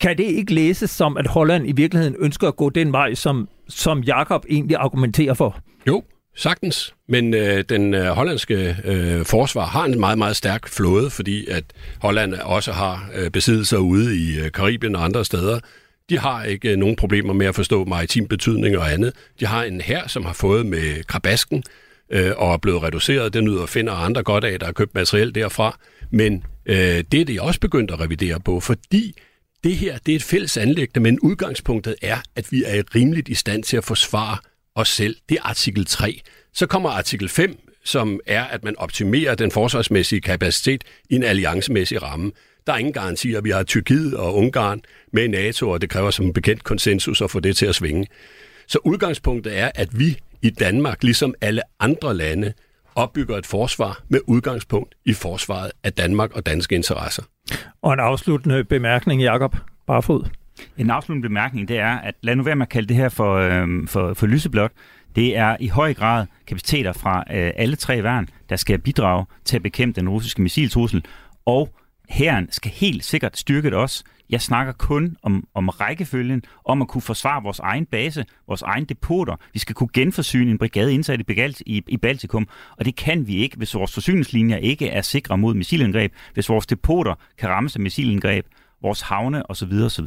Kan 0.00 0.18
det 0.18 0.24
ikke 0.24 0.54
læses 0.54 0.90
som, 0.90 1.16
at 1.16 1.26
Holland 1.26 1.68
i 1.68 1.72
virkeligheden 1.72 2.16
ønsker 2.18 2.48
at 2.48 2.56
gå 2.56 2.70
den 2.70 2.92
vej, 2.92 3.14
som, 3.14 3.48
som 3.68 4.00
Jakob 4.00 4.44
egentlig 4.50 4.76
argumenterer 4.76 5.34
for? 5.34 5.58
Jo, 5.86 6.02
Sagtens, 6.38 6.94
men 7.08 7.34
øh, 7.34 7.64
den 7.68 7.94
øh, 7.94 8.06
hollandske 8.06 8.76
øh, 8.84 9.24
forsvar 9.24 9.66
har 9.66 9.84
en 9.84 10.00
meget, 10.00 10.18
meget 10.18 10.36
stærk 10.36 10.68
flåde, 10.68 11.10
fordi 11.10 11.46
at 11.46 11.64
Holland 12.00 12.34
også 12.34 12.72
har 12.72 13.10
øh, 13.14 13.30
besiddelser 13.30 13.78
ude 13.78 14.16
i 14.16 14.38
øh, 14.40 14.52
Karibien 14.52 14.96
og 14.96 15.04
andre 15.04 15.24
steder. 15.24 15.60
De 16.10 16.18
har 16.18 16.44
ikke 16.44 16.70
øh, 16.70 16.76
nogen 16.76 16.96
problemer 16.96 17.32
med 17.32 17.46
at 17.46 17.54
forstå 17.54 17.84
maritim 17.84 18.28
betydning 18.28 18.78
og 18.78 18.92
andet. 18.92 19.12
De 19.40 19.46
har 19.46 19.64
en 19.64 19.80
her, 19.80 20.08
som 20.08 20.24
har 20.24 20.32
fået 20.32 20.66
med 20.66 21.04
krabasken 21.04 21.64
øh, 22.10 22.32
og 22.36 22.52
er 22.52 22.58
blevet 22.58 22.82
reduceret. 22.82 23.34
Den 23.34 23.44
nyder 23.44 23.66
finder 23.66 23.92
og 23.92 24.04
andre 24.04 24.22
godt 24.22 24.44
af, 24.44 24.58
der 24.58 24.66
har 24.66 24.72
købt 24.72 24.94
materiel 24.94 25.34
derfra. 25.34 25.78
Men 26.10 26.44
øh, 26.66 27.04
det 27.12 27.20
er 27.20 27.24
de 27.24 27.42
også 27.42 27.60
begyndt 27.60 27.90
at 27.90 28.00
revidere 28.00 28.40
på, 28.40 28.60
fordi 28.60 29.14
det 29.64 29.76
her 29.76 29.98
det 30.06 30.12
er 30.12 30.16
et 30.16 30.22
fælles 30.22 30.56
anlæggende, 30.56 31.00
men 31.00 31.20
udgangspunktet 31.20 31.94
er, 32.02 32.18
at 32.36 32.52
vi 32.52 32.62
er 32.66 32.82
rimeligt 32.94 33.28
i 33.28 33.34
stand 33.34 33.62
til 33.62 33.76
at 33.76 33.84
forsvare 33.84 34.36
os 34.78 34.88
selv. 34.88 35.16
Det 35.28 35.36
er 35.36 35.42
artikel 35.48 35.86
3. 35.86 36.20
Så 36.54 36.66
kommer 36.66 36.90
artikel 36.90 37.28
5, 37.28 37.58
som 37.84 38.20
er, 38.26 38.44
at 38.44 38.64
man 38.64 38.78
optimerer 38.78 39.34
den 39.34 39.50
forsvarsmæssige 39.50 40.20
kapacitet 40.20 40.84
i 41.10 41.14
en 41.14 41.22
alliancemæssig 41.22 42.02
ramme. 42.02 42.32
Der 42.66 42.72
er 42.72 42.76
ingen 42.76 42.92
garantier. 42.92 43.40
Vi 43.40 43.50
har 43.50 43.62
Tyrkiet 43.62 44.14
og 44.16 44.34
Ungarn 44.34 44.80
med 45.12 45.24
i 45.24 45.28
NATO, 45.28 45.70
og 45.70 45.80
det 45.80 45.90
kræver 45.90 46.10
som 46.10 46.32
bekendt 46.32 46.64
konsensus 46.64 47.20
at 47.20 47.30
få 47.30 47.40
det 47.40 47.56
til 47.56 47.66
at 47.66 47.74
svinge. 47.74 48.06
Så 48.66 48.78
udgangspunktet 48.84 49.58
er, 49.58 49.70
at 49.74 49.98
vi 49.98 50.18
i 50.42 50.50
Danmark, 50.50 51.02
ligesom 51.02 51.34
alle 51.40 51.62
andre 51.80 52.16
lande, 52.16 52.52
opbygger 52.94 53.36
et 53.36 53.46
forsvar 53.46 54.02
med 54.08 54.20
udgangspunkt 54.26 54.94
i 55.04 55.12
forsvaret 55.12 55.72
af 55.84 55.92
Danmark 55.92 56.32
og 56.32 56.46
danske 56.46 56.74
interesser. 56.74 57.22
Og 57.82 57.92
en 57.92 58.00
afsluttende 58.00 58.64
bemærkning, 58.64 59.22
Jakob 59.22 59.56
Barfod. 59.86 60.37
En 60.76 60.90
afsluttende 60.90 61.28
bemærkning, 61.28 61.68
det 61.68 61.78
er, 61.78 61.98
at 61.98 62.14
lad 62.22 62.36
nu 62.36 62.42
være 62.42 62.56
med 62.56 62.66
at 62.66 62.70
kalde 62.70 62.88
det 62.88 62.96
her 62.96 63.08
for, 63.08 63.34
øh, 63.34 63.88
for, 63.88 64.14
for 64.14 64.26
lyseblåt. 64.26 64.70
Det 65.16 65.36
er 65.36 65.56
i 65.60 65.68
høj 65.68 65.94
grad 65.94 66.26
kapaciteter 66.46 66.92
fra 66.92 67.18
øh, 67.18 67.52
alle 67.56 67.76
tre 67.76 68.02
værn, 68.02 68.28
der 68.48 68.56
skal 68.56 68.78
bidrage 68.78 69.26
til 69.44 69.56
at 69.56 69.62
bekæmpe 69.62 70.00
den 70.00 70.08
russiske 70.08 70.42
missiltrussel, 70.42 71.04
og 71.46 71.74
herren 72.08 72.48
skal 72.52 72.70
helt 72.70 73.04
sikkert 73.04 73.38
styrke 73.38 73.70
det 73.70 73.78
også. 73.78 74.04
Jeg 74.30 74.40
snakker 74.40 74.72
kun 74.72 75.16
om, 75.22 75.44
om 75.54 75.68
rækkefølgen, 75.68 76.42
om 76.64 76.82
at 76.82 76.88
kunne 76.88 77.02
forsvare 77.02 77.42
vores 77.42 77.58
egen 77.58 77.86
base, 77.86 78.24
vores 78.46 78.62
egen 78.62 78.84
depoter. 78.84 79.36
Vi 79.52 79.58
skal 79.58 79.74
kunne 79.74 79.88
genforsyne 79.92 80.50
en 80.50 80.58
brigade 80.58 80.94
indsat 80.94 81.20
i, 81.20 81.52
i, 81.66 81.82
i 81.88 81.96
Baltikum, 81.96 82.48
og 82.78 82.84
det 82.84 82.96
kan 82.96 83.26
vi 83.26 83.36
ikke, 83.36 83.56
hvis 83.56 83.74
vores 83.74 83.94
forsyningslinjer 83.94 84.56
ikke 84.56 84.88
er 84.88 85.02
sikre 85.02 85.38
mod 85.38 85.54
missilangreb, 85.54 86.12
hvis 86.34 86.48
vores 86.48 86.66
depoter 86.66 87.14
kan 87.38 87.48
rammes 87.48 87.76
af 87.76 87.80
missilangreb, 87.80 88.46
vores 88.82 89.00
havne 89.00 89.50
osv. 89.50 89.72
osv. 89.72 90.06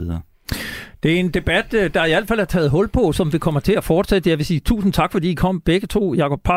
Det 1.03 1.13
er 1.13 1.19
en 1.19 1.29
debat, 1.29 1.73
øh, 1.73 1.93
der 1.93 2.05
i 2.05 2.09
hvert 2.09 2.27
fald 2.27 2.39
er 2.39 2.45
taget 2.45 2.69
hul 2.69 2.87
på, 2.87 3.11
som 3.11 3.33
vi 3.33 3.37
kommer 3.37 3.59
til 3.59 3.73
at 3.73 3.83
fortsætte. 3.83 4.29
Jeg 4.29 4.37
vil 4.37 4.45
sige 4.45 4.59
tusind 4.59 4.93
tak, 4.93 5.11
fordi 5.11 5.31
I 5.31 5.33
kom 5.33 5.61
begge 5.61 5.87
to. 5.87 6.13
Jakob, 6.13 6.47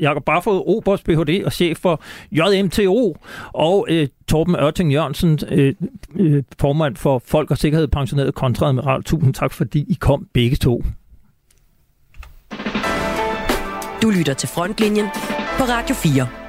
Jakob 0.00 0.24
Barfod, 0.24 0.62
Oberst 0.66 1.04
BHD 1.04 1.44
og 1.44 1.52
chef 1.52 1.78
for 1.78 2.02
JMTO, 2.32 3.16
og 3.52 3.86
øh, 3.90 4.08
Torben 4.28 4.56
Ørting 4.56 4.92
Jørgensen, 4.92 5.38
øh, 5.48 5.74
øh, 6.16 6.42
formand 6.60 6.96
for 6.96 7.22
Folk 7.26 7.50
og 7.50 7.58
Sikkerhed, 7.58 7.88
pensioneret 7.88 8.34
kontradmiral. 8.34 9.02
Tusind 9.02 9.34
tak, 9.34 9.52
fordi 9.52 9.84
I 9.88 9.96
kom 10.00 10.26
begge 10.34 10.56
to. 10.56 10.84
Du 14.02 14.10
lytter 14.10 14.34
til 14.34 14.48
Frontlinjen 14.48 15.06
på 15.58 15.64
Radio 15.64 15.94
4. 15.94 16.39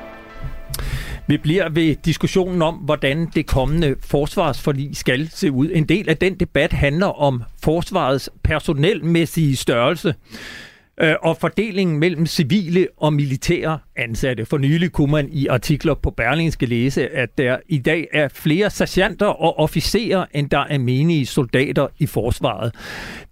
Vi 1.27 1.38
bliver 1.38 1.69
ved 1.69 1.95
diskussionen 1.95 2.62
om, 2.62 2.75
hvordan 2.75 3.27
det 3.36 3.47
kommende 3.47 3.95
forsvarsforlig 4.03 4.95
skal 4.95 5.29
se 5.29 5.51
ud. 5.51 5.69
En 5.73 5.84
del 5.84 6.10
af 6.10 6.17
den 6.17 6.36
debat 6.36 6.73
handler 6.73 7.21
om 7.21 7.43
forsvarets 7.63 8.29
personelmæssige 8.43 9.55
størrelse 9.55 10.13
øh, 11.01 11.15
og 11.21 11.38
fordelingen 11.38 11.99
mellem 11.99 12.25
civile 12.25 12.88
og 12.97 13.13
militære 13.13 13.79
ansatte. 13.95 14.45
For 14.45 14.57
nylig 14.57 14.91
kunne 14.91 15.12
man 15.12 15.29
i 15.31 15.47
artikler 15.47 15.93
på 15.93 16.10
Berlingske 16.10 16.65
læse, 16.65 17.10
at 17.10 17.38
der 17.38 17.57
i 17.69 17.77
dag 17.77 18.07
er 18.13 18.27
flere 18.27 18.69
sergeanter 18.69 19.25
og 19.25 19.60
officerer, 19.60 20.25
end 20.34 20.49
der 20.49 20.65
er 20.69 20.77
menige 20.77 21.25
soldater 21.25 21.88
i 21.99 22.05
forsvaret. 22.05 22.75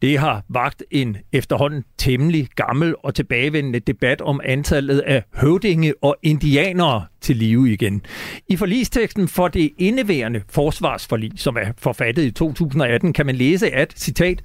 Det 0.01 0.17
har 0.17 0.43
vagt 0.49 0.83
en 0.91 1.17
efterhånden 1.33 1.83
temmelig 1.97 2.47
gammel 2.55 2.95
og 3.03 3.15
tilbagevendende 3.15 3.79
debat 3.79 4.21
om 4.21 4.41
antallet 4.43 4.99
af 4.99 5.23
høvdinge 5.35 5.93
og 6.01 6.17
indianere 6.23 7.05
til 7.21 7.35
live 7.35 7.73
igen. 7.73 8.01
I 8.47 8.55
forlisteksten 8.55 9.27
for 9.27 9.47
det 9.47 9.71
indeværende 9.77 10.41
forsvarsforlig, 10.49 11.31
som 11.35 11.55
er 11.55 11.71
forfattet 11.77 12.23
i 12.23 12.31
2018, 12.31 13.13
kan 13.13 13.25
man 13.25 13.35
læse, 13.35 13.69
at, 13.69 13.93
citat, 13.95 14.41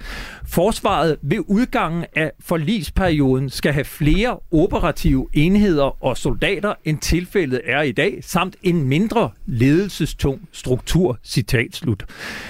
Forsvaret 0.46 1.16
ved 1.22 1.38
udgangen 1.46 2.04
af 2.16 2.32
forlisperioden 2.40 3.50
skal 3.50 3.72
have 3.72 3.84
flere 3.84 4.38
operative 4.52 5.28
enheder 5.32 6.04
og 6.04 6.16
soldater, 6.16 6.74
end 6.84 6.98
tilfældet 6.98 7.60
er 7.64 7.82
i 7.82 7.92
dag, 7.92 8.18
samt 8.22 8.56
en 8.62 8.84
mindre 8.84 9.30
ledelsestung 9.46 10.48
struktur, 10.52 11.18
citat 11.24 11.76
slut. 11.76 12.04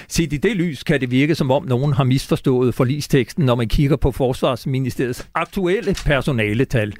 Set 0.07 0.33
i 0.33 0.37
det 0.37 0.55
lys 0.55 0.83
kan 0.83 1.01
det 1.01 1.11
virke, 1.11 1.35
som 1.35 1.51
om 1.51 1.65
nogen 1.65 1.93
har 1.93 2.03
misforstået 2.03 2.75
forlisteksten, 2.75 3.45
når 3.45 3.55
man 3.55 3.67
kigger 3.67 3.95
på 3.95 4.11
Forsvarsministeriets 4.11 5.27
aktuelle 5.33 5.95
personaletal. 6.05 6.93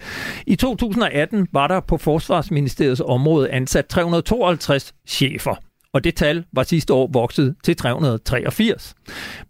I 0.48 0.56
2018 0.56 1.48
var 1.52 1.68
der 1.68 1.80
på 1.80 1.98
Forsvarsministeriets 1.98 3.02
område 3.16 3.52
ansat 3.52 3.86
352 3.86 4.94
chefer 5.08 5.56
og 5.96 6.04
det 6.04 6.16
tal 6.16 6.44
var 6.54 6.64
sidste 6.64 6.94
år 6.94 7.10
vokset 7.14 7.56
til 7.64 7.76
383. 7.76 8.96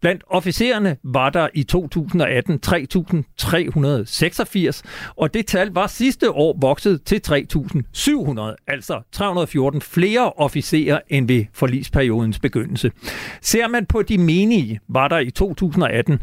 Blandt 0.01 0.23
officererne 0.27 0.97
var 1.03 1.29
der 1.29 1.47
i 1.53 1.63
2018 1.63 2.59
3.386, 2.65 4.81
og 5.15 5.33
det 5.33 5.47
tal 5.47 5.67
var 5.67 5.87
sidste 5.87 6.31
år 6.31 6.57
vokset 6.61 7.03
til 7.03 7.21
3.700, 7.27 8.55
altså 8.67 9.01
314 9.11 9.81
flere 9.81 10.31
officerer 10.31 10.99
end 11.09 11.27
ved 11.27 11.45
forlisperiodens 11.53 12.39
begyndelse. 12.39 12.91
Ser 13.41 13.67
man 13.67 13.85
på 13.85 14.01
de 14.01 14.17
menige, 14.17 14.79
var 14.87 15.07
der 15.07 15.19
i 15.19 15.31
2018 15.31 16.21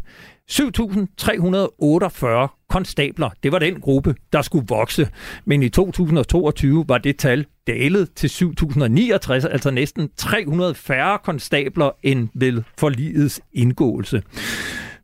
7.348 0.51 2.65
konstabler. 2.69 3.29
Det 3.43 3.51
var 3.51 3.59
den 3.59 3.81
gruppe, 3.81 4.15
der 4.33 4.41
skulle 4.41 4.67
vokse. 4.67 5.09
Men 5.45 5.63
i 5.63 5.69
2022 5.69 6.85
var 6.87 6.97
det 6.97 7.17
tal 7.17 7.45
dalet 7.67 8.13
til 8.15 8.27
7.069, 8.27 9.31
altså 9.31 9.71
næsten 9.71 10.09
300 10.17 10.75
færre 10.75 11.19
konstabler 11.23 11.89
end 12.03 12.29
ved 12.33 12.63
forligets 12.77 13.41
indgåelse. 13.53 14.23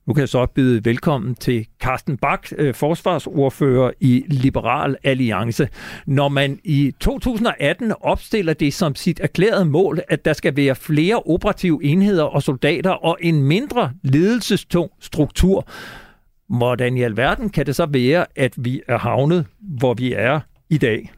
Nu 0.10 0.14
kan 0.14 0.22
jeg 0.22 0.30
så 0.30 0.46
byde 0.46 0.86
velkommen 0.86 1.36
til 1.36 1.68
Carsten 1.82 2.18
Bak, 2.18 2.48
øh, 2.58 2.74
forsvarsordfører 2.74 3.92
i 4.00 4.26
Liberal 4.28 4.96
Alliance. 5.04 5.70
Når 6.08 6.30
man 6.30 6.60
i 6.64 6.94
2018 7.00 7.94
opstiller 8.02 8.54
det 8.54 8.74
som 8.74 8.96
sit 8.96 9.20
erklærede 9.20 9.66
mål, 9.66 10.00
at 10.08 10.26
der 10.26 10.34
skal 10.34 10.56
være 10.56 10.76
flere 10.76 11.16
operative 11.16 11.84
enheder 11.84 12.24
og 12.24 12.44
soldater 12.44 12.92
og 12.92 13.18
en 13.22 13.44
mindre 13.44 13.92
ledelsestung 14.04 14.92
struktur, 15.00 15.68
hvordan 16.48 16.98
i 16.98 17.02
alverden 17.04 17.50
kan 17.50 17.66
det 17.66 17.76
så 17.76 17.86
være, 17.86 18.26
at 18.36 18.54
vi 18.58 18.82
er 18.88 18.98
havnet, 18.98 19.46
hvor 19.60 19.94
vi 19.94 20.14
er 20.14 20.40
i 20.70 20.78
dag? 20.78 21.12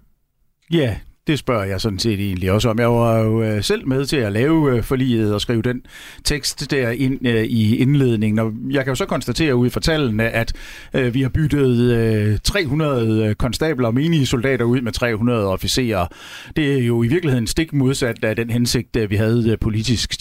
Ja, 0.71 0.97
det 1.27 1.39
spørger 1.39 1.63
jeg 1.63 1.81
sådan 1.81 1.99
set 1.99 2.19
egentlig 2.19 2.51
også 2.51 2.69
om. 2.69 2.79
Jeg 2.79 2.89
var 2.89 3.19
jo 3.19 3.43
øh, 3.43 3.63
selv 3.63 3.87
med 3.87 4.05
til 4.05 4.17
at 4.17 4.31
lave 4.31 4.75
øh, 4.75 4.83
forliget 4.83 5.33
og 5.33 5.41
skrive 5.41 5.61
den 5.61 5.81
tekst 6.23 6.71
der 6.71 6.89
ind 6.89 7.27
øh, 7.27 7.43
i 7.43 7.75
indledningen. 7.75 8.39
Og 8.39 8.51
jeg 8.69 8.83
kan 8.83 8.91
jo 8.91 8.95
så 8.95 9.05
konstatere 9.05 9.55
ud 9.55 9.69
fra 9.69 9.79
tallene, 9.79 10.29
at 10.29 10.53
øh, 10.93 11.13
vi 11.13 11.21
har 11.21 11.29
byttet 11.29 11.79
øh, 11.79 12.37
300 12.43 13.25
øh, 13.25 13.35
konstabler 13.35 13.87
og 13.87 13.93
menige 13.93 14.25
soldater 14.25 14.65
ud 14.65 14.81
med 14.81 14.91
300 14.91 15.47
officerer. 15.47 16.07
Det 16.55 16.73
er 16.73 16.83
jo 16.83 17.03
i 17.03 17.07
virkeligheden 17.07 17.47
stik 17.47 17.73
modsat 17.73 18.23
af 18.23 18.35
den 18.35 18.49
hensigt, 18.49 18.97
vi 19.09 19.15
havde 19.15 19.57
politisk. 19.61 20.13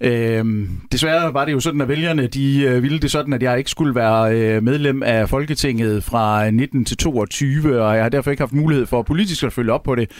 Øhm, 0.00 0.80
desværre 0.92 1.34
var 1.34 1.44
det 1.44 1.52
jo 1.52 1.60
sådan, 1.60 1.80
at 1.80 1.88
vælgerne 1.88 2.26
de 2.26 2.80
ville 2.82 2.98
det 2.98 3.10
sådan, 3.10 3.32
at 3.32 3.42
jeg 3.42 3.58
ikke 3.58 3.70
skulle 3.70 3.94
være 3.94 4.60
medlem 4.60 5.02
af 5.02 5.28
Folketinget 5.28 6.04
fra 6.04 6.50
19 6.50 6.84
til 6.84 6.96
22, 6.96 7.82
og 7.82 7.94
jeg 7.94 8.02
har 8.02 8.08
derfor 8.08 8.30
ikke 8.30 8.40
haft 8.40 8.52
mulighed 8.52 8.86
for 8.86 9.02
politisk 9.02 9.42
at 9.42 9.52
følge 9.52 9.72
op 9.72 9.82
på 9.82 9.94
det. 9.94 10.10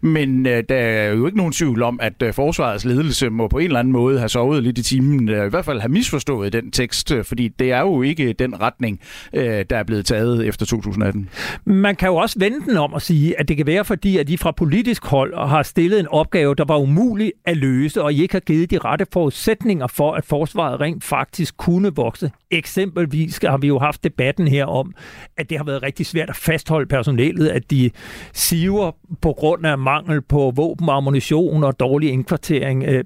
Men 0.00 0.46
øh, 0.46 0.64
der 0.68 0.76
er 0.76 1.12
jo 1.12 1.26
ikke 1.26 1.38
nogen 1.38 1.52
tvivl 1.52 1.82
om, 1.82 1.98
at 2.02 2.22
øh, 2.22 2.34
forsvarets 2.34 2.84
ledelse 2.84 3.30
må 3.30 3.48
på 3.48 3.58
en 3.58 3.64
eller 3.64 3.78
anden 3.78 3.92
måde 3.92 4.18
have 4.18 4.28
sovet 4.28 4.62
lidt 4.62 4.78
i 4.78 4.82
timen, 4.82 5.28
øh, 5.28 5.46
i 5.46 5.50
hvert 5.50 5.64
fald 5.64 5.80
have 5.80 5.92
misforstået 5.92 6.52
den 6.52 6.70
tekst, 6.70 7.12
øh, 7.12 7.24
fordi 7.24 7.48
det 7.48 7.72
er 7.72 7.80
jo 7.80 8.02
ikke 8.02 8.32
den 8.32 8.60
retning, 8.60 9.00
øh, 9.32 9.64
der 9.70 9.76
er 9.76 9.82
blevet 9.82 10.06
taget 10.06 10.46
efter 10.46 10.66
2018. 10.66 11.28
Man 11.64 11.96
kan 11.96 12.08
jo 12.08 12.16
også 12.16 12.38
vende 12.38 12.60
den 12.68 12.76
om 12.76 12.92
og 12.92 13.02
sige, 13.02 13.40
at 13.40 13.48
det 13.48 13.56
kan 13.56 13.66
være 13.66 13.84
fordi, 13.84 14.18
at 14.18 14.28
de 14.28 14.38
fra 14.38 14.50
politisk 14.50 15.04
hold 15.04 15.48
har 15.48 15.62
stillet 15.62 16.00
en 16.00 16.08
opgave, 16.08 16.54
der 16.54 16.64
var 16.64 16.78
umulig 16.78 17.32
at 17.44 17.56
løse, 17.56 18.02
og 18.02 18.12
I 18.12 18.22
ikke 18.22 18.34
har 18.34 18.40
givet 18.40 18.70
de 18.70 18.78
rette 18.78 19.06
forudsætninger 19.12 19.86
for, 19.86 20.12
at 20.12 20.24
forsvaret 20.24 20.80
rent 20.80 21.04
faktisk 21.04 21.56
kunne 21.56 21.94
vokse. 21.94 22.30
Eksempelvis 22.50 23.38
har 23.44 23.56
vi 23.56 23.66
jo 23.66 23.78
haft 23.78 24.04
debatten 24.04 24.48
her 24.48 24.64
om, 24.64 24.94
at 25.36 25.50
det 25.50 25.58
har 25.58 25.64
været 25.64 25.82
rigtig 25.82 26.06
svært 26.06 26.30
at 26.30 26.36
fastholde 26.36 26.86
personalet, 26.86 27.48
at 27.48 27.70
de 27.70 27.90
siver 28.32 28.90
på 29.20 29.32
grund 29.32 29.65
af 29.66 29.78
mangel 29.78 30.22
på 30.22 30.52
våben, 30.56 30.88
ammunition 30.88 31.64
og 31.64 31.80
dårlig 31.80 32.10
indkvartering. 32.10 32.84
Øh, 32.84 33.04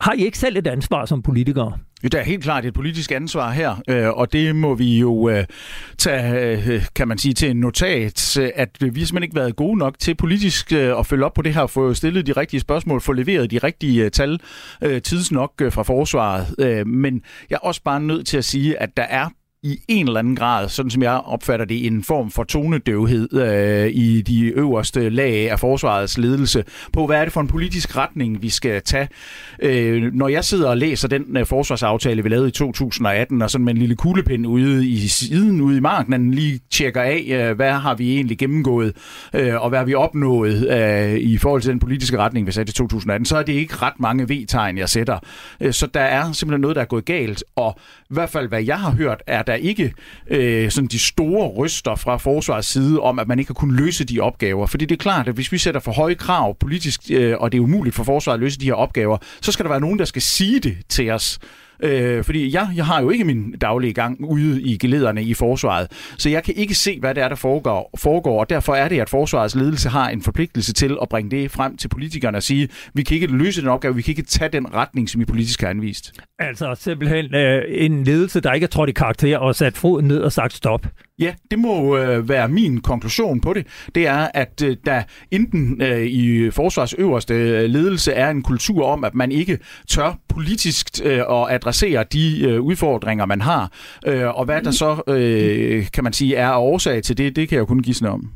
har 0.00 0.12
I 0.12 0.24
ikke 0.24 0.38
selv 0.38 0.56
et 0.56 0.66
ansvar 0.66 1.04
som 1.04 1.22
politikere? 1.22 1.72
Der 2.12 2.18
er 2.18 2.22
helt 2.22 2.42
klart 2.42 2.64
et 2.64 2.74
politisk 2.74 3.12
ansvar 3.12 3.50
her, 3.50 3.82
øh, 3.88 4.08
og 4.08 4.32
det 4.32 4.56
må 4.56 4.74
vi 4.74 4.98
jo 4.98 5.28
øh, 5.28 5.44
tage, 5.98 6.56
øh, 6.66 6.86
kan 6.94 7.08
man 7.08 7.18
sige, 7.18 7.34
til 7.34 7.50
en 7.50 7.56
notat, 7.56 8.38
at 8.54 8.68
vi 8.80 8.86
har 8.86 8.92
simpelthen 8.92 9.22
ikke 9.22 9.36
været 9.36 9.56
gode 9.56 9.78
nok 9.78 9.98
til 9.98 10.14
politisk 10.14 10.72
at 10.72 11.06
følge 11.06 11.24
op 11.24 11.34
på 11.34 11.42
det 11.42 11.54
her, 11.54 11.66
få 11.66 11.94
stillet 11.94 12.26
de 12.26 12.32
rigtige 12.32 12.60
spørgsmål, 12.60 13.00
få 13.00 13.12
leveret 13.12 13.50
de 13.50 13.58
rigtige 13.58 14.10
tal 14.10 14.40
tids 14.82 15.32
nok 15.32 15.52
fra 15.70 15.82
forsvaret. 15.82 16.86
Men 16.86 17.22
jeg 17.50 17.56
er 17.56 17.66
også 17.66 17.82
bare 17.82 18.00
nødt 18.00 18.26
til 18.26 18.36
at 18.36 18.44
sige, 18.44 18.82
at 18.82 18.96
der 18.96 19.02
er 19.02 19.28
i 19.62 19.80
en 19.88 20.06
eller 20.06 20.18
anden 20.18 20.36
grad, 20.36 20.68
sådan 20.68 20.90
som 20.90 21.02
jeg 21.02 21.12
opfatter 21.12 21.66
det, 21.66 21.86
en 21.86 22.04
form 22.04 22.30
for 22.30 22.44
tonedøvhed 22.44 23.32
øh, 23.32 23.90
i 23.94 24.22
de 24.22 24.46
øverste 24.46 25.08
lag 25.08 25.50
af 25.50 25.60
forsvarets 25.60 26.18
ledelse 26.18 26.64
på, 26.92 27.06
hvad 27.06 27.20
er 27.20 27.24
det 27.24 27.32
for 27.32 27.40
en 27.40 27.48
politisk 27.48 27.96
retning, 27.96 28.42
vi 28.42 28.48
skal 28.48 28.82
tage. 28.82 29.08
Øh, 29.62 30.14
når 30.14 30.28
jeg 30.28 30.44
sidder 30.44 30.68
og 30.68 30.76
læser 30.76 31.08
den 31.08 31.36
øh, 31.36 31.46
forsvarsaftale, 31.46 32.22
vi 32.22 32.28
lavede 32.28 32.48
i 32.48 32.50
2018, 32.50 33.42
og 33.42 33.50
sådan 33.50 33.64
med 33.64 33.72
en 33.72 33.78
lille 33.78 33.96
kuglepind 33.96 34.46
ude 34.46 34.88
i 34.88 35.08
siden, 35.08 35.60
ude 35.60 35.76
i 35.76 35.80
marken, 35.80 36.34
lige 36.34 36.60
tjekker 36.70 37.02
af, 37.02 37.24
øh, 37.28 37.56
hvad 37.56 37.72
har 37.72 37.94
vi 37.94 38.14
egentlig 38.14 38.38
gennemgået, 38.38 38.96
øh, 39.34 39.62
og 39.62 39.68
hvad 39.68 39.78
har 39.78 39.86
vi 39.86 39.94
opnået 39.94 40.70
øh, 40.70 41.18
i 41.18 41.38
forhold 41.38 41.62
til 41.62 41.70
den 41.70 41.78
politiske 41.78 42.18
retning, 42.18 42.46
vi 42.46 42.52
satte 42.52 42.70
i 42.70 42.74
2018, 42.74 43.26
så 43.26 43.36
er 43.36 43.42
det 43.42 43.52
ikke 43.52 43.76
ret 43.76 44.00
mange 44.00 44.24
V-tegn, 44.24 44.78
jeg 44.78 44.88
sætter. 44.88 45.18
Øh, 45.60 45.72
så 45.72 45.86
der 45.86 46.00
er 46.00 46.32
simpelthen 46.32 46.60
noget, 46.60 46.76
der 46.76 46.82
er 46.82 46.86
gået 46.86 47.04
galt, 47.04 47.44
og 47.56 47.78
i 48.10 48.14
hvert 48.14 48.30
fald, 48.30 48.48
hvad 48.48 48.62
jeg 48.62 48.80
har 48.80 48.90
hørt, 48.90 49.22
er 49.26 49.42
der 49.42 49.54
ikke 49.54 49.94
øh, 50.26 50.70
sådan 50.70 50.88
de 50.88 50.98
store 50.98 51.48
ryster 51.48 51.94
fra 51.94 52.16
forsvarets 52.16 52.68
side 52.68 53.00
om, 53.00 53.18
at 53.18 53.28
man 53.28 53.38
ikke 53.38 53.48
har 53.48 53.54
kunnet 53.54 53.80
løse 53.80 54.04
de 54.04 54.20
opgaver. 54.20 54.66
Fordi 54.66 54.84
det 54.84 54.94
er 54.94 55.02
klart, 55.02 55.28
at 55.28 55.34
hvis 55.34 55.52
vi 55.52 55.58
sætter 55.58 55.80
for 55.80 55.92
høje 55.92 56.14
krav 56.14 56.56
politisk, 56.58 57.00
øh, 57.10 57.36
og 57.38 57.52
det 57.52 57.58
er 57.58 57.62
umuligt 57.62 57.96
for 57.96 58.04
forsvaret 58.04 58.36
at 58.36 58.40
løse 58.40 58.60
de 58.60 58.64
her 58.64 58.74
opgaver, 58.74 59.18
så 59.40 59.52
skal 59.52 59.64
der 59.64 59.70
være 59.70 59.80
nogen, 59.80 59.98
der 59.98 60.04
skal 60.04 60.22
sige 60.22 60.60
det 60.60 60.76
til 60.88 61.10
os. 61.10 61.38
Øh, 61.82 62.24
fordi 62.24 62.54
jeg, 62.54 62.68
jeg 62.76 62.86
har 62.86 63.02
jo 63.02 63.10
ikke 63.10 63.24
min 63.24 63.54
daglige 63.60 63.92
gang 63.92 64.24
ude 64.24 64.62
i 64.62 64.78
gelederne 64.78 65.22
i 65.22 65.34
forsvaret, 65.34 65.88
så 66.18 66.30
jeg 66.30 66.44
kan 66.44 66.54
ikke 66.56 66.74
se, 66.74 67.00
hvad 67.00 67.14
det 67.14 67.22
er, 67.22 67.28
der 67.28 67.36
foregår, 67.36 67.90
foregår, 67.98 68.40
og 68.40 68.50
derfor 68.50 68.74
er 68.74 68.88
det, 68.88 69.00
at 69.00 69.08
forsvarets 69.08 69.54
ledelse 69.54 69.88
har 69.88 70.08
en 70.08 70.22
forpligtelse 70.22 70.72
til 70.72 70.98
at 71.02 71.08
bringe 71.08 71.30
det 71.30 71.50
frem 71.50 71.76
til 71.76 71.88
politikerne 71.88 72.36
og 72.36 72.42
sige, 72.42 72.68
vi 72.94 73.02
kan 73.02 73.14
ikke 73.14 73.26
løse 73.26 73.60
den 73.60 73.68
opgave, 73.68 73.94
vi 73.94 74.02
kan 74.02 74.12
ikke 74.12 74.22
tage 74.22 74.48
den 74.48 74.74
retning, 74.74 75.10
som 75.10 75.20
vi 75.20 75.24
politisk 75.24 75.60
har 75.60 75.68
anvist. 75.68 76.12
Altså 76.38 76.74
simpelthen 76.78 77.34
øh, 77.34 77.62
en 77.68 78.04
ledelse, 78.04 78.40
der 78.40 78.52
ikke 78.52 78.64
er 78.64 78.68
trådt 78.68 78.90
i 78.90 78.92
karakter 78.92 79.38
og 79.38 79.54
sat 79.54 79.76
foden 79.76 80.08
ned 80.08 80.18
og 80.18 80.32
sagt 80.32 80.52
stop. 80.52 80.86
Ja, 81.20 81.34
det 81.50 81.58
må 81.58 81.96
øh, 81.96 82.28
være 82.28 82.48
min 82.48 82.80
konklusion 82.80 83.40
på 83.40 83.52
det. 83.52 83.66
Det 83.94 84.06
er, 84.06 84.28
at 84.34 84.62
øh, 84.64 84.76
der 84.86 85.02
enten 85.30 85.82
øh, 85.82 86.06
i 86.06 86.50
forsvars 86.50 86.92
øverste 86.92 87.34
øh, 87.34 87.70
ledelse 87.70 88.12
er 88.12 88.30
en 88.30 88.42
kultur 88.42 88.86
om, 88.86 89.04
at 89.04 89.14
man 89.14 89.32
ikke 89.32 89.58
tør 89.88 90.18
politisk 90.30 90.86
øh, 91.04 91.18
at 91.18 91.46
adressere 91.50 92.04
de 92.12 92.40
øh, 92.40 92.60
udfordringer, 92.60 93.26
man 93.26 93.40
har. 93.40 93.72
Øh, 94.06 94.38
og 94.38 94.44
hvad 94.44 94.62
der 94.62 94.70
så, 94.70 95.02
øh, 95.06 95.86
kan 95.92 96.04
man 96.04 96.12
sige, 96.12 96.36
er 96.36 96.56
årsag 96.56 97.02
til 97.02 97.18
det, 97.18 97.36
det 97.36 97.48
kan 97.48 97.56
jeg 97.56 97.60
jo 97.60 97.66
kun 97.66 97.82
give 97.82 97.94
om. 98.08 98.30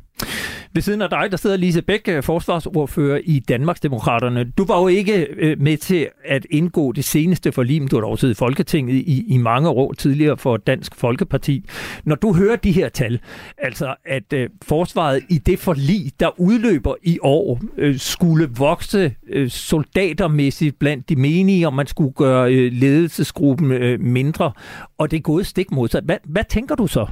Ved 0.75 0.81
siden 0.81 1.01
af 1.01 1.09
dig, 1.09 1.27
der 1.31 1.37
sidder 1.37 1.57
Lise 1.57 1.81
Bæk, 1.81 2.07
øh, 2.07 2.23
forsvarsordfører 2.23 3.21
i 3.23 3.39
Danmarksdemokraterne. 3.39 4.43
Du 4.43 4.65
var 4.65 4.79
jo 4.79 4.87
ikke 4.87 5.27
øh, 5.37 5.61
med 5.61 5.77
til 5.77 6.07
at 6.25 6.45
indgå 6.49 6.91
det 6.91 7.03
seneste 7.05 7.51
forlig, 7.51 7.81
men 7.81 7.89
du 7.89 7.95
har 7.95 8.01
dog 8.01 8.19
siddet 8.19 8.35
i 8.35 8.37
Folketinget 8.37 8.93
i, 8.95 9.25
i 9.27 9.37
mange 9.37 9.69
år 9.69 9.93
tidligere 9.93 10.37
for 10.37 10.57
Dansk 10.57 10.95
Folkeparti. 10.95 11.65
Når 12.03 12.15
du 12.15 12.33
hører 12.33 12.55
de 12.55 12.71
her 12.71 12.89
tal, 12.89 13.19
altså 13.57 13.95
at 14.05 14.33
øh, 14.33 14.49
forsvaret 14.61 15.23
i 15.29 15.37
det 15.37 15.59
forlig, 15.59 16.11
der 16.19 16.39
udløber 16.39 16.95
i 17.03 17.19
år, 17.21 17.61
øh, 17.77 17.99
skulle 17.99 18.49
vokse 18.57 19.15
øh, 19.27 19.49
soldatermæssigt 19.49 20.79
blandt 20.79 21.09
de 21.09 21.15
menige, 21.15 21.67
og 21.67 21.73
man 21.73 21.87
skulle 21.87 22.13
gøre 22.13 22.53
øh, 22.53 22.71
ledelsesgruppen 22.71 23.71
øh, 23.71 23.99
mindre, 23.99 24.51
og 24.97 25.11
det 25.11 25.17
er 25.17 25.21
gået 25.21 25.47
stik 25.47 25.71
modsat. 25.71 26.03
Hvad, 26.03 26.17
hvad 26.23 26.43
tænker 26.49 26.75
du 26.75 26.87
så? 26.87 27.07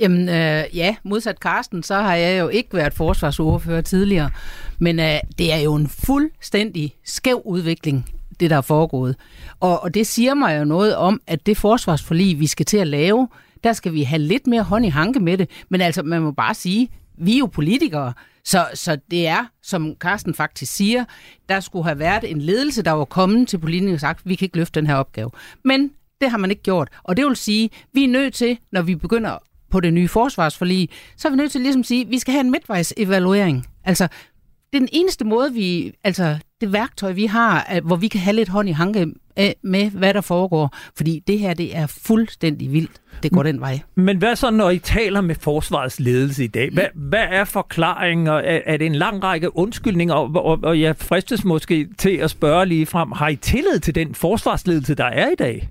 Jamen 0.00 0.28
øh, 0.28 0.64
ja, 0.74 0.96
modsat 1.02 1.40
Karsten, 1.40 1.82
så 1.82 1.94
har 1.94 2.14
jeg 2.14 2.40
jo 2.40 2.48
ikke 2.48 2.74
været 2.74 2.94
forsvarsordfører 2.94 3.80
tidligere, 3.80 4.30
men 4.78 5.00
øh, 5.00 5.14
det 5.38 5.52
er 5.52 5.58
jo 5.58 5.74
en 5.74 5.88
fuldstændig 5.88 6.94
skæv 7.04 7.42
udvikling, 7.44 8.06
det 8.40 8.50
der 8.50 8.56
er 8.56 8.60
foregået. 8.60 9.16
Og, 9.60 9.82
og 9.82 9.94
det 9.94 10.06
siger 10.06 10.34
mig 10.34 10.58
jo 10.58 10.64
noget 10.64 10.96
om, 10.96 11.20
at 11.26 11.46
det 11.46 11.56
forsvarsforlig, 11.56 12.40
vi 12.40 12.46
skal 12.46 12.66
til 12.66 12.76
at 12.76 12.86
lave, 12.86 13.28
der 13.64 13.72
skal 13.72 13.92
vi 13.92 14.02
have 14.02 14.18
lidt 14.18 14.46
mere 14.46 14.62
hånd 14.62 14.86
i 14.86 14.88
hanke 14.88 15.20
med 15.20 15.38
det. 15.38 15.50
Men 15.68 15.80
altså, 15.80 16.02
man 16.02 16.22
må 16.22 16.30
bare 16.30 16.54
sige, 16.54 16.88
vi 17.18 17.34
er 17.34 17.38
jo 17.38 17.46
politikere, 17.46 18.12
så, 18.44 18.66
så 18.74 18.98
det 19.10 19.26
er, 19.26 19.44
som 19.62 19.94
Carsten 20.00 20.34
faktisk 20.34 20.72
siger, 20.74 21.04
der 21.48 21.60
skulle 21.60 21.84
have 21.84 21.98
været 21.98 22.30
en 22.30 22.40
ledelse, 22.40 22.82
der 22.82 22.90
var 22.90 23.04
kommet 23.04 23.48
til 23.48 23.58
politikerne 23.58 23.94
og 23.94 24.00
sagt, 24.00 24.28
vi 24.28 24.34
kan 24.34 24.46
ikke 24.46 24.56
løfte 24.56 24.80
den 24.80 24.86
her 24.86 24.94
opgave. 24.94 25.30
Men 25.64 25.90
det 26.20 26.30
har 26.30 26.38
man 26.38 26.50
ikke 26.50 26.62
gjort. 26.62 26.88
Og 27.02 27.16
det 27.16 27.26
vil 27.26 27.36
sige, 27.36 27.70
vi 27.92 28.04
er 28.04 28.08
nødt 28.08 28.34
til, 28.34 28.58
når 28.72 28.82
vi 28.82 28.94
begynder 28.94 29.38
på 29.70 29.80
det 29.80 29.94
nye 29.94 30.08
forsvarsforlig, 30.08 30.88
så 31.16 31.28
er 31.28 31.30
vi 31.32 31.36
nødt 31.36 31.52
til 31.52 31.60
ligesom 31.60 31.80
at 31.80 31.86
sige, 31.86 32.04
at 32.04 32.10
vi 32.10 32.18
skal 32.18 32.32
have 32.32 32.44
en 32.44 32.50
midtvejsevaluering. 32.50 33.66
Altså, 33.84 34.08
det 34.72 34.76
er 34.76 34.78
den 34.78 34.88
eneste 34.92 35.24
måde, 35.24 35.52
vi, 35.52 35.92
altså 36.04 36.36
det 36.60 36.72
værktøj, 36.72 37.12
vi 37.12 37.26
har, 37.26 37.80
hvor 37.84 37.96
vi 37.96 38.08
kan 38.08 38.20
have 38.20 38.36
lidt 38.36 38.48
hånd 38.48 38.68
i 38.68 38.72
hanke 38.72 39.06
med, 39.62 39.90
hvad 39.90 40.14
der 40.14 40.20
foregår. 40.20 40.76
Fordi 40.96 41.22
det 41.26 41.38
her, 41.38 41.54
det 41.54 41.76
er 41.76 41.86
fuldstændig 41.86 42.72
vildt. 42.72 43.00
Det 43.22 43.32
går 43.32 43.42
den 43.42 43.60
vej. 43.60 43.80
Men 43.94 44.16
hvad 44.16 44.36
så, 44.36 44.50
når 44.50 44.70
I 44.70 44.78
taler 44.78 45.20
med 45.20 45.34
forsvarets 45.34 46.00
ledelse 46.00 46.44
i 46.44 46.46
dag? 46.46 46.70
Hvad, 46.72 46.86
hvad 46.94 47.24
er 47.30 47.44
forklaringen? 47.44 48.26
Er, 48.26 48.60
er 48.66 48.76
det 48.76 48.86
en 48.86 48.94
lang 48.94 49.24
række 49.24 49.56
undskyldninger? 49.56 50.14
Og, 50.14 50.44
og, 50.44 50.58
og 50.62 50.80
jeg 50.80 50.96
fristes 50.96 51.44
måske 51.44 51.88
til 51.98 52.16
at 52.16 52.30
spørge 52.30 52.66
lige 52.66 52.86
frem, 52.86 53.12
har 53.12 53.28
I 53.28 53.36
tillid 53.36 53.78
til 53.78 53.94
den 53.94 54.14
forsvarsledelse, 54.14 54.94
der 54.94 55.04
er 55.04 55.30
i 55.30 55.34
dag? 55.38 55.68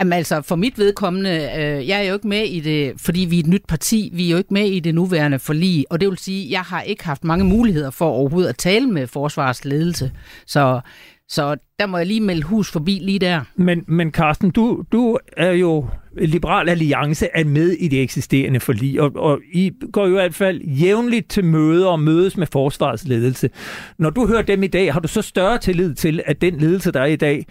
Jamen 0.00 0.12
altså, 0.12 0.42
for 0.42 0.56
mit 0.56 0.78
vedkommende, 0.78 1.30
øh, 1.30 1.88
jeg 1.88 1.98
er 1.98 2.02
jo 2.02 2.14
ikke 2.14 2.28
med 2.28 2.44
i 2.44 2.60
det, 2.60 2.92
fordi 2.96 3.20
vi 3.20 3.36
er 3.36 3.40
et 3.40 3.46
nyt 3.46 3.66
parti, 3.68 4.10
vi 4.12 4.26
er 4.26 4.30
jo 4.30 4.36
ikke 4.38 4.54
med 4.54 4.66
i 4.66 4.80
det 4.80 4.94
nuværende 4.94 5.38
forlig, 5.38 5.84
og 5.90 6.00
det 6.00 6.08
vil 6.08 6.18
sige, 6.18 6.50
jeg 6.50 6.60
har 6.60 6.82
ikke 6.82 7.04
haft 7.04 7.24
mange 7.24 7.44
muligheder 7.44 7.90
for 7.90 8.10
overhovedet 8.10 8.48
at 8.48 8.56
tale 8.56 8.86
med 8.86 9.06
forsvarsledelse. 9.06 10.12
Så, 10.46 10.80
så 11.28 11.56
der 11.78 11.86
må 11.86 11.96
jeg 11.98 12.06
lige 12.06 12.20
melde 12.20 12.42
hus 12.42 12.70
forbi 12.70 12.98
lige 13.02 13.18
der. 13.18 13.40
Men, 13.56 13.84
men 13.86 14.10
Carsten, 14.10 14.50
du, 14.50 14.84
du 14.92 15.18
er 15.36 15.50
jo 15.50 15.86
Liberal 16.18 16.68
Alliance 16.68 17.28
er 17.34 17.44
med 17.44 17.70
i 17.70 17.88
det 17.88 18.02
eksisterende 18.02 18.60
forlig, 18.60 19.00
og, 19.00 19.12
og 19.16 19.40
I 19.52 19.72
går 19.92 20.06
jo 20.06 20.08
i 20.08 20.12
hvert 20.12 20.34
fald 20.34 20.60
jævnligt 20.60 21.30
til 21.30 21.44
møder 21.44 21.86
og 21.86 22.00
mødes 22.00 22.36
med 22.36 22.46
forsvarsledelse. 22.46 23.50
Når 23.98 24.10
du 24.10 24.26
hører 24.26 24.42
dem 24.42 24.62
i 24.62 24.66
dag, 24.66 24.92
har 24.92 25.00
du 25.00 25.08
så 25.08 25.22
større 25.22 25.58
tillid 25.58 25.94
til, 25.94 26.20
at 26.26 26.40
den 26.40 26.58
ledelse, 26.58 26.92
der 26.92 27.00
er 27.00 27.06
i 27.06 27.16
dag, 27.16 27.46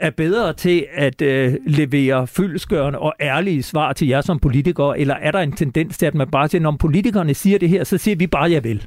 er 0.00 0.10
bedre 0.10 0.52
til 0.52 0.86
at 0.92 1.22
øh, 1.22 1.54
levere 1.66 2.26
fyldskørende 2.26 2.98
og 2.98 3.14
ærlige 3.20 3.62
svar 3.62 3.92
til 3.92 4.08
jer 4.08 4.20
som 4.20 4.38
politikere, 4.38 4.98
eller 4.98 5.14
er 5.14 5.30
der 5.30 5.38
en 5.38 5.52
tendens 5.52 5.98
til, 5.98 6.06
at 6.06 6.14
man 6.14 6.30
bare 6.30 6.48
siger, 6.48 6.62
når 6.62 6.76
politikerne 6.80 7.34
siger 7.34 7.58
det 7.58 7.68
her, 7.68 7.84
så 7.84 7.98
siger 7.98 8.16
vi 8.16 8.26
bare, 8.26 8.50
ja 8.50 8.60
vel? 8.62 8.86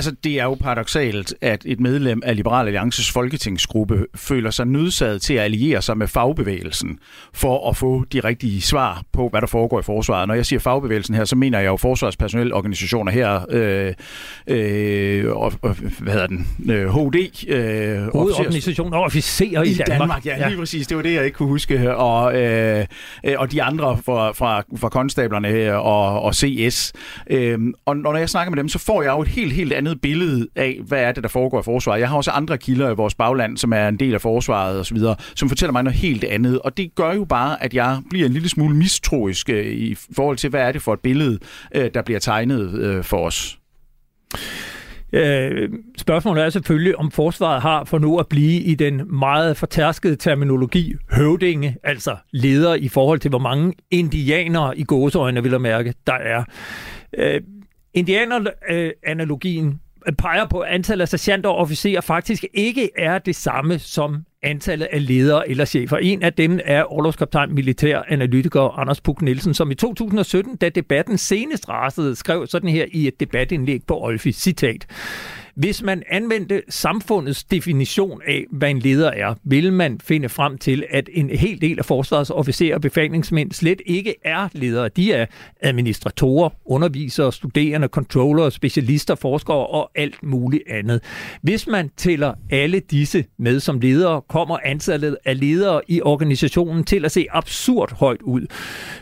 Altså, 0.00 0.14
det 0.24 0.40
er 0.40 0.44
jo 0.44 0.54
paradoxalt, 0.54 1.34
at 1.40 1.62
et 1.64 1.80
medlem 1.80 2.22
af 2.24 2.36
Liberal 2.36 2.66
Alliances 2.66 3.10
folketingsgruppe 3.10 4.06
føler 4.14 4.50
sig 4.50 4.66
nødsaget 4.66 5.22
til 5.22 5.34
at 5.34 5.40
alliere 5.40 5.82
sig 5.82 5.98
med 5.98 6.06
fagbevægelsen 6.06 6.98
for 7.34 7.70
at 7.70 7.76
få 7.76 8.04
de 8.12 8.20
rigtige 8.20 8.60
svar 8.60 9.02
på, 9.12 9.28
hvad 9.28 9.40
der 9.40 9.46
foregår 9.46 9.80
i 9.80 9.82
forsvaret. 9.82 10.28
Når 10.28 10.34
jeg 10.34 10.46
siger 10.46 10.60
fagbevægelsen 10.60 11.14
her, 11.14 11.24
så 11.24 11.36
mener 11.36 11.58
jeg 11.58 11.66
jo 11.66 11.76
forsvarspersonelorganisationer 11.76 13.12
her, 13.12 13.40
øh, 13.50 13.94
øh, 14.46 15.36
og, 15.36 15.52
hvad 15.98 16.12
hedder 16.12 16.26
den, 16.26 16.48
øh, 16.70 16.88
HD. 16.88 17.48
Øh, 17.48 18.12
Hovedorganisationer 18.12 18.98
og 18.98 19.04
officerer 19.04 19.62
i, 19.62 19.70
i 19.70 19.74
Danmark. 19.74 19.98
Danmark. 19.98 20.26
Ja, 20.26 20.36
lige 20.36 20.48
ja. 20.48 20.56
præcis. 20.56 20.86
Det 20.86 20.96
var 20.96 21.02
det, 21.02 21.14
jeg 21.14 21.24
ikke 21.24 21.36
kunne 21.36 21.48
huske. 21.48 21.96
Og, 21.96 22.42
øh, 22.42 22.86
og 23.36 23.52
de 23.52 23.62
andre 23.62 23.98
fra, 24.04 24.32
fra, 24.32 24.62
fra 24.76 24.88
konstablerne 24.88 25.48
her 25.48 25.74
og, 25.74 26.22
og 26.22 26.34
CS. 26.34 26.92
Øh, 27.30 27.58
og 27.86 27.96
når 27.96 28.16
jeg 28.16 28.28
snakker 28.28 28.50
med 28.50 28.56
dem, 28.56 28.68
så 28.68 28.78
får 28.78 29.02
jeg 29.02 29.10
jo 29.10 29.22
et 29.22 29.28
helt, 29.28 29.52
helt 29.52 29.72
andet 29.72 29.89
billede 29.96 30.48
af, 30.56 30.80
hvad 30.86 31.02
er 31.02 31.12
det, 31.12 31.22
der 31.22 31.28
foregår 31.28 31.60
i 31.60 31.62
forsvaret. 31.62 32.00
Jeg 32.00 32.08
har 32.08 32.16
også 32.16 32.30
andre 32.30 32.58
kilder 32.58 32.90
i 32.90 32.94
vores 32.94 33.14
bagland, 33.14 33.56
som 33.56 33.72
er 33.72 33.88
en 33.88 33.96
del 33.96 34.14
af 34.14 34.20
forsvaret 34.20 34.80
osv., 34.80 34.98
som 35.34 35.48
fortæller 35.48 35.72
mig 35.72 35.82
noget 35.82 35.98
helt 35.98 36.24
andet. 36.24 36.58
Og 36.58 36.76
det 36.76 36.94
gør 36.94 37.12
jo 37.12 37.24
bare, 37.24 37.62
at 37.62 37.74
jeg 37.74 38.00
bliver 38.10 38.26
en 38.26 38.32
lille 38.32 38.48
smule 38.48 38.76
mistroisk 38.76 39.50
øh, 39.50 39.66
i 39.66 39.96
forhold 40.16 40.36
til, 40.36 40.50
hvad 40.50 40.60
er 40.60 40.72
det 40.72 40.82
for 40.82 40.92
et 40.92 41.00
billede, 41.00 41.38
øh, 41.74 41.90
der 41.94 42.02
bliver 42.02 42.20
tegnet 42.20 42.74
øh, 42.74 43.04
for 43.04 43.26
os. 43.26 43.58
Øh, 45.12 45.68
spørgsmålet 45.98 46.44
er 46.44 46.50
selvfølgelig, 46.50 46.96
om 46.96 47.10
forsvaret 47.10 47.62
har 47.62 47.84
for 47.84 47.98
nu 47.98 48.18
at 48.18 48.26
blive 48.26 48.60
i 48.60 48.74
den 48.74 49.02
meget 49.18 49.56
fortærskede 49.56 50.16
terminologi 50.16 50.94
høvdinge, 51.12 51.76
altså 51.84 52.16
leder 52.32 52.74
i 52.74 52.88
forhold 52.88 53.18
til, 53.18 53.28
hvor 53.28 53.38
mange 53.38 53.72
indianere 53.90 54.78
i 54.78 54.84
gåseøjne, 54.84 55.42
vil 55.42 55.52
jeg 55.52 55.60
mærke, 55.60 55.94
der 56.06 56.12
er. 56.12 56.44
Øh, 57.18 57.40
Indianer-analogien 57.94 59.80
øh, 60.06 60.12
peger 60.18 60.46
på, 60.46 60.60
at 60.60 60.72
antallet 60.72 61.02
af 61.02 61.08
sergeanter 61.08 61.50
og 61.50 61.56
officerer 61.56 62.00
faktisk 62.00 62.44
ikke 62.54 62.90
er 62.98 63.18
det 63.18 63.36
samme 63.36 63.78
som 63.78 64.24
antallet 64.42 64.88
af 64.92 65.06
ledere 65.06 65.48
eller 65.50 65.64
chefer. 65.64 65.96
En 65.96 66.22
af 66.22 66.32
dem 66.32 66.60
er 66.64 66.82
overlovskaptajn 66.82 67.54
militær 67.54 68.02
analytiker 68.08 68.78
Anders 68.78 69.00
Puk 69.00 69.22
Nielsen, 69.22 69.54
som 69.54 69.70
i 69.70 69.74
2017, 69.74 70.56
da 70.56 70.68
debatten 70.68 71.18
senest 71.18 71.68
rasede, 71.68 72.16
skrev 72.16 72.46
sådan 72.46 72.70
her 72.70 72.84
i 72.92 73.06
et 73.06 73.20
debatindlæg 73.20 73.80
på 73.86 74.00
Olfi, 74.00 74.32
citat. 74.32 74.86
Hvis 75.54 75.82
man 75.82 76.02
anvendte 76.10 76.62
samfundets 76.68 77.44
definition 77.44 78.20
af, 78.26 78.44
hvad 78.50 78.70
en 78.70 78.78
leder 78.78 79.10
er, 79.10 79.34
vil 79.44 79.72
man 79.72 80.00
finde 80.04 80.28
frem 80.28 80.58
til, 80.58 80.84
at 80.90 81.08
en 81.12 81.30
hel 81.30 81.60
del 81.60 81.78
af 81.78 81.84
forsvarsofficerer 81.84 82.74
og 82.74 82.80
befalingsmænd 82.80 83.52
slet 83.52 83.82
ikke 83.86 84.14
er 84.24 84.48
ledere. 84.52 84.88
De 84.88 85.12
er 85.12 85.26
administratorer, 85.60 86.50
undervisere, 86.64 87.32
studerende, 87.32 87.88
controller, 87.88 88.50
specialister, 88.50 89.14
forskere 89.14 89.66
og 89.66 89.90
alt 89.94 90.22
muligt 90.22 90.62
andet. 90.70 91.00
Hvis 91.42 91.66
man 91.66 91.90
tæller 91.96 92.34
alle 92.50 92.80
disse 92.80 93.24
med 93.38 93.60
som 93.60 93.80
ledere, 93.80 94.22
kommer 94.28 94.58
antallet 94.64 95.16
af 95.24 95.40
ledere 95.40 95.80
i 95.88 96.02
organisationen 96.02 96.84
til 96.84 97.04
at 97.04 97.12
se 97.12 97.26
absurd 97.30 97.96
højt 97.96 98.22
ud. 98.22 98.46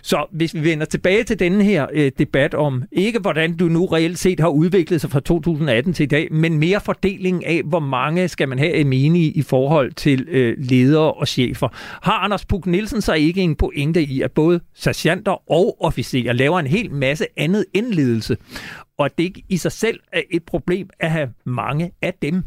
Så 0.02 0.26
hvis 0.32 0.54
vi 0.54 0.64
vender 0.64 0.86
tilbage 0.86 1.24
til 1.24 1.38
denne 1.38 1.64
her 1.64 1.86
øh, 1.92 2.12
debat 2.18 2.54
om 2.54 2.82
ikke 2.92 3.18
hvordan 3.18 3.56
du 3.56 3.64
nu 3.64 3.86
reelt 3.86 4.18
set 4.18 4.40
har 4.40 4.48
udviklet 4.48 5.00
sig 5.00 5.10
fra 5.10 5.20
2018 5.20 5.92
til 5.92 6.04
i 6.04 6.06
dag, 6.06 6.28
men 6.38 6.58
mere 6.58 6.80
fordeling 6.80 7.46
af, 7.46 7.62
hvor 7.64 7.80
mange 7.80 8.28
skal 8.28 8.48
man 8.48 8.58
have 8.58 8.76
i 8.76 8.82
menige 8.82 9.30
i 9.30 9.42
forhold 9.42 9.92
til 9.92 10.26
øh, 10.28 10.56
ledere 10.58 11.12
og 11.12 11.28
chefer. 11.28 11.68
Har 12.02 12.18
Anders 12.18 12.44
Puk 12.44 12.66
Nielsen 12.66 13.00
så 13.00 13.12
ikke 13.12 13.40
en 13.40 13.56
pointe 13.56 14.02
i, 14.02 14.22
at 14.22 14.32
både 14.32 14.60
sergeanter 14.74 15.50
og 15.50 15.76
officerer 15.80 16.32
laver 16.32 16.58
en 16.58 16.66
hel 16.66 16.90
masse 16.90 17.26
andet 17.36 17.64
end 17.74 17.86
ledelse, 17.86 18.36
og 18.98 19.04
at 19.04 19.18
det 19.18 19.24
ikke 19.24 19.42
i 19.48 19.56
sig 19.56 19.72
selv 19.72 20.00
er 20.12 20.22
et 20.30 20.42
problem 20.42 20.90
at 21.00 21.10
have 21.10 21.28
mange 21.44 21.90
af 22.02 22.14
dem? 22.22 22.44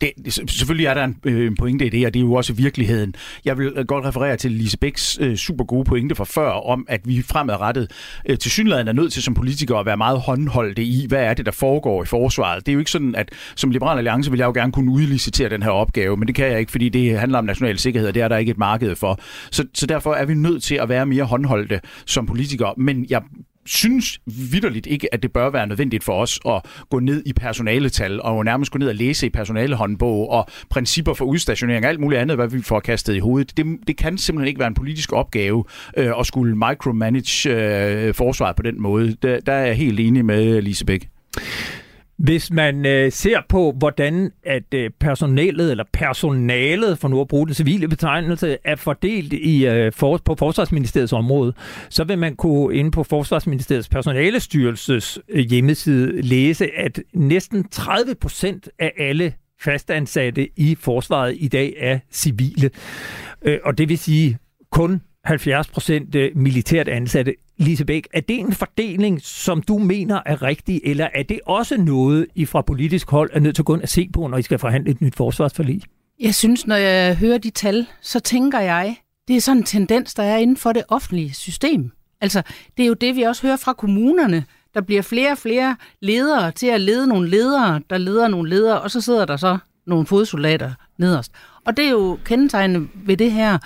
Det, 0.00 0.12
selvfølgelig 0.50 0.86
er 0.86 0.94
der 0.94 1.04
en, 1.04 1.16
øh, 1.24 1.52
pointe 1.58 1.86
i 1.86 1.88
det, 1.88 2.06
og 2.06 2.14
det 2.14 2.20
er 2.20 2.24
jo 2.24 2.34
også 2.34 2.52
virkeligheden. 2.52 3.14
Jeg 3.44 3.58
vil 3.58 3.72
øh, 3.76 3.86
godt 3.86 4.04
referere 4.04 4.36
til 4.36 4.50
Lise 4.52 4.78
Bæks 4.78 5.18
øh, 5.20 5.36
super 5.36 5.64
gode 5.64 5.84
pointe 5.84 6.14
fra 6.14 6.24
før, 6.24 6.50
om 6.50 6.86
at 6.88 7.00
vi 7.04 7.22
fremadrettet 7.22 7.90
øh, 8.28 8.38
til 8.38 8.50
synligheden 8.50 8.88
er 8.88 8.92
nødt 8.92 9.12
til 9.12 9.22
som 9.22 9.34
politikere 9.34 9.80
at 9.80 9.86
være 9.86 9.96
meget 9.96 10.20
håndholdte 10.20 10.82
i, 10.82 11.06
hvad 11.08 11.24
er 11.24 11.34
det, 11.34 11.46
der 11.46 11.52
foregår 11.52 12.02
i 12.02 12.06
forsvaret. 12.06 12.66
Det 12.66 12.72
er 12.72 12.74
jo 12.74 12.78
ikke 12.78 12.90
sådan, 12.90 13.14
at 13.14 13.30
som 13.56 13.70
Liberal 13.70 13.98
Alliance 13.98 14.30
vil 14.30 14.38
jeg 14.38 14.46
jo 14.46 14.52
gerne 14.52 14.72
kunne 14.72 14.92
udlicitere 14.92 15.48
den 15.48 15.62
her 15.62 15.70
opgave, 15.70 16.16
men 16.16 16.28
det 16.28 16.34
kan 16.34 16.46
jeg 16.46 16.60
ikke, 16.60 16.72
fordi 16.72 16.88
det 16.88 17.18
handler 17.18 17.38
om 17.38 17.44
national 17.44 17.78
sikkerhed, 17.78 18.08
og 18.08 18.14
det 18.14 18.22
er 18.22 18.28
der 18.28 18.36
ikke 18.36 18.50
et 18.50 18.58
marked 18.58 18.96
for. 18.96 19.20
Så, 19.50 19.64
så 19.74 19.86
derfor 19.86 20.14
er 20.14 20.24
vi 20.24 20.34
nødt 20.34 20.62
til 20.62 20.74
at 20.74 20.88
være 20.88 21.06
mere 21.06 21.24
håndholdte 21.24 21.80
som 22.06 22.26
politikere. 22.26 22.74
Men 22.76 23.06
jeg 23.10 23.22
synes 23.66 24.20
vidderligt 24.26 24.86
ikke, 24.86 25.14
at 25.14 25.22
det 25.22 25.32
bør 25.32 25.50
være 25.50 25.66
nødvendigt 25.66 26.04
for 26.04 26.22
os 26.22 26.40
at 26.46 26.62
gå 26.90 26.98
ned 26.98 27.22
i 27.26 27.32
personaletal 27.32 28.22
og 28.22 28.44
nærmest 28.44 28.72
gå 28.72 28.78
ned 28.78 28.88
og 28.88 28.94
læse 28.94 29.26
i 29.26 29.30
personalehåndbog 29.30 30.30
og 30.30 30.46
principper 30.70 31.14
for 31.14 31.24
udstationering 31.24 31.84
og 31.84 31.88
alt 31.88 32.00
muligt 32.00 32.20
andet, 32.20 32.36
hvad 32.36 32.48
vi 32.48 32.62
får 32.62 32.80
kastet 32.80 33.14
i 33.14 33.18
hovedet. 33.18 33.56
Det, 33.56 33.66
det 33.86 33.96
kan 33.96 34.18
simpelthen 34.18 34.48
ikke 34.48 34.58
være 34.58 34.68
en 34.68 34.74
politisk 34.74 35.12
opgave 35.12 35.64
øh, 35.96 36.12
at 36.20 36.26
skulle 36.26 36.56
micromanage 36.56 37.50
øh, 37.50 38.14
forsvaret 38.14 38.56
på 38.56 38.62
den 38.62 38.82
måde. 38.82 39.16
Der, 39.22 39.40
der 39.40 39.52
er 39.52 39.66
jeg 39.66 39.76
helt 39.76 40.00
enig 40.00 40.24
med 40.24 40.62
Lise 40.62 40.84
Bæk. 40.84 41.08
Hvis 42.18 42.50
man 42.50 42.86
øh, 42.86 43.12
ser 43.12 43.40
på, 43.48 43.74
hvordan 43.78 44.32
at 44.44 44.74
øh, 44.74 44.90
personalet 45.00 45.70
eller 45.70 45.84
personalet, 45.92 46.98
for 46.98 47.08
nu 47.08 47.20
at 47.20 47.28
bruge 47.28 47.46
den 47.46 47.54
civile 47.54 47.88
betegnelse, 47.88 48.58
er 48.64 48.76
fordelt 48.76 49.32
i, 49.32 49.66
øh, 49.66 49.92
for, 49.92 50.20
på 50.24 50.34
Forsvarsministeriets 50.38 51.12
område, 51.12 51.52
så 51.90 52.04
vil 52.04 52.18
man 52.18 52.36
kunne 52.36 52.76
inde 52.76 52.90
på 52.90 53.02
Forsvarsministeriets 53.02 53.88
personalestyrelses 53.88 55.18
øh, 55.28 55.44
hjemmeside 55.44 56.22
læse, 56.22 56.68
at 56.76 57.00
næsten 57.14 57.68
30 57.68 58.14
procent 58.14 58.68
af 58.78 58.92
alle 58.98 59.32
fastansatte 59.60 60.48
i 60.56 60.74
forsvaret 60.74 61.36
i 61.38 61.48
dag 61.48 61.74
er 61.78 61.98
civile. 62.12 62.70
Øh, 63.42 63.58
og 63.64 63.78
det 63.78 63.88
vil 63.88 63.98
sige 63.98 64.38
kun 64.70 65.00
70 65.24 65.68
procent 65.68 66.14
øh, 66.14 66.30
militært 66.34 66.88
ansatte. 66.88 67.34
Lise 67.58 67.84
Bæk, 67.84 68.08
er 68.14 68.20
det 68.20 68.38
en 68.38 68.52
fordeling, 68.52 69.20
som 69.22 69.62
du 69.62 69.78
mener 69.78 70.20
er 70.26 70.42
rigtig, 70.42 70.80
eller 70.84 71.08
er 71.14 71.22
det 71.22 71.40
også 71.46 71.76
noget, 71.76 72.26
I 72.34 72.44
fra 72.44 72.62
politisk 72.62 73.10
hold 73.10 73.30
er 73.32 73.40
nødt 73.40 73.54
til 73.56 73.62
at 73.62 73.66
gå 73.66 73.74
ind 73.74 73.82
og 73.82 73.88
se 73.88 74.08
på, 74.12 74.26
når 74.26 74.38
I 74.38 74.42
skal 74.42 74.58
forhandle 74.58 74.90
et 74.90 75.00
nyt 75.00 75.16
forsvarsforlig? 75.16 75.82
Jeg 76.20 76.34
synes, 76.34 76.66
når 76.66 76.76
jeg 76.76 77.16
hører 77.16 77.38
de 77.38 77.50
tal, 77.50 77.86
så 78.00 78.20
tænker 78.20 78.60
jeg, 78.60 78.96
det 79.28 79.36
er 79.36 79.40
sådan 79.40 79.58
en 79.58 79.64
tendens, 79.64 80.14
der 80.14 80.22
er 80.22 80.36
inden 80.36 80.56
for 80.56 80.72
det 80.72 80.82
offentlige 80.88 81.34
system. 81.34 81.90
Altså, 82.20 82.42
det 82.76 82.82
er 82.82 82.86
jo 82.86 82.94
det, 82.94 83.16
vi 83.16 83.22
også 83.22 83.42
hører 83.42 83.56
fra 83.56 83.72
kommunerne. 83.72 84.44
Der 84.74 84.80
bliver 84.80 85.02
flere 85.02 85.32
og 85.32 85.38
flere 85.38 85.76
ledere 86.00 86.52
til 86.52 86.66
at 86.66 86.80
lede 86.80 87.06
nogle 87.06 87.28
ledere, 87.28 87.80
der 87.90 87.98
leder 87.98 88.28
nogle 88.28 88.50
ledere, 88.50 88.80
og 88.80 88.90
så 88.90 89.00
sidder 89.00 89.24
der 89.24 89.36
så 89.36 89.58
nogle 89.86 90.06
fodsoldater 90.06 90.72
nederst. 90.98 91.32
Og 91.66 91.76
det 91.76 91.84
er 91.84 91.90
jo 91.90 92.18
kendetegnende 92.24 92.88
ved 92.94 93.16
det 93.16 93.32
her. 93.32 93.58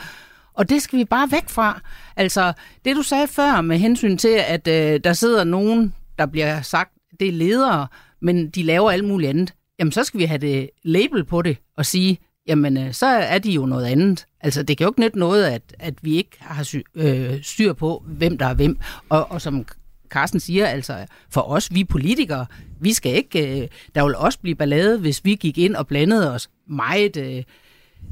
Og 0.54 0.68
det 0.68 0.82
skal 0.82 0.98
vi 0.98 1.04
bare 1.04 1.28
væk 1.30 1.48
fra. 1.48 1.80
Altså, 2.16 2.52
det 2.84 2.96
du 2.96 3.02
sagde 3.02 3.28
før 3.28 3.60
med 3.60 3.78
hensyn 3.78 4.16
til, 4.16 4.40
at 4.46 4.68
øh, 4.68 5.00
der 5.04 5.12
sidder 5.12 5.44
nogen, 5.44 5.94
der 6.18 6.26
bliver 6.26 6.62
sagt, 6.62 6.90
det 7.20 7.28
er 7.28 7.32
ledere, 7.32 7.86
men 8.22 8.50
de 8.50 8.62
laver 8.62 8.90
alt 8.90 9.04
muligt 9.04 9.28
andet. 9.28 9.54
Jamen, 9.78 9.92
så 9.92 10.04
skal 10.04 10.20
vi 10.20 10.24
have 10.24 10.38
det 10.38 10.70
label 10.82 11.24
på 11.24 11.42
det 11.42 11.56
og 11.76 11.86
sige, 11.86 12.18
jamen, 12.46 12.76
øh, 12.76 12.92
så 12.92 13.06
er 13.06 13.38
de 13.38 13.50
jo 13.50 13.66
noget 13.66 13.86
andet. 13.86 14.26
Altså, 14.40 14.62
det 14.62 14.76
kan 14.76 14.84
jo 14.84 14.90
ikke 14.90 15.00
nytte 15.00 15.18
noget, 15.18 15.44
at, 15.44 15.62
at 15.78 15.94
vi 16.02 16.16
ikke 16.16 16.36
har 16.38 16.62
sy- 16.62 16.76
øh, 16.94 17.42
styr 17.42 17.72
på, 17.72 18.04
hvem 18.06 18.38
der 18.38 18.46
er 18.46 18.54
hvem. 18.54 18.78
Og, 19.08 19.30
og 19.30 19.40
som 19.40 19.66
Carsten 20.10 20.40
siger, 20.40 20.66
altså 20.66 21.06
for 21.30 21.40
os, 21.40 21.74
vi 21.74 21.84
politikere, 21.84 22.46
vi 22.80 22.92
skal 22.92 23.14
ikke, 23.14 23.62
øh, 23.62 23.68
der 23.94 24.04
vil 24.04 24.16
også 24.16 24.38
blive 24.38 24.54
ballade, 24.54 24.98
hvis 24.98 25.24
vi 25.24 25.34
gik 25.34 25.58
ind 25.58 25.76
og 25.76 25.86
blandede 25.86 26.34
os 26.34 26.50
meget 26.66 27.16
øh, 27.16 27.42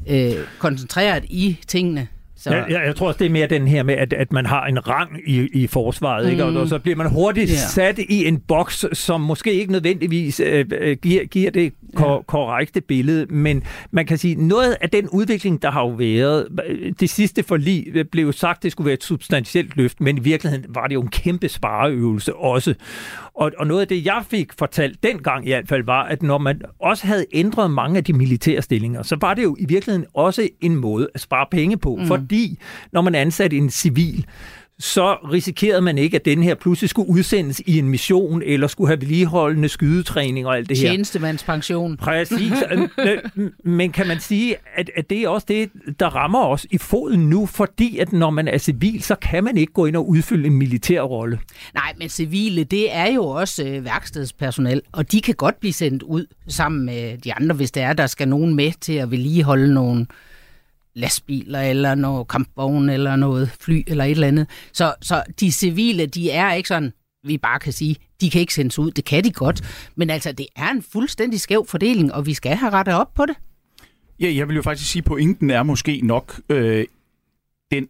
øh, 0.07 0.45
koncentreret 0.59 1.25
i 1.25 1.57
tingene. 1.67 2.07
Så... 2.39 2.53
Jeg, 2.53 2.65
jeg, 2.69 2.81
jeg 2.85 2.95
tror 2.95 3.07
også, 3.07 3.17
det 3.17 3.25
er 3.25 3.29
mere 3.29 3.47
den 3.47 3.67
her 3.67 3.83
med, 3.83 3.93
at, 3.93 4.13
at 4.13 4.33
man 4.33 4.45
har 4.45 4.65
en 4.65 4.87
rang 4.87 5.19
i, 5.27 5.49
i 5.53 5.67
forsvaret, 5.67 6.25
mm. 6.25 6.31
ikke? 6.31 6.45
Og, 6.45 6.53
og 6.53 6.67
så 6.67 6.79
bliver 6.79 6.95
man 6.95 7.09
hurtigt 7.09 7.49
yeah. 7.49 7.59
sat 7.59 7.99
i 7.99 8.25
en 8.25 8.39
boks, 8.39 8.85
som 8.93 9.21
måske 9.21 9.53
ikke 9.53 9.71
nødvendigvis 9.71 10.39
øh, 10.39 10.65
øh, 10.71 10.97
giver, 11.01 11.25
giver 11.25 11.51
det 11.51 11.73
kor- 11.95 12.15
ja. 12.15 12.21
korrekte 12.21 12.81
billede, 12.81 13.25
men 13.29 13.63
man 13.91 14.05
kan 14.05 14.17
sige, 14.17 14.47
noget 14.47 14.77
af 14.81 14.89
den 14.89 15.09
udvikling, 15.09 15.61
der 15.61 15.71
har 15.71 15.81
jo 15.81 15.89
været, 15.89 16.47
det 16.99 17.09
sidste 17.09 17.43
forlig 17.43 18.05
blev 18.11 18.25
jo 18.25 18.31
sagt, 18.31 18.63
det 18.63 18.71
skulle 18.71 18.85
være 18.85 18.93
et 18.93 19.03
substantielt 19.03 19.77
løft, 19.77 20.01
men 20.01 20.17
i 20.17 20.21
virkeligheden 20.21 20.65
var 20.69 20.87
det 20.87 20.95
jo 20.95 21.01
en 21.01 21.07
kæmpe 21.07 21.49
spareøvelse 21.49 22.35
også. 22.35 22.75
Og, 23.39 23.51
og 23.57 23.67
noget 23.67 23.81
af 23.81 23.87
det, 23.87 24.05
jeg 24.05 24.23
fik 24.29 24.53
fortalt 24.53 25.03
dengang 25.03 25.45
i 25.45 25.49
hvert 25.49 25.67
fald, 25.67 25.83
var, 25.83 26.03
at 26.03 26.23
når 26.23 26.37
man 26.37 26.61
også 26.79 27.07
havde 27.07 27.25
ændret 27.33 27.71
mange 27.71 27.97
af 27.97 28.03
de 28.03 28.13
militære 28.13 28.61
stillinger, 28.61 29.03
så 29.03 29.17
var 29.21 29.33
det 29.33 29.43
jo 29.43 29.55
i 29.59 29.65
virkeligheden 29.65 30.05
også 30.13 30.49
en 30.61 30.75
måde 30.75 31.09
at 31.13 31.21
spare 31.21 31.45
penge 31.51 31.77
på, 31.77 31.95
mm. 31.95 32.07
fordi 32.07 32.59
når 32.91 33.01
man 33.01 33.15
ansatte 33.15 33.57
en 33.57 33.69
civil, 33.69 34.25
så 34.79 35.13
risikerede 35.13 35.81
man 35.81 35.97
ikke, 35.97 36.15
at 36.15 36.25
den 36.25 36.43
her 36.43 36.55
pludselig 36.55 36.89
skulle 36.89 37.09
udsendes 37.09 37.61
i 37.65 37.79
en 37.79 37.89
mission, 37.89 38.41
eller 38.45 38.67
skulle 38.67 38.87
have 38.87 39.01
vedligeholdende 39.01 39.69
skydetræning 39.69 40.47
og 40.47 40.57
alt 40.57 40.69
det 40.69 40.77
her. 40.77 40.89
Tjenestemandspension. 40.89 41.97
Præcis. 41.97 42.53
Men 43.63 43.91
kan 43.91 44.07
man 44.07 44.19
sige, 44.19 44.55
at, 44.75 44.89
at 44.95 45.09
det 45.09 45.17
er 45.17 45.29
også 45.29 45.45
det, 45.49 45.69
der 45.99 46.07
rammer 46.07 46.45
os 46.45 46.67
i 46.71 46.77
foden 46.77 47.29
nu, 47.29 47.45
fordi 47.45 47.97
at 47.97 48.13
når 48.13 48.29
man 48.29 48.47
er 48.47 48.57
civil, 48.57 49.03
så 49.03 49.15
kan 49.15 49.43
man 49.43 49.57
ikke 49.57 49.73
gå 49.73 49.85
ind 49.85 49.95
og 49.95 50.09
udfylde 50.09 50.47
en 50.47 50.57
militær 50.57 51.01
rolle. 51.01 51.39
Nej, 51.73 51.93
men 51.97 52.09
civile, 52.09 52.63
det 52.63 52.95
er 52.95 53.13
jo 53.13 53.25
også 53.25 53.63
øh, 53.67 53.85
værkstedspersonel, 53.85 54.81
og 54.91 55.11
de 55.11 55.21
kan 55.21 55.35
godt 55.35 55.59
blive 55.59 55.73
sendt 55.73 56.03
ud 56.03 56.25
sammen 56.47 56.85
med 56.85 57.17
de 57.17 57.33
andre, 57.33 57.55
hvis 57.55 57.71
der 57.71 57.85
er, 57.85 57.93
der 57.93 58.07
skal 58.07 58.27
nogen 58.27 58.55
med 58.55 58.71
til 58.81 58.93
at 58.93 59.11
vedligeholde 59.11 59.73
nogle 59.73 60.05
lastbiler, 60.99 61.61
eller 61.61 61.95
noget 61.95 62.27
kampvogn, 62.27 62.89
eller 62.89 63.15
noget 63.15 63.51
fly, 63.59 63.83
eller 63.87 64.03
et 64.03 64.11
eller 64.11 64.27
andet. 64.27 64.47
Så, 64.73 64.93
så 65.01 65.23
de 65.39 65.51
civile, 65.51 66.05
de 66.05 66.31
er 66.31 66.53
ikke 66.53 66.67
sådan, 66.67 66.93
vi 67.23 67.37
bare 67.37 67.59
kan 67.59 67.73
sige, 67.73 67.95
de 68.21 68.29
kan 68.29 68.41
ikke 68.41 68.53
sendes 68.53 68.79
ud. 68.79 68.91
Det 68.91 69.05
kan 69.05 69.23
de 69.23 69.31
godt. 69.31 69.89
Men 69.95 70.09
altså, 70.09 70.31
det 70.31 70.45
er 70.55 70.69
en 70.69 70.81
fuldstændig 70.81 71.39
skæv 71.39 71.65
fordeling, 71.67 72.13
og 72.13 72.25
vi 72.25 72.33
skal 72.33 72.55
have 72.55 72.71
rettet 72.71 72.95
op 72.95 73.13
på 73.13 73.25
det. 73.25 73.35
Ja, 74.19 74.33
jeg 74.35 74.47
vil 74.47 74.55
jo 74.55 74.61
faktisk 74.61 74.91
sige, 74.91 74.99
at 75.01 75.05
pointen 75.05 75.49
er 75.49 75.63
måske 75.63 76.01
nok 76.03 76.41
øh, 76.49 76.85
den, 77.71 77.87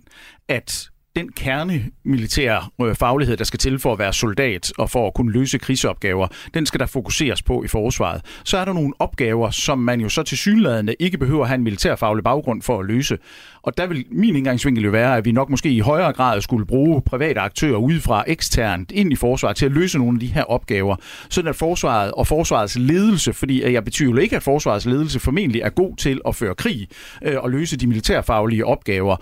at 0.47 0.89
den 1.15 1.31
kerne 1.31 1.85
militære 2.05 2.63
øh, 2.81 2.95
faglighed, 2.95 3.37
der 3.37 3.43
skal 3.43 3.59
til 3.59 3.79
for 3.79 3.93
at 3.93 3.99
være 3.99 4.13
soldat 4.13 4.71
og 4.77 4.89
for 4.89 5.07
at 5.07 5.13
kunne 5.13 5.31
løse 5.31 5.57
krigsopgaver, 5.57 6.27
den 6.53 6.65
skal 6.65 6.79
der 6.79 6.85
fokuseres 6.85 7.41
på 7.41 7.63
i 7.63 7.67
forsvaret. 7.67 8.21
Så 8.43 8.57
er 8.57 8.65
der 8.65 8.73
nogle 8.73 8.93
opgaver, 8.99 9.49
som 9.49 9.79
man 9.79 10.01
jo 10.01 10.09
så 10.09 10.23
til 10.23 10.37
synlædende 10.37 10.95
ikke 10.99 11.17
behøver 11.17 11.41
at 11.41 11.47
have 11.47 11.55
en 11.55 11.63
militærfaglig 11.63 12.23
baggrund 12.23 12.61
for 12.61 12.79
at 12.79 12.85
løse. 12.85 13.17
Og 13.61 13.77
der 13.77 13.87
vil 13.87 14.05
min 14.11 14.35
indgangsvinkel 14.35 14.83
jo 14.83 14.91
være, 14.91 15.17
at 15.17 15.25
vi 15.25 15.31
nok 15.31 15.49
måske 15.49 15.69
i 15.69 15.79
højere 15.79 16.13
grad 16.13 16.41
skulle 16.41 16.65
bruge 16.65 17.01
private 17.01 17.39
aktører 17.39 17.77
udefra 17.77 18.23
eksternt 18.27 18.91
ind 18.91 19.13
i 19.13 19.15
forsvaret 19.15 19.55
til 19.55 19.65
at 19.65 19.71
løse 19.71 19.97
nogle 19.97 20.15
af 20.15 20.19
de 20.19 20.27
her 20.27 20.43
opgaver, 20.43 20.95
sådan 21.29 21.49
at 21.49 21.55
forsvaret 21.55 22.11
og 22.11 22.27
forsvarets 22.27 22.77
ledelse, 22.77 23.33
fordi 23.33 23.73
jeg 23.73 23.83
betvivler 23.85 24.21
ikke, 24.21 24.35
at 24.35 24.43
forsvarets 24.43 24.85
ledelse 24.85 25.19
formentlig 25.19 25.61
er 25.61 25.69
god 25.69 25.95
til 25.95 26.21
at 26.27 26.35
føre 26.35 26.55
krig 26.55 26.87
øh, 27.23 27.35
og 27.39 27.49
løse 27.51 27.77
de 27.77 27.87
militærfaglige 27.87 28.65
opgaver, 28.65 29.15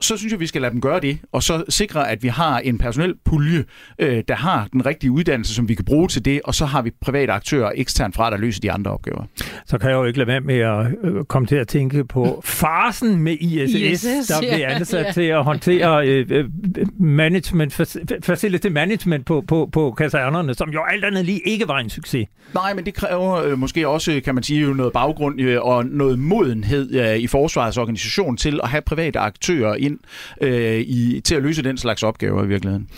så 0.00 0.16
synes 0.16 0.32
jeg, 0.32 0.40
vi 0.40 0.46
skal 0.46 0.60
lade 0.62 0.72
dem 0.72 0.80
gøre 0.80 1.00
det, 1.00 1.18
og 1.32 1.42
så 1.42 1.64
sikre, 1.68 2.10
at 2.10 2.22
vi 2.22 2.28
har 2.28 2.58
en 2.58 2.78
personel 2.78 3.14
pulje, 3.24 3.64
øh, 3.98 4.24
der 4.28 4.34
har 4.34 4.68
den 4.72 4.86
rigtige 4.86 5.10
uddannelse, 5.10 5.54
som 5.54 5.68
vi 5.68 5.74
kan 5.74 5.84
bruge 5.84 6.08
til 6.08 6.24
det, 6.24 6.40
og 6.44 6.54
så 6.54 6.66
har 6.66 6.82
vi 6.82 6.90
private 7.00 7.32
aktører 7.32 7.72
eksternt 7.74 8.14
fra, 8.14 8.30
der 8.30 8.36
løser 8.36 8.60
de 8.60 8.72
andre 8.72 8.90
opgaver. 8.90 9.24
Så 9.66 9.78
kan 9.78 9.90
jeg 9.90 9.96
jo 9.96 10.04
ikke 10.04 10.18
lade 10.18 10.28
være 10.28 10.40
med 10.40 10.58
at 10.58 10.86
øh, 11.02 11.24
komme 11.24 11.48
til 11.48 11.56
at 11.56 11.68
tænke 11.68 12.04
på 12.04 12.40
farsen 12.44 13.16
med 13.16 13.36
ISS, 13.40 13.74
ISS 13.74 14.26
der 14.28 14.38
bliver 14.40 14.68
ansat 14.68 15.00
ja, 15.00 15.06
ja. 15.06 15.12
til 15.12 15.22
at 15.22 15.44
håndtere 15.44 16.08
øh, 16.08 16.26
øh 16.30 16.44
management, 17.00 17.72
facility 18.22 18.66
management 18.66 19.26
på, 19.26 19.44
på, 19.48 19.68
på 19.72 19.94
kasernerne, 19.98 20.54
som 20.54 20.70
jo 20.70 20.82
alt 20.90 21.04
andet 21.04 21.24
lige 21.24 21.40
ikke 21.44 21.68
var 21.68 21.78
en 21.78 21.90
succes. 21.90 22.26
Nej, 22.54 22.74
men 22.74 22.86
det 22.86 22.94
kræver 22.94 23.34
øh, 23.34 23.58
måske 23.58 23.88
også, 23.88 24.20
kan 24.24 24.34
man 24.34 24.44
sige, 24.44 24.74
noget 24.74 24.92
baggrund 24.92 25.40
øh, 25.40 25.62
og 25.62 25.86
noget 25.86 26.18
modenhed 26.18 26.94
øh, 26.94 27.16
i 27.16 27.26
forsvarets 27.26 27.78
organisation 27.78 28.36
til 28.36 28.60
at 28.62 28.68
have 28.68 28.82
private 28.82 29.18
aktører 29.18 29.85
ind 29.86 29.98
øh, 30.40 30.80
i, 30.80 31.20
til 31.24 31.34
at 31.34 31.42
løse 31.42 31.62
den 31.62 31.78
slags 31.78 32.02
opgaver 32.02 32.44
i 32.44 32.46
virkeligheden. 32.46 32.88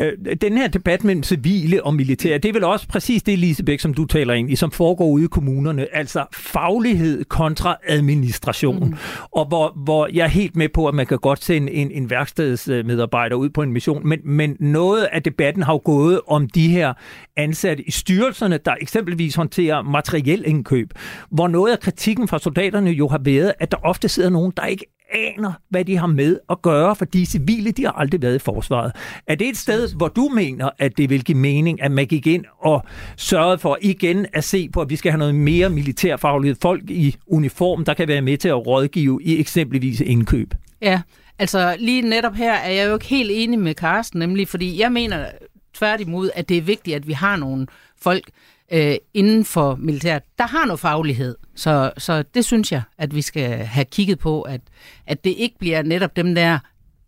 Øh, 0.00 0.12
den 0.42 0.58
her 0.58 0.68
debat 0.68 1.04
mellem 1.04 1.22
civile 1.22 1.84
og 1.84 1.94
militære, 1.94 2.38
det 2.38 2.48
er 2.48 2.52
vel 2.52 2.64
også 2.64 2.88
præcis 2.88 3.22
det, 3.22 3.38
Lisebæk, 3.38 3.80
som 3.80 3.94
du 3.94 4.04
taler 4.04 4.34
ind 4.34 4.50
i, 4.50 4.56
som 4.56 4.70
foregår 4.70 5.06
ude 5.06 5.24
i 5.24 5.28
kommunerne. 5.28 5.96
Altså 5.96 6.24
faglighed 6.34 7.24
kontra 7.24 7.76
administration. 7.88 8.88
Mm. 8.88 8.94
Og 9.32 9.46
hvor, 9.48 9.72
hvor 9.76 10.08
jeg 10.12 10.24
er 10.24 10.28
helt 10.28 10.56
med 10.56 10.68
på, 10.68 10.88
at 10.88 10.94
man 10.94 11.06
kan 11.06 11.18
godt 11.18 11.44
sende 11.44 11.72
en, 11.72 11.90
en 11.90 12.10
værkstedsmedarbejder 12.10 13.36
ud 13.36 13.50
på 13.50 13.62
en 13.62 13.72
mission, 13.72 14.08
men, 14.08 14.18
men 14.24 14.56
noget 14.60 15.08
af 15.12 15.22
debatten 15.22 15.62
har 15.62 15.72
jo 15.72 15.80
gået 15.84 16.20
om 16.26 16.48
de 16.48 16.68
her 16.68 16.92
ansatte 17.36 17.82
i 17.82 17.90
styrelserne, 17.90 18.58
der 18.64 18.74
eksempelvis 18.80 19.34
håndterer 19.34 19.82
materiel 19.82 20.42
indkøb, 20.46 20.92
hvor 21.30 21.48
noget 21.48 21.72
af 21.72 21.80
kritikken 21.80 22.28
fra 22.28 22.38
soldaterne 22.38 22.90
jo 22.90 23.08
har 23.08 23.20
været, 23.24 23.52
at 23.60 23.70
der 23.70 23.76
ofte 23.82 24.08
sidder 24.08 24.30
nogen, 24.30 24.52
der 24.56 24.66
ikke 24.66 24.84
aner, 25.14 25.52
hvad 25.70 25.84
de 25.84 25.96
har 25.96 26.06
med 26.06 26.38
at 26.50 26.62
gøre, 26.62 26.96
for 26.96 27.04
de 27.04 27.26
civile, 27.26 27.70
de 27.70 27.84
har 27.84 27.92
aldrig 27.92 28.22
været 28.22 28.34
i 28.34 28.38
forsvaret. 28.38 28.92
Er 29.26 29.34
det 29.34 29.48
et 29.48 29.56
sted, 29.56 29.94
hvor 29.96 30.08
du 30.08 30.28
mener, 30.34 30.70
at 30.78 30.98
det 30.98 31.10
vil 31.10 31.24
give 31.24 31.38
mening, 31.38 31.82
at 31.82 31.90
man 31.92 32.06
gik 32.06 32.26
ind 32.26 32.44
og 32.58 32.84
sørgede 33.16 33.58
for 33.58 33.78
igen 33.82 34.26
at 34.32 34.44
se 34.44 34.68
på, 34.68 34.80
at 34.80 34.90
vi 34.90 34.96
skal 34.96 35.12
have 35.12 35.18
noget 35.18 35.34
mere 35.34 35.70
militærfaglighed, 35.70 36.56
folk 36.62 36.90
i 36.90 37.16
uniform, 37.26 37.84
der 37.84 37.94
kan 37.94 38.08
være 38.08 38.22
med 38.22 38.36
til 38.36 38.48
at 38.48 38.66
rådgive 38.66 39.20
i 39.22 39.40
eksempelvis 39.40 40.00
indkøb? 40.00 40.54
Ja, 40.82 41.00
altså 41.38 41.76
lige 41.78 42.02
netop 42.02 42.34
her 42.34 42.52
er 42.52 42.70
jeg 42.70 42.88
jo 42.88 42.94
ikke 42.94 43.06
helt 43.06 43.30
enig 43.34 43.58
med 43.58 43.74
Carsten, 43.74 44.18
nemlig 44.18 44.48
fordi 44.48 44.80
jeg 44.80 44.92
mener 44.92 45.26
tværtimod, 45.74 46.30
at 46.34 46.48
det 46.48 46.56
er 46.56 46.62
vigtigt, 46.62 46.96
at 46.96 47.08
vi 47.08 47.12
har 47.12 47.36
nogle 47.36 47.66
folk, 48.02 48.24
øh, 48.72 48.96
inden 49.14 49.44
for 49.44 49.74
militæret, 49.74 50.22
der 50.38 50.46
har 50.46 50.66
noget 50.66 50.80
faglighed. 50.80 51.36
Så, 51.54 51.92
så 51.98 52.22
det 52.22 52.44
synes 52.44 52.72
jeg, 52.72 52.82
at 52.98 53.14
vi 53.14 53.22
skal 53.22 53.50
have 53.50 53.84
kigget 53.84 54.18
på, 54.18 54.42
at, 54.42 54.60
at 55.06 55.24
det 55.24 55.34
ikke 55.38 55.58
bliver 55.58 55.82
netop 55.82 56.16
dem 56.16 56.34
der, 56.34 56.58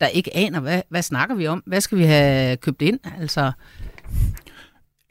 der 0.00 0.06
ikke 0.06 0.36
aner, 0.36 0.60
hvad, 0.60 0.82
hvad 0.88 1.02
snakker 1.02 1.34
vi 1.34 1.46
om? 1.46 1.62
Hvad 1.66 1.80
skal 1.80 1.98
vi 1.98 2.04
have 2.04 2.56
købt 2.56 2.82
ind? 2.82 3.00
Altså, 3.20 3.52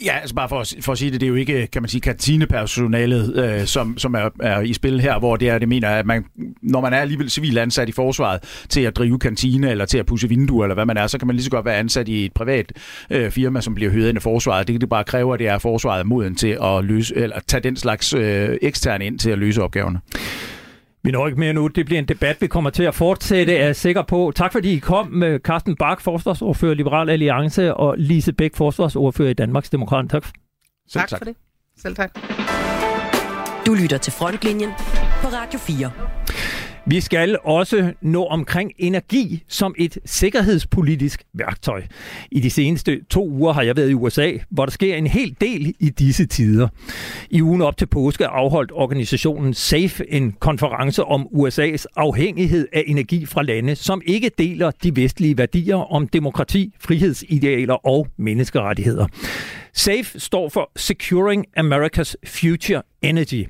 Ja, 0.05 0.17
altså 0.19 0.35
bare 0.35 0.49
for 0.49 0.59
at, 0.59 0.75
for 0.81 0.91
at 0.91 0.97
sige 0.97 1.11
det, 1.11 1.21
det 1.21 1.27
er 1.27 1.29
jo 1.29 1.35
ikke, 1.35 1.67
kan 1.67 1.81
man 1.81 1.89
sige, 1.89 2.01
kantinepersonalet, 2.01 3.35
øh, 3.35 3.65
som, 3.65 3.97
som 3.97 4.13
er, 4.13 4.29
er 4.39 4.61
i 4.61 4.73
spil 4.73 5.01
her, 5.01 5.19
hvor 5.19 5.35
det 5.35 5.49
er, 5.49 5.57
det 5.59 5.69
mener, 5.69 5.89
at 5.89 6.05
man, 6.05 6.25
når 6.61 6.81
man 6.81 6.93
er 6.93 6.97
alligevel 6.97 7.29
civil 7.29 7.57
ansat 7.57 7.89
i 7.89 7.91
forsvaret 7.91 8.65
til 8.69 8.81
at 8.81 8.95
drive 8.95 9.19
kantine 9.19 9.71
eller 9.71 9.85
til 9.85 9.97
at 9.97 10.05
pusse 10.05 10.29
vinduer 10.29 10.65
eller 10.65 10.73
hvad 10.73 10.85
man 10.85 10.97
er, 10.97 11.07
så 11.07 11.17
kan 11.17 11.27
man 11.27 11.35
lige 11.35 11.43
så 11.43 11.51
godt 11.51 11.65
være 11.65 11.75
ansat 11.75 12.07
i 12.07 12.25
et 12.25 12.33
privat 12.33 12.71
øh, 13.09 13.31
firma, 13.31 13.61
som 13.61 13.75
bliver 13.75 13.91
hyret 13.91 14.09
ind 14.09 14.17
af 14.17 14.21
forsvaret. 14.21 14.67
Det 14.67 14.81
det 14.81 14.89
bare 14.89 15.03
kræver, 15.03 15.37
det 15.37 15.47
er 15.47 15.57
forsvaret 15.57 16.05
moden 16.05 16.35
til 16.35 16.57
at 16.63 16.85
løse, 16.85 17.15
eller 17.15 17.39
tage 17.47 17.61
den 17.61 17.75
slags 17.75 18.13
øh, 18.13 18.57
eksterne 18.61 19.05
ind 19.05 19.19
til 19.19 19.29
at 19.29 19.37
løse 19.37 19.63
opgaverne. 19.63 19.99
Vi 21.03 21.11
når 21.11 21.27
ikke 21.27 21.39
mere 21.39 21.53
nu. 21.53 21.67
Det 21.67 21.85
bliver 21.85 21.99
en 21.99 22.05
debat, 22.07 22.41
vi 22.41 22.47
kommer 22.47 22.69
til 22.69 22.83
at 22.83 22.95
fortsætte, 22.95 23.55
er 23.55 23.65
jeg 23.65 23.75
sikker 23.75 24.01
på. 24.01 24.31
Tak 24.35 24.51
fordi 24.51 24.73
I 24.73 24.79
kom 24.79 25.07
med 25.07 25.39
Carsten 25.39 25.75
Bak, 25.75 26.01
forsvarsordfører 26.01 26.73
Liberal 26.73 27.09
Alliance, 27.09 27.73
og 27.73 27.95
Lise 27.97 28.33
Bæk, 28.33 28.55
forsvarsordfører 28.55 29.29
i 29.29 29.33
Danmarks 29.33 29.69
Demokrat. 29.69 30.09
Tak. 30.09 30.23
Selv 30.23 31.01
tak. 31.01 31.09
tak 31.09 31.17
for 31.19 31.25
det. 31.25 31.35
Selv 31.77 31.95
tak. 31.95 32.19
Du 33.65 33.73
lytter 33.73 33.97
til 33.97 34.13
Frontlinjen 34.13 34.69
på 35.21 35.27
Radio 35.27 35.59
4. 35.59 35.91
Vi 36.89 37.01
skal 37.01 37.37
også 37.43 37.93
nå 38.01 38.25
omkring 38.25 38.71
energi 38.77 39.43
som 39.47 39.75
et 39.77 39.97
sikkerhedspolitisk 40.05 41.23
værktøj. 41.33 41.83
I 42.31 42.39
de 42.39 42.49
seneste 42.49 42.99
to 43.09 43.29
uger 43.29 43.53
har 43.53 43.61
jeg 43.61 43.77
været 43.77 43.89
i 43.89 43.93
USA, 43.93 44.31
hvor 44.49 44.65
der 44.65 44.71
sker 44.71 44.95
en 44.95 45.07
hel 45.07 45.35
del 45.41 45.73
i 45.79 45.89
disse 45.89 46.25
tider. 46.25 46.67
I 47.29 47.41
ugen 47.41 47.61
op 47.61 47.77
til 47.77 47.85
påske 47.85 48.27
afholdt 48.27 48.71
organisationen 48.73 49.53
SAFE 49.53 50.11
en 50.13 50.31
konference 50.39 51.03
om 51.03 51.27
USA's 51.33 51.85
afhængighed 51.95 52.67
af 52.73 52.83
energi 52.87 53.25
fra 53.25 53.43
lande, 53.43 53.75
som 53.75 54.01
ikke 54.05 54.31
deler 54.37 54.71
de 54.83 54.95
vestlige 54.95 55.37
værdier 55.37 55.91
om 55.91 56.07
demokrati, 56.07 56.73
frihedsidealer 56.79 57.87
og 57.87 58.07
menneskerettigheder. 58.17 59.07
SAFE 59.79 60.19
står 60.19 60.49
for 60.49 60.71
Securing 60.75 61.45
America's 61.57 62.15
Future 62.27 62.81
Energy, 63.01 63.47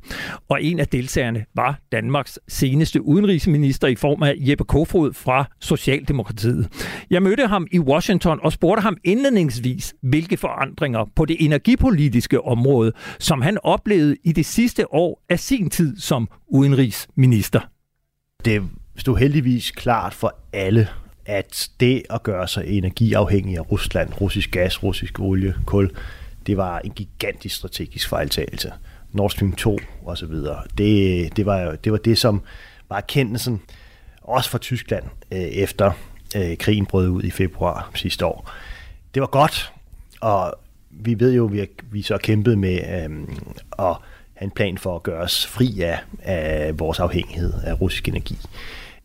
og 0.50 0.64
en 0.64 0.80
af 0.80 0.88
deltagerne 0.88 1.46
var 1.56 1.80
Danmarks 1.92 2.40
seneste 2.48 3.02
udenrigsminister 3.02 3.88
i 3.88 3.96
form 3.96 4.24
af 4.24 4.34
Jeppe 4.38 4.64
Kofod 4.64 5.14
fra 5.14 5.46
Socialdemokratiet. 5.60 6.70
Jeg 7.10 7.24
mødte 7.24 7.48
ham 7.48 7.68
i 7.72 7.80
Washington 7.80 8.40
og 8.44 8.52
spurgte 8.52 8.82
ham 8.82 8.98
indledningsvis, 9.04 9.96
hvilke 10.02 10.38
forandringer 10.38 11.06
på 11.16 11.26
det 11.26 11.38
energipolitiske 11.40 12.42
område, 12.42 12.92
som 13.20 13.42
han 13.42 13.58
oplevede 13.64 14.16
i 14.24 14.32
det 14.32 14.46
sidste 14.46 14.94
år 14.94 15.22
af 15.30 15.40
sin 15.40 15.70
tid 15.70 15.98
som 15.98 16.30
udenrigsminister. 16.48 17.60
Det 18.46 18.64
stod 18.98 19.18
heldigvis 19.18 19.72
klart 19.72 20.14
for 20.14 20.36
alle, 20.54 20.88
at 21.26 21.70
det 21.80 22.04
at 22.10 22.24
gøre 22.24 22.48
sig 22.48 22.64
energiafhængig 22.68 23.58
af 23.58 23.72
Rusland, 23.72 24.22
russisk 24.22 24.52
gas, 24.52 24.84
russisk 24.84 25.20
olie, 25.20 25.56
kul, 25.66 25.92
det 26.50 26.58
var 26.58 26.80
en 26.80 26.92
gigantisk 26.92 27.56
strategisk 27.56 28.10
fejltagelse. 28.10 28.74
Nord 29.12 29.30
Stream 29.30 29.54
2 29.54 29.80
og 30.06 30.18
så 30.18 30.26
videre. 30.26 30.64
Det, 30.78 31.38
det, 31.38 31.46
var, 31.46 31.76
det 31.76 31.92
var 31.92 31.98
det, 31.98 32.18
som 32.18 32.42
var 32.90 32.98
erkendelsen, 32.98 33.62
også 34.22 34.50
fra 34.50 34.58
Tyskland, 34.58 35.04
øh, 35.32 35.40
efter 35.40 35.92
øh, 36.36 36.58
krigen 36.58 36.86
brød 36.86 37.08
ud 37.08 37.24
i 37.24 37.32
februar 37.32 37.92
sidste 37.96 38.26
år. 38.26 38.52
Det 39.14 39.22
var 39.22 39.28
godt, 39.28 39.74
og 40.22 40.54
vi 40.90 41.20
ved 41.20 41.34
jo, 41.34 41.46
at 41.46 41.54
vi, 41.54 41.68
vi 41.92 42.02
så 42.02 42.18
kæmpet 42.18 42.58
med 42.58 42.76
øh, 42.76 43.28
at 43.80 43.96
have 44.34 44.46
en 44.46 44.52
plan 44.52 44.78
for 44.78 44.96
at 44.96 45.04
gøre 45.04 45.22
os 45.22 45.48
fri 45.48 45.82
af, 45.82 46.00
af 46.22 46.80
vores 46.80 47.00
afhængighed 47.00 47.54
af 47.64 47.82
russisk 47.82 48.08
energi. 48.08 48.38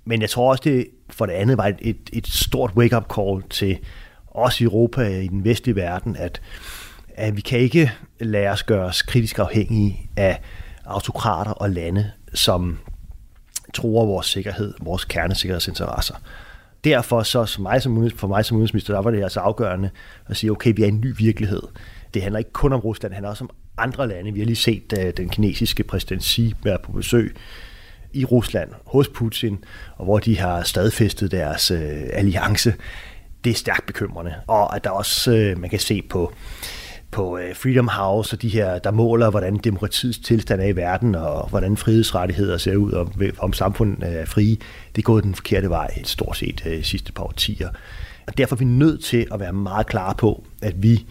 Men 0.05 0.20
jeg 0.20 0.30
tror 0.30 0.51
også, 0.51 0.62
det 0.64 0.88
for 1.11 1.26
det 1.26 1.32
andet 1.32 1.59
var 1.59 1.66
et, 1.66 1.78
et, 1.80 2.11
et 2.12 2.26
stort 2.26 2.70
wake-up 2.76 3.14
call 3.14 3.42
til 3.51 3.78
os 4.34 4.61
i 4.61 4.64
Europa, 4.64 5.20
i 5.20 5.26
den 5.26 5.45
vestlige 5.45 5.76
verden, 5.76 6.16
at, 6.16 6.40
at 7.14 7.36
vi 7.36 7.40
kan 7.40 7.58
ikke 7.58 7.92
lade 8.20 8.48
os 8.48 8.62
gøre 8.62 8.84
os 8.84 9.02
kritisk 9.02 9.38
afhængige 9.38 10.10
af 10.16 10.40
autokrater 10.84 11.50
og 11.50 11.70
lande, 11.70 12.10
som 12.34 12.78
tror 13.74 14.06
vores 14.06 14.26
sikkerhed, 14.26 14.74
vores 14.80 15.04
kernesikkerhedsinteresser. 15.04 16.14
Derfor 16.84 17.22
så 17.22 17.44
for 17.44 17.62
mig 17.62 17.82
som, 17.82 18.10
for 18.16 18.28
mig 18.28 18.44
som 18.44 18.56
udenrigsminister, 18.56 18.94
der 18.94 19.02
var 19.02 19.10
det 19.10 19.22
altså 19.22 19.40
afgørende 19.40 19.90
at 20.26 20.36
sige, 20.36 20.50
okay, 20.50 20.72
vi 20.76 20.82
er 20.82 20.86
i 20.86 20.88
en 20.88 21.00
ny 21.00 21.14
virkelighed. 21.16 21.62
Det 22.14 22.22
handler 22.22 22.38
ikke 22.38 22.52
kun 22.52 22.72
om 22.72 22.80
Rusland, 22.80 23.10
det 23.10 23.14
handler 23.14 23.30
også 23.30 23.44
om 23.44 23.50
andre 23.78 24.08
lande. 24.08 24.32
Vi 24.32 24.40
har 24.40 24.46
lige 24.46 24.56
set 24.56 24.94
uh, 24.98 25.04
den 25.16 25.28
kinesiske 25.28 25.82
præsident 25.82 26.24
Xi 26.24 26.54
være 26.62 26.78
på 26.84 26.92
besøg 26.92 27.36
i 28.12 28.24
Rusland 28.24 28.70
hos 28.86 29.08
Putin, 29.08 29.64
og 29.96 30.04
hvor 30.04 30.18
de 30.18 30.38
har 30.38 30.62
stadfæstet 30.62 31.30
deres 31.30 31.70
uh, 31.70 31.78
alliance. 32.12 32.74
Det 33.44 33.50
er 33.50 33.54
stærkt 33.54 33.86
bekymrende. 33.86 34.34
Og 34.46 34.76
at 34.76 34.84
der 34.84 34.90
også, 34.90 35.30
uh, 35.30 35.60
man 35.60 35.70
kan 35.70 35.78
se 35.78 36.02
på 36.02 36.32
på 37.14 37.38
Freedom 37.54 37.88
House 37.88 38.36
og 38.36 38.42
de 38.42 38.48
her, 38.48 38.78
der 38.78 38.90
måler, 38.90 39.30
hvordan 39.30 39.56
demokratiets 39.56 40.18
tilstand 40.18 40.60
er 40.60 40.66
i 40.66 40.76
verden, 40.76 41.14
og 41.14 41.48
hvordan 41.48 41.76
frihedsrettigheder 41.76 42.56
ser 42.56 42.76
ud, 42.76 42.92
og 42.92 43.12
om 43.38 43.52
samfundet 43.52 44.20
er 44.20 44.24
frie, 44.24 44.56
det 44.96 44.98
er 44.98 45.02
gået 45.02 45.24
den 45.24 45.34
forkerte 45.34 45.70
vej 45.70 46.02
stort 46.04 46.36
set 46.36 46.60
de 46.64 46.82
sidste 46.82 47.12
par 47.12 47.24
årtier. 47.24 47.68
Og 48.26 48.38
derfor 48.38 48.56
er 48.56 48.58
vi 48.58 48.64
nødt 48.64 49.04
til 49.04 49.26
at 49.32 49.40
være 49.40 49.52
meget 49.52 49.86
klare 49.86 50.14
på, 50.18 50.44
at 50.62 50.82
vi, 50.82 51.06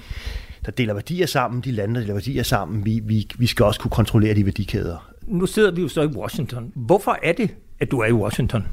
der 0.65 0.71
deler 0.71 0.93
værdier 0.93 1.25
sammen, 1.25 1.61
de 1.61 1.71
lande, 1.71 1.95
der 1.95 2.01
deler 2.01 2.13
værdier 2.13 2.43
sammen, 2.43 2.85
vi, 2.85 3.01
vi, 3.03 3.27
vi 3.37 3.47
skal 3.47 3.65
også 3.65 3.79
kunne 3.79 3.91
kontrollere 3.91 4.33
de 4.33 4.45
værdikæder. 4.45 5.13
Nu 5.27 5.45
sidder 5.45 5.71
vi 5.71 5.81
jo 5.81 5.87
så 5.87 6.01
i 6.01 6.05
Washington. 6.07 6.71
Hvorfor 6.75 7.17
er 7.23 7.33
det, 7.33 7.49
at 7.79 7.91
du 7.91 7.99
er 7.99 8.07
i 8.07 8.13
Washington? 8.13 8.65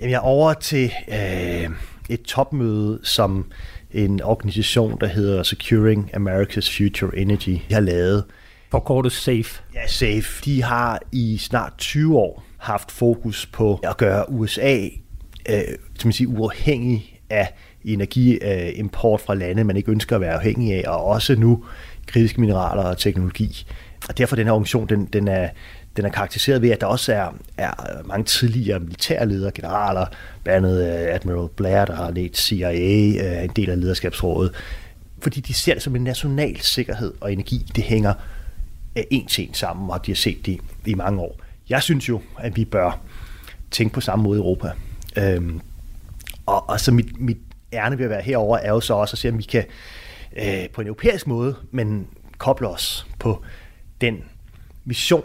Jamen, 0.00 0.10
jeg 0.10 0.16
er 0.16 0.20
over 0.20 0.52
til 0.52 0.90
øh, 1.08 1.70
et 2.08 2.22
topmøde, 2.22 3.00
som 3.02 3.46
en 3.94 4.22
organisation, 4.22 4.98
der 5.00 5.06
hedder 5.06 5.42
Securing 5.42 6.10
America's 6.14 6.76
Future 6.76 7.18
Energy, 7.18 7.58
de 7.68 7.74
har 7.74 7.80
lavet. 7.80 8.24
Forkortet 8.70 9.12
SAFE. 9.12 9.62
Ja, 9.74 9.86
SAFE. 9.86 10.44
De 10.44 10.62
har 10.62 11.00
i 11.12 11.38
snart 11.38 11.72
20 11.78 12.18
år 12.18 12.44
haft 12.58 12.90
fokus 12.90 13.46
på 13.46 13.80
at 13.82 13.96
gøre 13.96 14.30
USA 14.30 14.88
øh, 15.48 15.62
som 15.98 16.08
man 16.08 16.12
siger, 16.12 16.30
uafhængig 16.30 17.20
af 17.30 17.54
energiimport 17.84 19.20
fra 19.20 19.34
lande, 19.34 19.64
man 19.64 19.76
ikke 19.76 19.90
ønsker 19.90 20.16
at 20.16 20.20
være 20.20 20.34
afhængig 20.34 20.74
af, 20.74 20.90
og 20.90 21.04
også 21.04 21.36
nu 21.36 21.64
kritiske 22.06 22.40
mineraler 22.40 22.82
og 22.82 22.98
teknologi. 22.98 23.66
Og 24.08 24.18
derfor 24.18 24.36
den 24.36 24.46
her 24.46 24.52
organisation, 24.52 24.88
den, 24.88 25.04
den 25.04 25.28
er 25.28 25.48
den 25.96 26.04
er 26.04 26.08
karakteriseret 26.08 26.62
ved, 26.62 26.70
at 26.70 26.80
der 26.80 26.86
også 26.86 27.12
er, 27.12 27.28
er 27.56 28.02
mange 28.04 28.24
tidligere 28.24 28.80
militærledere, 28.80 29.52
generaler, 29.52 30.06
blandt 30.42 30.66
andet 30.66 30.84
øh, 30.86 31.14
Admiral 31.14 31.48
Blair, 31.56 31.84
der 31.84 31.94
har 31.94 32.10
ledt 32.10 32.38
CIA, 32.38 32.72
øh, 32.72 33.44
en 33.44 33.50
del 33.56 33.70
af 33.70 33.80
lederskabsrådet, 33.80 34.54
fordi 35.18 35.40
de 35.40 35.54
ser 35.54 35.74
det 35.74 35.82
som 35.82 35.96
en 35.96 36.04
national 36.04 36.60
sikkerhed 36.60 37.14
og 37.20 37.32
energi. 37.32 37.66
Det 37.76 37.84
hænger 37.84 38.14
øh, 38.96 39.04
en 39.10 39.26
til 39.26 39.48
en 39.48 39.54
sammen, 39.54 39.90
og 39.90 40.06
de 40.06 40.10
har 40.10 40.16
set 40.16 40.46
det 40.46 40.58
i 40.86 40.94
mange 40.94 41.20
år. 41.20 41.40
Jeg 41.68 41.82
synes 41.82 42.08
jo, 42.08 42.20
at 42.38 42.56
vi 42.56 42.64
bør 42.64 43.00
tænke 43.70 43.94
på 43.94 44.00
samme 44.00 44.22
måde 44.22 44.38
i 44.38 44.40
Europa. 44.40 44.70
Øhm, 45.16 45.60
og, 46.46 46.68
og 46.68 46.80
så 46.80 46.92
mit, 46.92 47.20
mit 47.20 47.38
ærne 47.72 47.98
ved 47.98 48.04
at 48.04 48.10
være 48.10 48.22
herover 48.22 48.58
er 48.58 48.70
jo 48.70 48.80
så 48.80 48.94
også 48.94 49.14
at 49.14 49.18
se, 49.18 49.28
om 49.28 49.38
vi 49.38 49.42
kan 49.42 49.64
øh, 50.36 50.68
på 50.72 50.80
en 50.80 50.86
europæisk 50.86 51.26
måde, 51.26 51.56
men 51.70 52.06
koble 52.38 52.68
os 52.68 53.06
på 53.18 53.42
den 54.00 54.24
mission, 54.84 55.24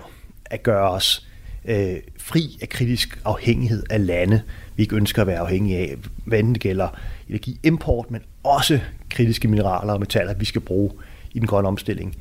at 0.50 0.64
gøre 0.64 0.89
os 0.89 1.28
øh, 1.66 1.95
fri 2.18 2.58
af 2.62 2.70
kritisk 2.70 3.20
afhængighed 3.26 3.84
af 3.89 4.06
lande, 4.06 4.41
vi 4.76 4.84
ikke 4.84 4.95
ønsker 4.95 5.22
at 5.22 5.28
være 5.28 5.39
afhængige 5.39 5.78
af, 5.78 5.95
hvad 6.26 6.43
det 6.43 6.60
gælder 6.60 6.88
energiimport, 7.30 8.12
men 8.12 8.22
også 8.43 8.80
kritiske 9.10 9.47
mineraler 9.47 9.93
og 9.93 10.00
metaller, 10.00 10.34
vi 10.34 10.45
skal 10.45 10.62
bruge 10.62 10.91
i 11.32 11.39
den 11.39 11.47
grønne 11.47 11.68
omstilling. 11.68 12.16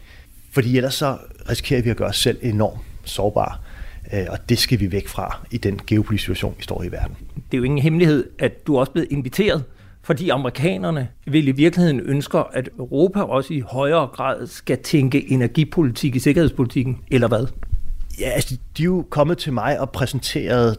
Fordi 0.50 0.76
ellers 0.76 0.94
så 0.94 1.18
risikerer 1.50 1.82
vi 1.82 1.90
at 1.90 1.96
gøre 1.96 2.08
os 2.08 2.18
selv 2.18 2.38
enormt 2.42 2.80
sårbare, 3.04 3.58
øh, 4.12 4.26
og 4.28 4.48
det 4.48 4.58
skal 4.58 4.80
vi 4.80 4.92
væk 4.92 5.08
fra 5.08 5.38
i 5.50 5.56
den 5.56 5.80
geopolitiske 5.86 6.24
situation, 6.24 6.54
vi 6.58 6.62
står 6.62 6.82
i 6.82 6.92
verden. 6.92 7.16
Det 7.34 7.56
er 7.56 7.58
jo 7.58 7.64
ingen 7.64 7.82
hemmelighed, 7.82 8.24
at 8.38 8.66
du 8.66 8.76
er 8.76 8.80
også 8.80 8.92
blevet 8.92 9.08
inviteret 9.10 9.64
fordi 10.08 10.28
amerikanerne 10.28 11.08
vil 11.26 11.48
i 11.48 11.50
virkeligheden 11.50 12.00
ønsker, 12.00 12.38
at 12.38 12.68
Europa 12.78 13.20
også 13.20 13.54
i 13.54 13.60
højere 13.60 14.06
grad 14.06 14.46
skal 14.46 14.78
tænke 14.78 15.30
energipolitik 15.30 16.16
i 16.16 16.18
sikkerhedspolitikken, 16.18 16.98
eller 17.10 17.28
hvad? 17.28 17.46
Ja, 18.20 18.30
altså, 18.30 18.56
de 18.76 18.82
er 18.82 18.84
jo 18.84 19.06
kommet 19.10 19.38
til 19.38 19.52
mig 19.52 19.80
og 19.80 19.90
præsenteret 19.90 20.76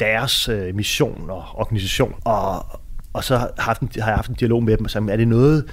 deres 0.00 0.48
øh, 0.48 0.74
mission 0.74 1.30
og 1.30 1.44
organisation, 1.54 2.14
og, 2.24 2.66
og 3.12 3.24
så 3.24 3.36
har, 3.36 3.52
haft 3.58 3.80
en, 3.80 3.90
har 3.94 4.08
jeg 4.08 4.16
haft 4.16 4.28
en 4.28 4.34
dialog 4.34 4.62
med 4.62 4.76
dem 4.76 4.84
og 4.84 4.90
sagt, 4.90 5.10
er 5.10 5.16
det 5.16 5.28
noget, 5.28 5.64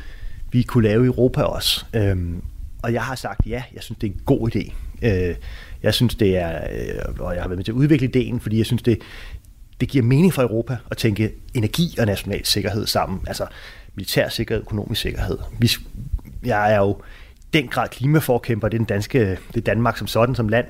vi 0.51 0.63
kunne 0.63 0.83
lave 0.83 1.03
i 1.03 1.07
Europa 1.07 1.41
også? 1.41 1.85
Øhm, 1.93 2.43
og 2.83 2.93
jeg 2.93 3.01
har 3.01 3.15
sagt, 3.15 3.47
ja, 3.47 3.63
jeg 3.73 3.83
synes, 3.83 3.99
det 3.99 4.07
er 4.07 4.11
en 4.11 4.21
god 4.25 4.55
idé. 4.55 4.73
Øh, 5.01 5.35
jeg 5.83 5.93
synes, 5.93 6.15
det 6.15 6.37
er, 6.37 6.55
øh, 6.55 7.19
og 7.19 7.33
jeg 7.33 7.41
har 7.41 7.47
været 7.47 7.57
med 7.57 7.65
til 7.65 7.71
at 7.71 7.75
udvikle 7.75 8.07
ideen, 8.07 8.39
fordi 8.39 8.57
jeg 8.57 8.65
synes, 8.65 8.81
det, 8.81 9.01
det 9.79 9.89
giver 9.89 10.03
mening 10.03 10.33
for 10.33 10.41
Europa 10.41 10.77
at 10.91 10.97
tænke 10.97 11.33
energi 11.53 11.95
og 11.99 12.05
national 12.05 12.45
sikkerhed 12.45 12.87
sammen. 12.87 13.19
Altså 13.27 13.45
militær 13.95 14.29
sikkerhed, 14.29 14.61
økonomisk 14.61 15.01
sikkerhed. 15.01 15.37
Vi, 15.59 15.69
jeg 16.45 16.73
er 16.73 16.77
jo 16.77 17.01
den 17.53 17.67
grad 17.67 17.89
klimaforkæmper, 17.89 18.67
det 18.67 18.75
er, 18.75 18.79
den 18.79 18.87
danske, 18.87 19.19
det 19.19 19.57
er 19.57 19.61
Danmark 19.61 19.97
som 19.97 20.07
sådan, 20.07 20.35
som 20.35 20.47
land. 20.47 20.65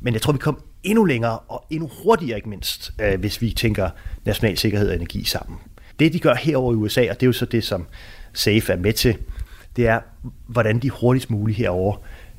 Men 0.00 0.14
jeg 0.14 0.22
tror, 0.22 0.32
vi 0.32 0.38
kommer 0.38 0.60
endnu 0.82 1.04
længere 1.04 1.38
og 1.38 1.64
endnu 1.70 1.90
hurtigere, 2.02 2.36
ikke 2.36 2.48
mindst, 2.48 2.92
øh, 3.00 3.20
hvis 3.20 3.40
vi 3.40 3.50
tænker 3.50 3.90
national 4.24 4.58
sikkerhed 4.58 4.88
og 4.88 4.96
energi 4.96 5.24
sammen. 5.24 5.58
Det, 5.98 6.12
de 6.12 6.20
gør 6.20 6.34
herover 6.34 6.72
i 6.72 6.76
USA, 6.76 7.00
og 7.00 7.20
det 7.20 7.22
er 7.22 7.26
jo 7.26 7.32
så 7.32 7.44
det, 7.44 7.64
som 7.64 7.86
SAFE 8.32 8.72
er 8.72 8.76
med 8.76 8.92
til, 8.92 9.16
det 9.76 9.86
er, 9.86 10.00
hvordan 10.46 10.78
de 10.78 10.90
hurtigst 10.90 11.30
muligt 11.30 11.58
herover 11.58 11.96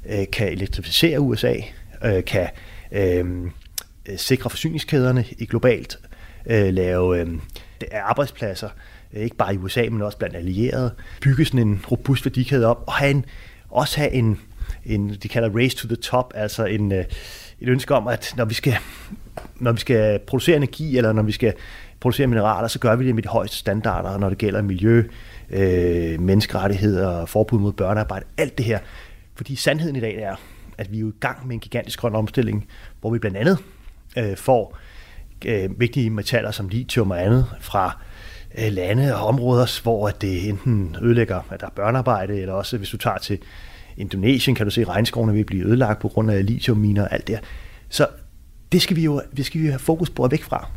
øh, 0.09 0.25
kan 0.31 0.51
elektrificere 0.51 1.19
USA, 1.19 1.53
øh, 2.05 2.23
kan 2.23 2.47
øh, 2.91 3.25
sikre 4.17 4.49
forsyningskæderne 4.49 5.25
i 5.37 5.45
globalt, 5.45 5.99
øh, 6.45 6.73
lave 6.73 7.21
øh, 7.21 7.27
arbejdspladser, 7.93 8.69
øh, 9.13 9.23
ikke 9.23 9.35
bare 9.35 9.53
i 9.53 9.57
USA, 9.57 9.87
men 9.91 10.01
også 10.01 10.17
blandt 10.17 10.35
allierede, 10.35 10.95
bygge 11.21 11.45
sådan 11.45 11.67
en 11.67 11.85
robust 11.91 12.25
værdikæde 12.25 12.65
op, 12.65 12.83
og 12.87 12.93
have 12.93 13.11
en, 13.11 13.25
også 13.69 13.97
have 13.97 14.11
en, 14.11 14.39
en, 14.85 15.09
de 15.09 15.27
kalder 15.27 15.49
race 15.55 15.77
to 15.77 15.87
the 15.87 15.95
top, 15.95 16.33
altså 16.35 16.65
en, 16.65 16.91
øh, 16.91 17.05
et 17.61 17.69
ønske 17.69 17.95
om, 17.95 18.07
at 18.07 18.33
når 18.37 18.45
vi 18.45 18.53
skal, 18.53 18.77
når 19.55 19.71
vi 19.71 19.79
skal 19.79 20.19
producere 20.27 20.55
energi, 20.55 20.97
eller 20.97 21.13
når 21.13 21.23
vi 21.23 21.31
skal 21.31 21.53
producere 21.99 22.27
mineraler, 22.27 22.67
så 22.67 22.79
gør 22.79 22.95
vi 22.95 23.07
det 23.07 23.15
med 23.15 23.23
de 23.23 23.27
højeste 23.27 23.57
standarder, 23.57 24.17
når 24.17 24.29
det 24.29 24.37
gælder 24.37 24.61
miljø, 24.61 25.03
øh, 25.49 26.21
menneskerettigheder, 26.21 27.25
forbud 27.25 27.59
mod 27.59 27.73
børnearbejde, 27.73 28.25
alt 28.37 28.57
det 28.57 28.65
her. 28.65 28.79
Fordi 29.35 29.55
sandheden 29.55 29.95
i 29.95 29.99
dag 29.99 30.15
er, 30.15 30.35
at 30.77 30.91
vi 30.91 30.97
er 30.97 31.01
jo 31.01 31.09
i 31.09 31.19
gang 31.19 31.47
med 31.47 31.53
en 31.53 31.59
gigantisk 31.59 31.99
grøn 31.99 32.15
omstilling, 32.15 32.67
hvor 33.01 33.09
vi 33.09 33.19
blandt 33.19 33.37
andet 33.37 33.57
øh, 34.17 34.37
får 34.37 34.77
øh, 35.45 35.79
vigtige 35.79 36.09
metaller 36.09 36.51
som 36.51 36.69
lithium 36.69 37.11
og 37.11 37.25
andet 37.25 37.45
fra 37.59 37.97
øh, 38.57 38.71
lande 38.71 39.15
og 39.15 39.27
områder, 39.27 39.81
hvor 39.83 40.09
det 40.09 40.49
enten 40.49 40.95
ødelægger, 41.01 41.41
at 41.51 41.61
der 41.61 41.67
er 41.67 41.71
børnearbejde, 41.71 42.41
eller 42.41 42.53
også 42.53 42.77
hvis 42.77 42.89
du 42.89 42.97
tager 42.97 43.17
til 43.17 43.39
Indonesien, 43.99 44.55
kan 44.55 44.65
du 44.65 44.71
se, 44.71 44.83
regnskovene 44.83 45.33
vil 45.33 45.45
blive 45.45 45.65
ødelagt 45.65 45.99
på 45.99 46.07
grund 46.07 46.31
af 46.31 46.45
lithiumminer 46.45 47.03
og 47.03 47.13
alt 47.13 47.27
det 47.27 47.39
Så 47.89 48.07
det 48.71 48.81
skal 48.81 48.95
vi 48.95 49.03
jo 49.03 49.21
det 49.37 49.45
skal 49.45 49.61
vi 49.61 49.65
jo 49.65 49.71
have 49.71 49.79
fokus 49.79 50.09
på 50.09 50.23
at 50.23 50.31
væk 50.31 50.43
fra. 50.43 50.67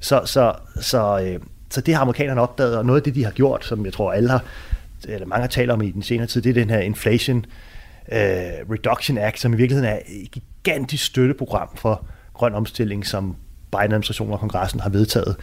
Så, 0.00 0.22
så, 0.24 0.52
så, 0.80 1.20
øh, 1.20 1.40
så 1.70 1.80
det 1.80 1.94
har 1.94 2.02
amerikanerne 2.02 2.40
opdaget, 2.40 2.76
og 2.76 2.86
noget 2.86 3.00
af 3.00 3.04
det, 3.04 3.14
de 3.14 3.24
har 3.24 3.30
gjort, 3.30 3.64
som 3.64 3.84
jeg 3.84 3.92
tror 3.92 4.12
alle 4.12 4.30
har, 4.30 4.44
eller 5.08 5.26
mange 5.26 5.40
har 5.40 5.48
talt 5.48 5.70
om 5.70 5.82
i 5.82 5.90
den 5.90 6.02
senere 6.02 6.26
tid, 6.26 6.42
det 6.42 6.50
er 6.50 6.54
den 6.54 6.70
her 6.70 6.78
Inflation 6.78 7.46
øh, 8.12 8.18
Reduction 8.70 9.18
Act, 9.18 9.40
som 9.40 9.54
i 9.54 9.56
virkeligheden 9.56 9.90
er 9.90 9.98
et 10.06 10.30
gigantisk 10.30 11.04
støtteprogram 11.04 11.68
for 11.76 12.06
grøn 12.34 12.54
omstilling, 12.54 13.06
som 13.06 13.36
Biden-administrationen 13.70 14.32
og 14.32 14.40
kongressen 14.40 14.80
har 14.80 14.90
vedtaget, 14.90 15.36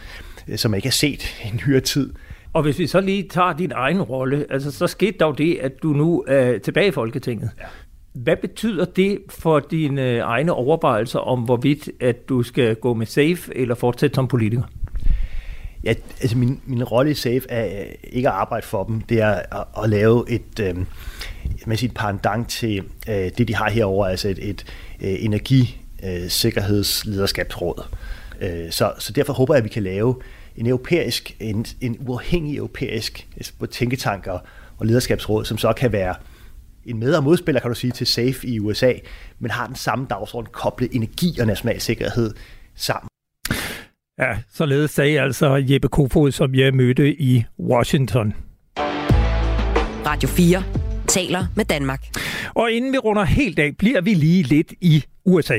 øh, 0.48 0.58
som 0.58 0.74
ikke 0.74 0.88
har 0.88 0.92
set 0.92 1.24
i 1.44 1.52
nyere 1.66 1.80
tid. 1.80 2.12
Og 2.52 2.62
hvis 2.62 2.78
vi 2.78 2.86
så 2.86 3.00
lige 3.00 3.28
tager 3.28 3.52
din 3.52 3.72
egen 3.74 4.02
rolle, 4.02 4.46
altså 4.50 4.70
så 4.70 4.86
skete 4.86 5.18
dog 5.18 5.38
det, 5.38 5.58
at 5.60 5.82
du 5.82 5.88
nu 5.88 6.24
er 6.28 6.58
tilbage 6.58 6.88
i 6.88 6.90
Folketinget. 6.90 7.50
Ja. 7.60 7.64
Hvad 8.12 8.36
betyder 8.36 8.84
det 8.84 9.18
for 9.28 9.60
dine 9.60 10.18
egne 10.18 10.52
overvejelser 10.52 11.18
om, 11.18 11.40
hvorvidt 11.40 11.90
at 12.00 12.28
du 12.28 12.42
skal 12.42 12.74
gå 12.74 12.94
med 12.94 13.06
SAFE 13.06 13.56
eller 13.56 13.74
fortsætte 13.74 14.14
som 14.14 14.28
politiker? 14.28 14.62
Ja, 15.84 15.94
altså 16.20 16.38
min, 16.38 16.60
min 16.66 16.84
rolle 16.84 17.10
i 17.10 17.14
SAFE 17.14 17.50
er 17.50 17.84
ikke 18.04 18.28
at 18.28 18.34
arbejde 18.34 18.66
for 18.66 18.84
dem, 18.84 19.00
det 19.00 19.20
er 19.20 19.30
at, 19.30 19.64
at 19.82 19.90
lave 19.90 20.30
et, 20.30 20.60
øh, 20.60 20.76
man 21.66 21.76
siger, 21.76 21.90
et 21.90 21.96
pendant 21.96 22.48
til 22.48 22.82
øh, 23.08 23.30
det, 23.38 23.48
de 23.48 23.54
har 23.54 23.70
herover, 23.70 24.06
altså 24.06 24.28
et, 24.28 24.50
et 24.50 24.64
øh, 25.00 25.24
energisikkerhedslederskabsråd. 25.24 27.84
Øh, 28.40 28.70
så, 28.70 28.92
så 28.98 29.12
derfor 29.12 29.32
håber 29.32 29.54
jeg, 29.54 29.58
at 29.58 29.64
vi 29.64 29.68
kan 29.68 29.82
lave 29.82 30.16
en 30.56 30.66
europæisk, 30.66 31.36
en, 31.40 31.66
en 31.80 31.96
uafhængig 32.00 32.56
europæisk 32.56 33.28
altså 33.36 33.66
tænketanker 33.66 34.38
og 34.78 34.86
lederskabsråd, 34.86 35.44
som 35.44 35.58
så 35.58 35.72
kan 35.72 35.92
være 35.92 36.14
en 36.84 36.98
med- 36.98 37.14
og 37.14 37.24
modspiller, 37.24 37.60
kan 37.60 37.70
du 37.70 37.74
sige, 37.74 37.90
til 37.90 38.06
SAFE 38.06 38.46
i 38.46 38.60
USA, 38.60 38.92
men 39.38 39.50
har 39.50 39.66
den 39.66 39.76
samme 39.76 40.06
dagsorden, 40.10 40.50
koble 40.52 40.94
energi 40.94 41.38
og 41.40 41.46
national 41.46 41.80
sikkerhed 41.80 42.34
sammen. 42.74 43.08
Ja, 44.18 44.38
således 44.52 44.90
sagde 44.90 45.20
altså 45.20 45.64
Jeppe 45.68 45.88
Kofod, 45.88 46.30
som 46.30 46.54
jeg 46.54 46.74
mødte 46.74 47.22
i 47.22 47.44
Washington. 47.60 48.34
Radio 50.06 50.28
4 50.28 50.81
taler 51.12 51.46
med 51.56 51.64
Danmark. 51.64 52.06
Og 52.54 52.72
inden 52.72 52.92
vi 52.92 52.98
runder 52.98 53.24
helt 53.24 53.58
af, 53.58 53.76
bliver 53.78 54.00
vi 54.00 54.14
lige 54.14 54.42
lidt 54.42 54.72
i 54.80 55.04
USA. 55.24 55.58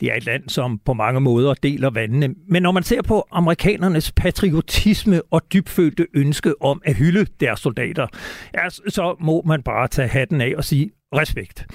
Det 0.00 0.12
er 0.12 0.14
et 0.16 0.26
land, 0.26 0.48
som 0.48 0.80
på 0.84 0.92
mange 0.92 1.20
måder 1.20 1.54
deler 1.54 1.90
vandene. 1.90 2.34
Men 2.48 2.62
når 2.62 2.72
man 2.72 2.82
ser 2.82 3.02
på 3.02 3.26
amerikanernes 3.32 4.12
patriotisme 4.12 5.22
og 5.30 5.42
dybfølte 5.52 6.06
ønske 6.14 6.62
om 6.62 6.82
at 6.84 6.94
hylde 6.94 7.26
deres 7.40 7.60
soldater, 7.60 8.06
ja, 8.54 8.70
så 8.70 9.16
må 9.20 9.42
man 9.46 9.62
bare 9.62 9.88
tage 9.88 10.08
hatten 10.08 10.40
af 10.40 10.52
og 10.56 10.64
sige, 10.64 10.90
respekt. 11.14 11.66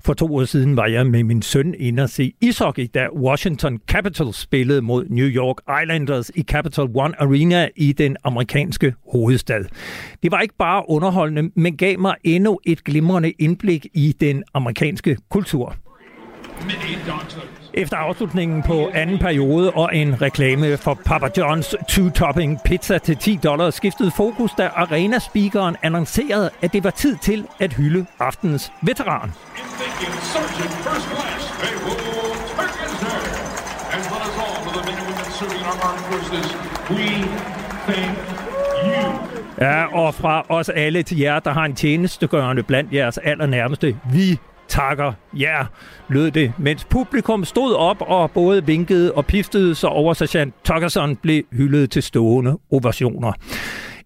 For 0.00 0.14
to 0.14 0.36
år 0.36 0.44
siden 0.44 0.76
var 0.76 0.86
jeg 0.86 1.06
med 1.06 1.24
min 1.24 1.42
søn 1.42 1.74
inde 1.78 2.02
og 2.02 2.10
se 2.10 2.32
ishockey, 2.40 2.86
da 2.94 3.08
Washington 3.16 3.80
Capitals 3.86 4.36
spillede 4.36 4.82
mod 4.82 5.06
New 5.08 5.26
York 5.26 5.56
Islanders 5.82 6.30
i 6.34 6.42
Capital 6.42 6.84
One 6.94 7.20
Arena 7.20 7.68
i 7.76 7.92
den 7.92 8.16
amerikanske 8.24 8.94
hovedstad. 9.12 9.64
Det 10.22 10.30
var 10.30 10.40
ikke 10.40 10.54
bare 10.58 10.84
underholdende, 10.88 11.50
men 11.56 11.76
gav 11.76 11.98
mig 11.98 12.14
endnu 12.24 12.58
et 12.66 12.84
glimrende 12.84 13.30
indblik 13.30 13.86
i 13.94 14.14
den 14.20 14.44
amerikanske 14.54 15.16
kultur. 15.30 15.76
Efter 17.74 17.96
afslutningen 17.96 18.62
på 18.62 18.90
anden 18.94 19.18
periode 19.18 19.70
og 19.70 19.96
en 19.96 20.22
reklame 20.22 20.76
for 20.76 20.98
Papa 21.04 21.26
John's 21.38 21.74
two-topping 21.90 22.62
pizza 22.64 22.98
til 22.98 23.16
10 23.16 23.38
dollars 23.44 23.74
skiftede 23.74 24.10
fokus, 24.10 24.50
da 24.58 24.66
arena-speakeren 24.66 25.76
annoncerede, 25.82 26.50
at 26.62 26.72
det 26.72 26.84
var 26.84 26.90
tid 26.90 27.16
til 27.16 27.46
at 27.58 27.72
hylde 27.72 28.06
aftenens 28.18 28.72
veteran. 28.82 29.30
Ja, 39.60 39.84
og 39.84 40.14
fra 40.14 40.46
os 40.48 40.68
alle 40.68 41.02
til 41.02 41.18
jer, 41.18 41.38
der 41.38 41.50
har 41.50 41.64
en 41.64 41.74
tjenestegørende 41.74 42.62
blandt 42.62 42.92
jeres 42.92 43.18
allernærmeste, 43.18 43.96
vi 44.12 44.38
takker 44.68 45.12
ja, 45.36 45.66
lød 46.08 46.30
det, 46.30 46.52
mens 46.58 46.84
publikum 46.84 47.44
stod 47.44 47.74
op 47.74 47.96
og 48.00 48.30
både 48.30 48.66
vinkede 48.66 49.12
og 49.12 49.26
piftede, 49.26 49.74
så 49.74 49.86
oversergeant 49.86 50.54
Tuckerson 50.64 51.16
blev 51.16 51.42
hyldet 51.52 51.90
til 51.90 52.02
stående 52.02 52.58
ovationer. 52.70 53.32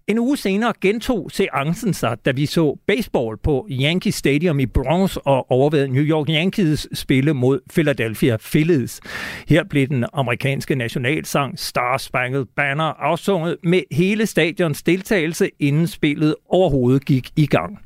En 0.07 0.19
uge 0.19 0.37
senere 0.37 0.73
gentog 0.81 1.31
seancen 1.31 1.93
sig, 1.93 2.17
da 2.25 2.31
vi 2.31 2.45
så 2.45 2.77
baseball 2.87 3.37
på 3.37 3.67
Yankee 3.69 4.11
Stadium 4.11 4.59
i 4.59 4.65
Bronx 4.65 5.15
og 5.15 5.51
overvejede 5.51 5.87
New 5.87 6.03
York 6.03 6.29
Yankees 6.29 6.87
spille 6.93 7.33
mod 7.33 7.59
Philadelphia 7.69 8.37
Phillies. 8.37 9.01
Her 9.47 9.63
blev 9.63 9.87
den 9.87 10.05
amerikanske 10.13 10.75
nationalsang 10.75 11.59
Star 11.59 11.97
Spangled 11.97 12.45
Banner 12.55 12.83
afsunget 12.83 13.57
med 13.63 13.81
hele 13.91 14.25
stadions 14.25 14.83
deltagelse, 14.83 15.49
inden 15.59 15.87
spillet 15.87 16.35
overhovedet 16.49 17.05
gik 17.05 17.29
i 17.35 17.45
gang. 17.45 17.79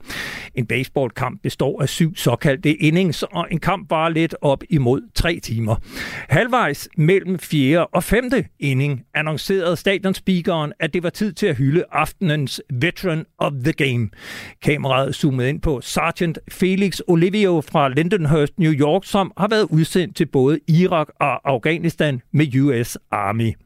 En 0.56 0.66
baseballkamp 0.66 1.42
består 1.44 1.82
af 1.82 1.90
syv 1.90 2.16
såkaldte 2.16 2.74
innings, 2.76 3.24
og 3.24 3.48
en 3.52 3.60
kamp 3.60 3.90
var 3.90 4.10
lidt 4.10 4.36
op 4.42 4.64
imod 4.70 5.02
tre 5.16 5.40
timer. 5.40 5.76
Halvvejs 6.30 6.90
mellem 6.98 7.40
fjerde 7.40 7.88
og 7.88 8.04
femte 8.04 8.46
inning 8.60 9.04
annoncerede 9.14 9.76
stadionspeakeren, 9.76 10.74
at 10.80 10.94
det 10.94 11.04
var 11.04 11.10
tid 11.10 11.34
til 11.34 11.48
at 11.48 11.56
hylde 11.56 11.84
aftenens 12.06 12.62
Veteran 12.74 13.26
of 13.38 13.52
the 13.64 13.74
Game. 13.74 14.10
Kameraet 14.62 15.16
zoomede 15.16 15.50
ind 15.50 15.62
på 15.62 15.82
Sergeant 15.82 16.40
Felix 16.52 17.00
Olivio 17.08 17.62
fra 17.62 17.90
Lindenhurst, 17.90 18.60
New 18.60 18.72
York, 18.72 19.02
som 19.06 19.32
har 19.38 19.48
været 19.48 19.68
udsendt 19.70 20.16
til 20.16 20.26
både 20.26 20.60
Irak 20.68 21.08
og 21.20 21.52
Afghanistan 21.52 22.22
med 22.34 22.56
US 22.56 22.98
Army. 23.12 23.65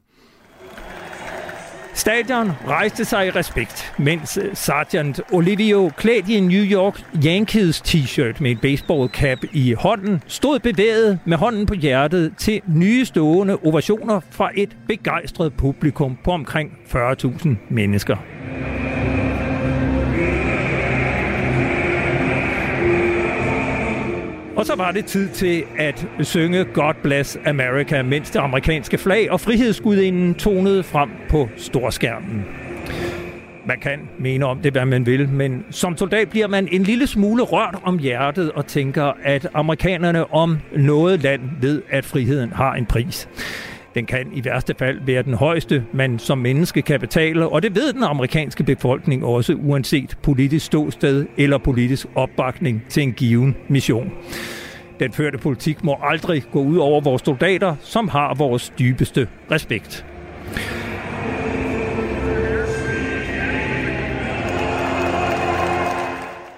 Stadion 2.00 2.52
rejste 2.68 3.04
sig 3.04 3.26
i 3.26 3.30
respekt, 3.30 3.94
mens 3.98 4.38
øh, 4.42 4.50
Sergeant 4.54 5.20
Olivio, 5.32 5.90
klædt 5.96 6.28
i 6.28 6.34
en 6.34 6.48
New 6.48 6.64
York 6.64 7.02
Yankees 7.26 7.80
t-shirt 7.80 8.40
med 8.40 8.50
en 8.50 8.58
baseballcap 8.58 9.38
i 9.52 9.72
hånden, 9.72 10.22
stod 10.26 10.58
bevæget 10.58 11.18
med 11.24 11.36
hånden 11.36 11.66
på 11.66 11.74
hjertet 11.74 12.32
til 12.38 12.60
nye 12.66 13.04
stående 13.04 13.56
ovationer 13.64 14.20
fra 14.30 14.50
et 14.54 14.76
begejstret 14.88 15.54
publikum 15.54 16.18
på 16.24 16.30
omkring 16.30 16.70
40.000 16.94 17.48
mennesker. 17.70 18.16
Og 24.60 24.66
så 24.66 24.74
var 24.76 24.92
det 24.92 25.04
tid 25.04 25.28
til 25.28 25.64
at 25.78 26.06
synge 26.20 26.64
God 26.64 26.94
Bless 27.02 27.38
America, 27.46 28.02
mens 28.02 28.30
det 28.30 28.38
amerikanske 28.38 28.98
flag 28.98 29.30
og 29.30 29.40
frihedsgudinden 29.40 30.34
tonede 30.34 30.82
frem 30.82 31.10
på 31.28 31.48
storskærmen. 31.56 32.44
Man 33.66 33.80
kan 33.80 33.98
mene 34.18 34.46
om 34.46 34.58
det, 34.58 34.72
hvad 34.72 34.84
man 34.84 35.06
vil, 35.06 35.28
men 35.28 35.64
som 35.70 35.96
soldat 35.96 36.28
bliver 36.28 36.48
man 36.48 36.68
en 36.72 36.82
lille 36.82 37.06
smule 37.06 37.42
rørt 37.42 37.78
om 37.82 37.98
hjertet 37.98 38.52
og 38.52 38.66
tænker, 38.66 39.12
at 39.22 39.48
amerikanerne 39.54 40.32
om 40.32 40.58
noget 40.76 41.22
land 41.22 41.42
ved, 41.60 41.82
at 41.90 42.04
friheden 42.04 42.52
har 42.52 42.74
en 42.74 42.86
pris. 42.86 43.28
Den 43.94 44.06
kan 44.06 44.30
i 44.32 44.44
værste 44.44 44.74
fald 44.78 45.00
være 45.06 45.22
den 45.22 45.34
højeste, 45.34 45.84
man 45.92 46.18
som 46.18 46.38
menneske 46.38 46.82
kan 46.82 47.00
betale, 47.00 47.48
og 47.48 47.62
det 47.62 47.74
ved 47.74 47.92
den 47.92 48.02
amerikanske 48.02 48.64
befolkning 48.64 49.24
også, 49.24 49.54
uanset 49.54 50.18
politisk 50.22 50.66
ståsted 50.66 51.26
eller 51.36 51.58
politisk 51.58 52.06
opbakning 52.14 52.82
til 52.88 53.02
en 53.02 53.12
given 53.12 53.56
mission. 53.68 54.12
Den 55.00 55.12
førte 55.12 55.38
politik 55.38 55.84
må 55.84 55.98
aldrig 56.02 56.42
gå 56.52 56.62
ud 56.62 56.76
over 56.76 57.00
vores 57.00 57.22
soldater, 57.22 57.76
som 57.80 58.08
har 58.08 58.34
vores 58.34 58.72
dybeste 58.78 59.28
respekt. 59.50 60.04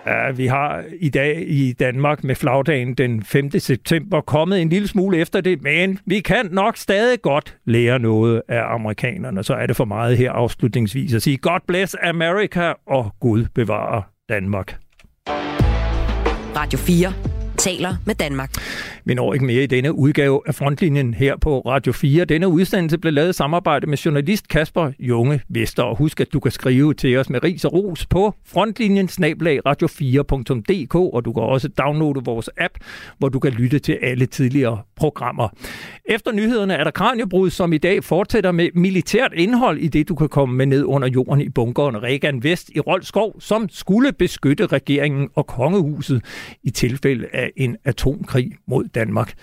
Ja, 0.07 0.31
vi 0.31 0.47
har 0.47 0.85
i 1.01 1.09
dag 1.09 1.45
i 1.47 1.73
Danmark 1.73 2.25
med 2.25 2.35
flagdagen 2.35 2.95
den 2.95 3.23
5. 3.23 3.51
september 3.51 4.21
kommet 4.21 4.63
en 4.63 4.69
lille 4.69 4.89
smule 4.89 5.19
efter 5.19 5.41
det, 5.41 5.63
men 5.63 5.99
vi 6.07 6.21
kan 6.21 6.49
nok 6.51 6.77
stadig 6.77 7.23
godt 7.23 7.57
lære 7.65 7.99
noget 7.99 8.43
af 8.49 8.75
amerikanerne. 8.75 9.43
Så 9.43 9.55
er 9.55 9.67
det 9.67 9.77
for 9.77 9.85
meget 9.85 10.17
her 10.17 10.33
afslutningsvis 10.33 11.15
at 11.15 11.23
sige 11.23 11.37
God 11.37 11.61
bless 11.69 11.97
America 12.03 12.73
og 12.87 13.15
Gud 13.21 13.47
bevarer 13.55 14.03
Danmark. 14.29 14.77
Radio 16.57 16.79
4 16.79 17.32
taler 17.63 17.95
med 18.07 18.15
Danmark. 18.15 18.51
Vi 19.05 19.15
når 19.15 19.35
ikke 19.35 19.47
mere 19.47 19.63
i 19.63 19.67
denne 19.67 19.95
udgave 19.95 20.41
af 20.47 20.55
Frontlinjen 20.55 21.15
her 21.15 21.37
på 21.37 21.61
Radio 21.61 21.93
4. 21.93 22.25
Denne 22.25 22.49
udsendelse 22.49 22.99
blev 22.99 23.13
lavet 23.13 23.31
i 23.31 23.33
samarbejde 23.33 23.87
med 23.87 23.99
journalist 23.99 24.49
Kasper 24.49 24.93
Junge 24.99 25.41
Vester. 25.49 25.83
Og 25.83 25.97
husk, 25.97 26.21
at 26.21 26.33
du 26.33 26.41
kan 26.41 26.53
skrive 26.53 26.95
til 26.95 27.17
os 27.17 27.31
med 27.31 27.45
ris 27.45 27.65
og 27.65 27.73
ros 27.73 28.07
på 28.07 28.35
frontlinjen 28.47 29.09
radio4.dk, 29.09 30.95
og 30.95 31.25
du 31.25 31.33
kan 31.33 31.43
også 31.43 31.69
downloade 31.69 32.25
vores 32.25 32.51
app, 32.59 32.75
hvor 33.19 33.29
du 33.29 33.39
kan 33.39 33.53
lytte 33.53 33.79
til 33.79 33.99
alle 34.03 34.27
tidligere 34.27 34.79
programmer. 34.97 35.49
Efter 36.05 36.33
nyhederne 36.33 36.75
er 36.75 36.85
der 36.85 36.91
Kranjebrud, 36.91 37.51
som 37.51 37.73
i 37.73 37.79
dag 37.79 38.05
fortsætter 38.05 38.53
med 38.53 38.69
militært 38.75 39.33
indhold 39.35 39.79
i 39.79 39.89
det, 39.89 40.09
du 40.09 40.15
kan 40.15 40.29
komme 40.29 40.55
med 40.57 40.67
ned 40.67 40.85
under 40.85 41.09
jorden 41.09 41.41
i 41.41 41.49
bunkeren 41.49 42.03
Regan 42.03 42.43
Vest 42.43 42.71
i 42.75 42.81
Rolskov, 42.81 43.41
som 43.41 43.69
skulle 43.69 44.13
beskytte 44.13 44.67
regeringen 44.67 45.29
og 45.35 45.47
kongehuset 45.47 46.25
i 46.63 46.71
tilfælde 46.71 47.27
af 47.33 47.52
en 47.57 47.77
atomkrig 47.85 48.53
mod 48.67 48.85
Danmark. 48.85 49.35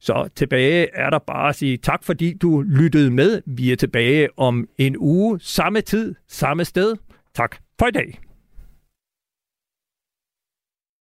Så 0.00 0.28
tilbage 0.36 0.88
er 0.94 1.10
der 1.10 1.18
bare 1.18 1.48
at 1.48 1.54
sige 1.54 1.76
tak, 1.76 2.04
fordi 2.04 2.34
du 2.34 2.62
lyttede 2.62 3.10
med. 3.10 3.42
Vi 3.46 3.72
er 3.72 3.76
tilbage 3.76 4.28
om 4.36 4.68
en 4.78 4.96
uge, 4.98 5.40
samme 5.40 5.80
tid, 5.80 6.14
samme 6.28 6.64
sted. 6.64 6.96
Tak 7.34 7.56
for 7.78 7.86
i 7.86 7.90
dag. 7.90 8.18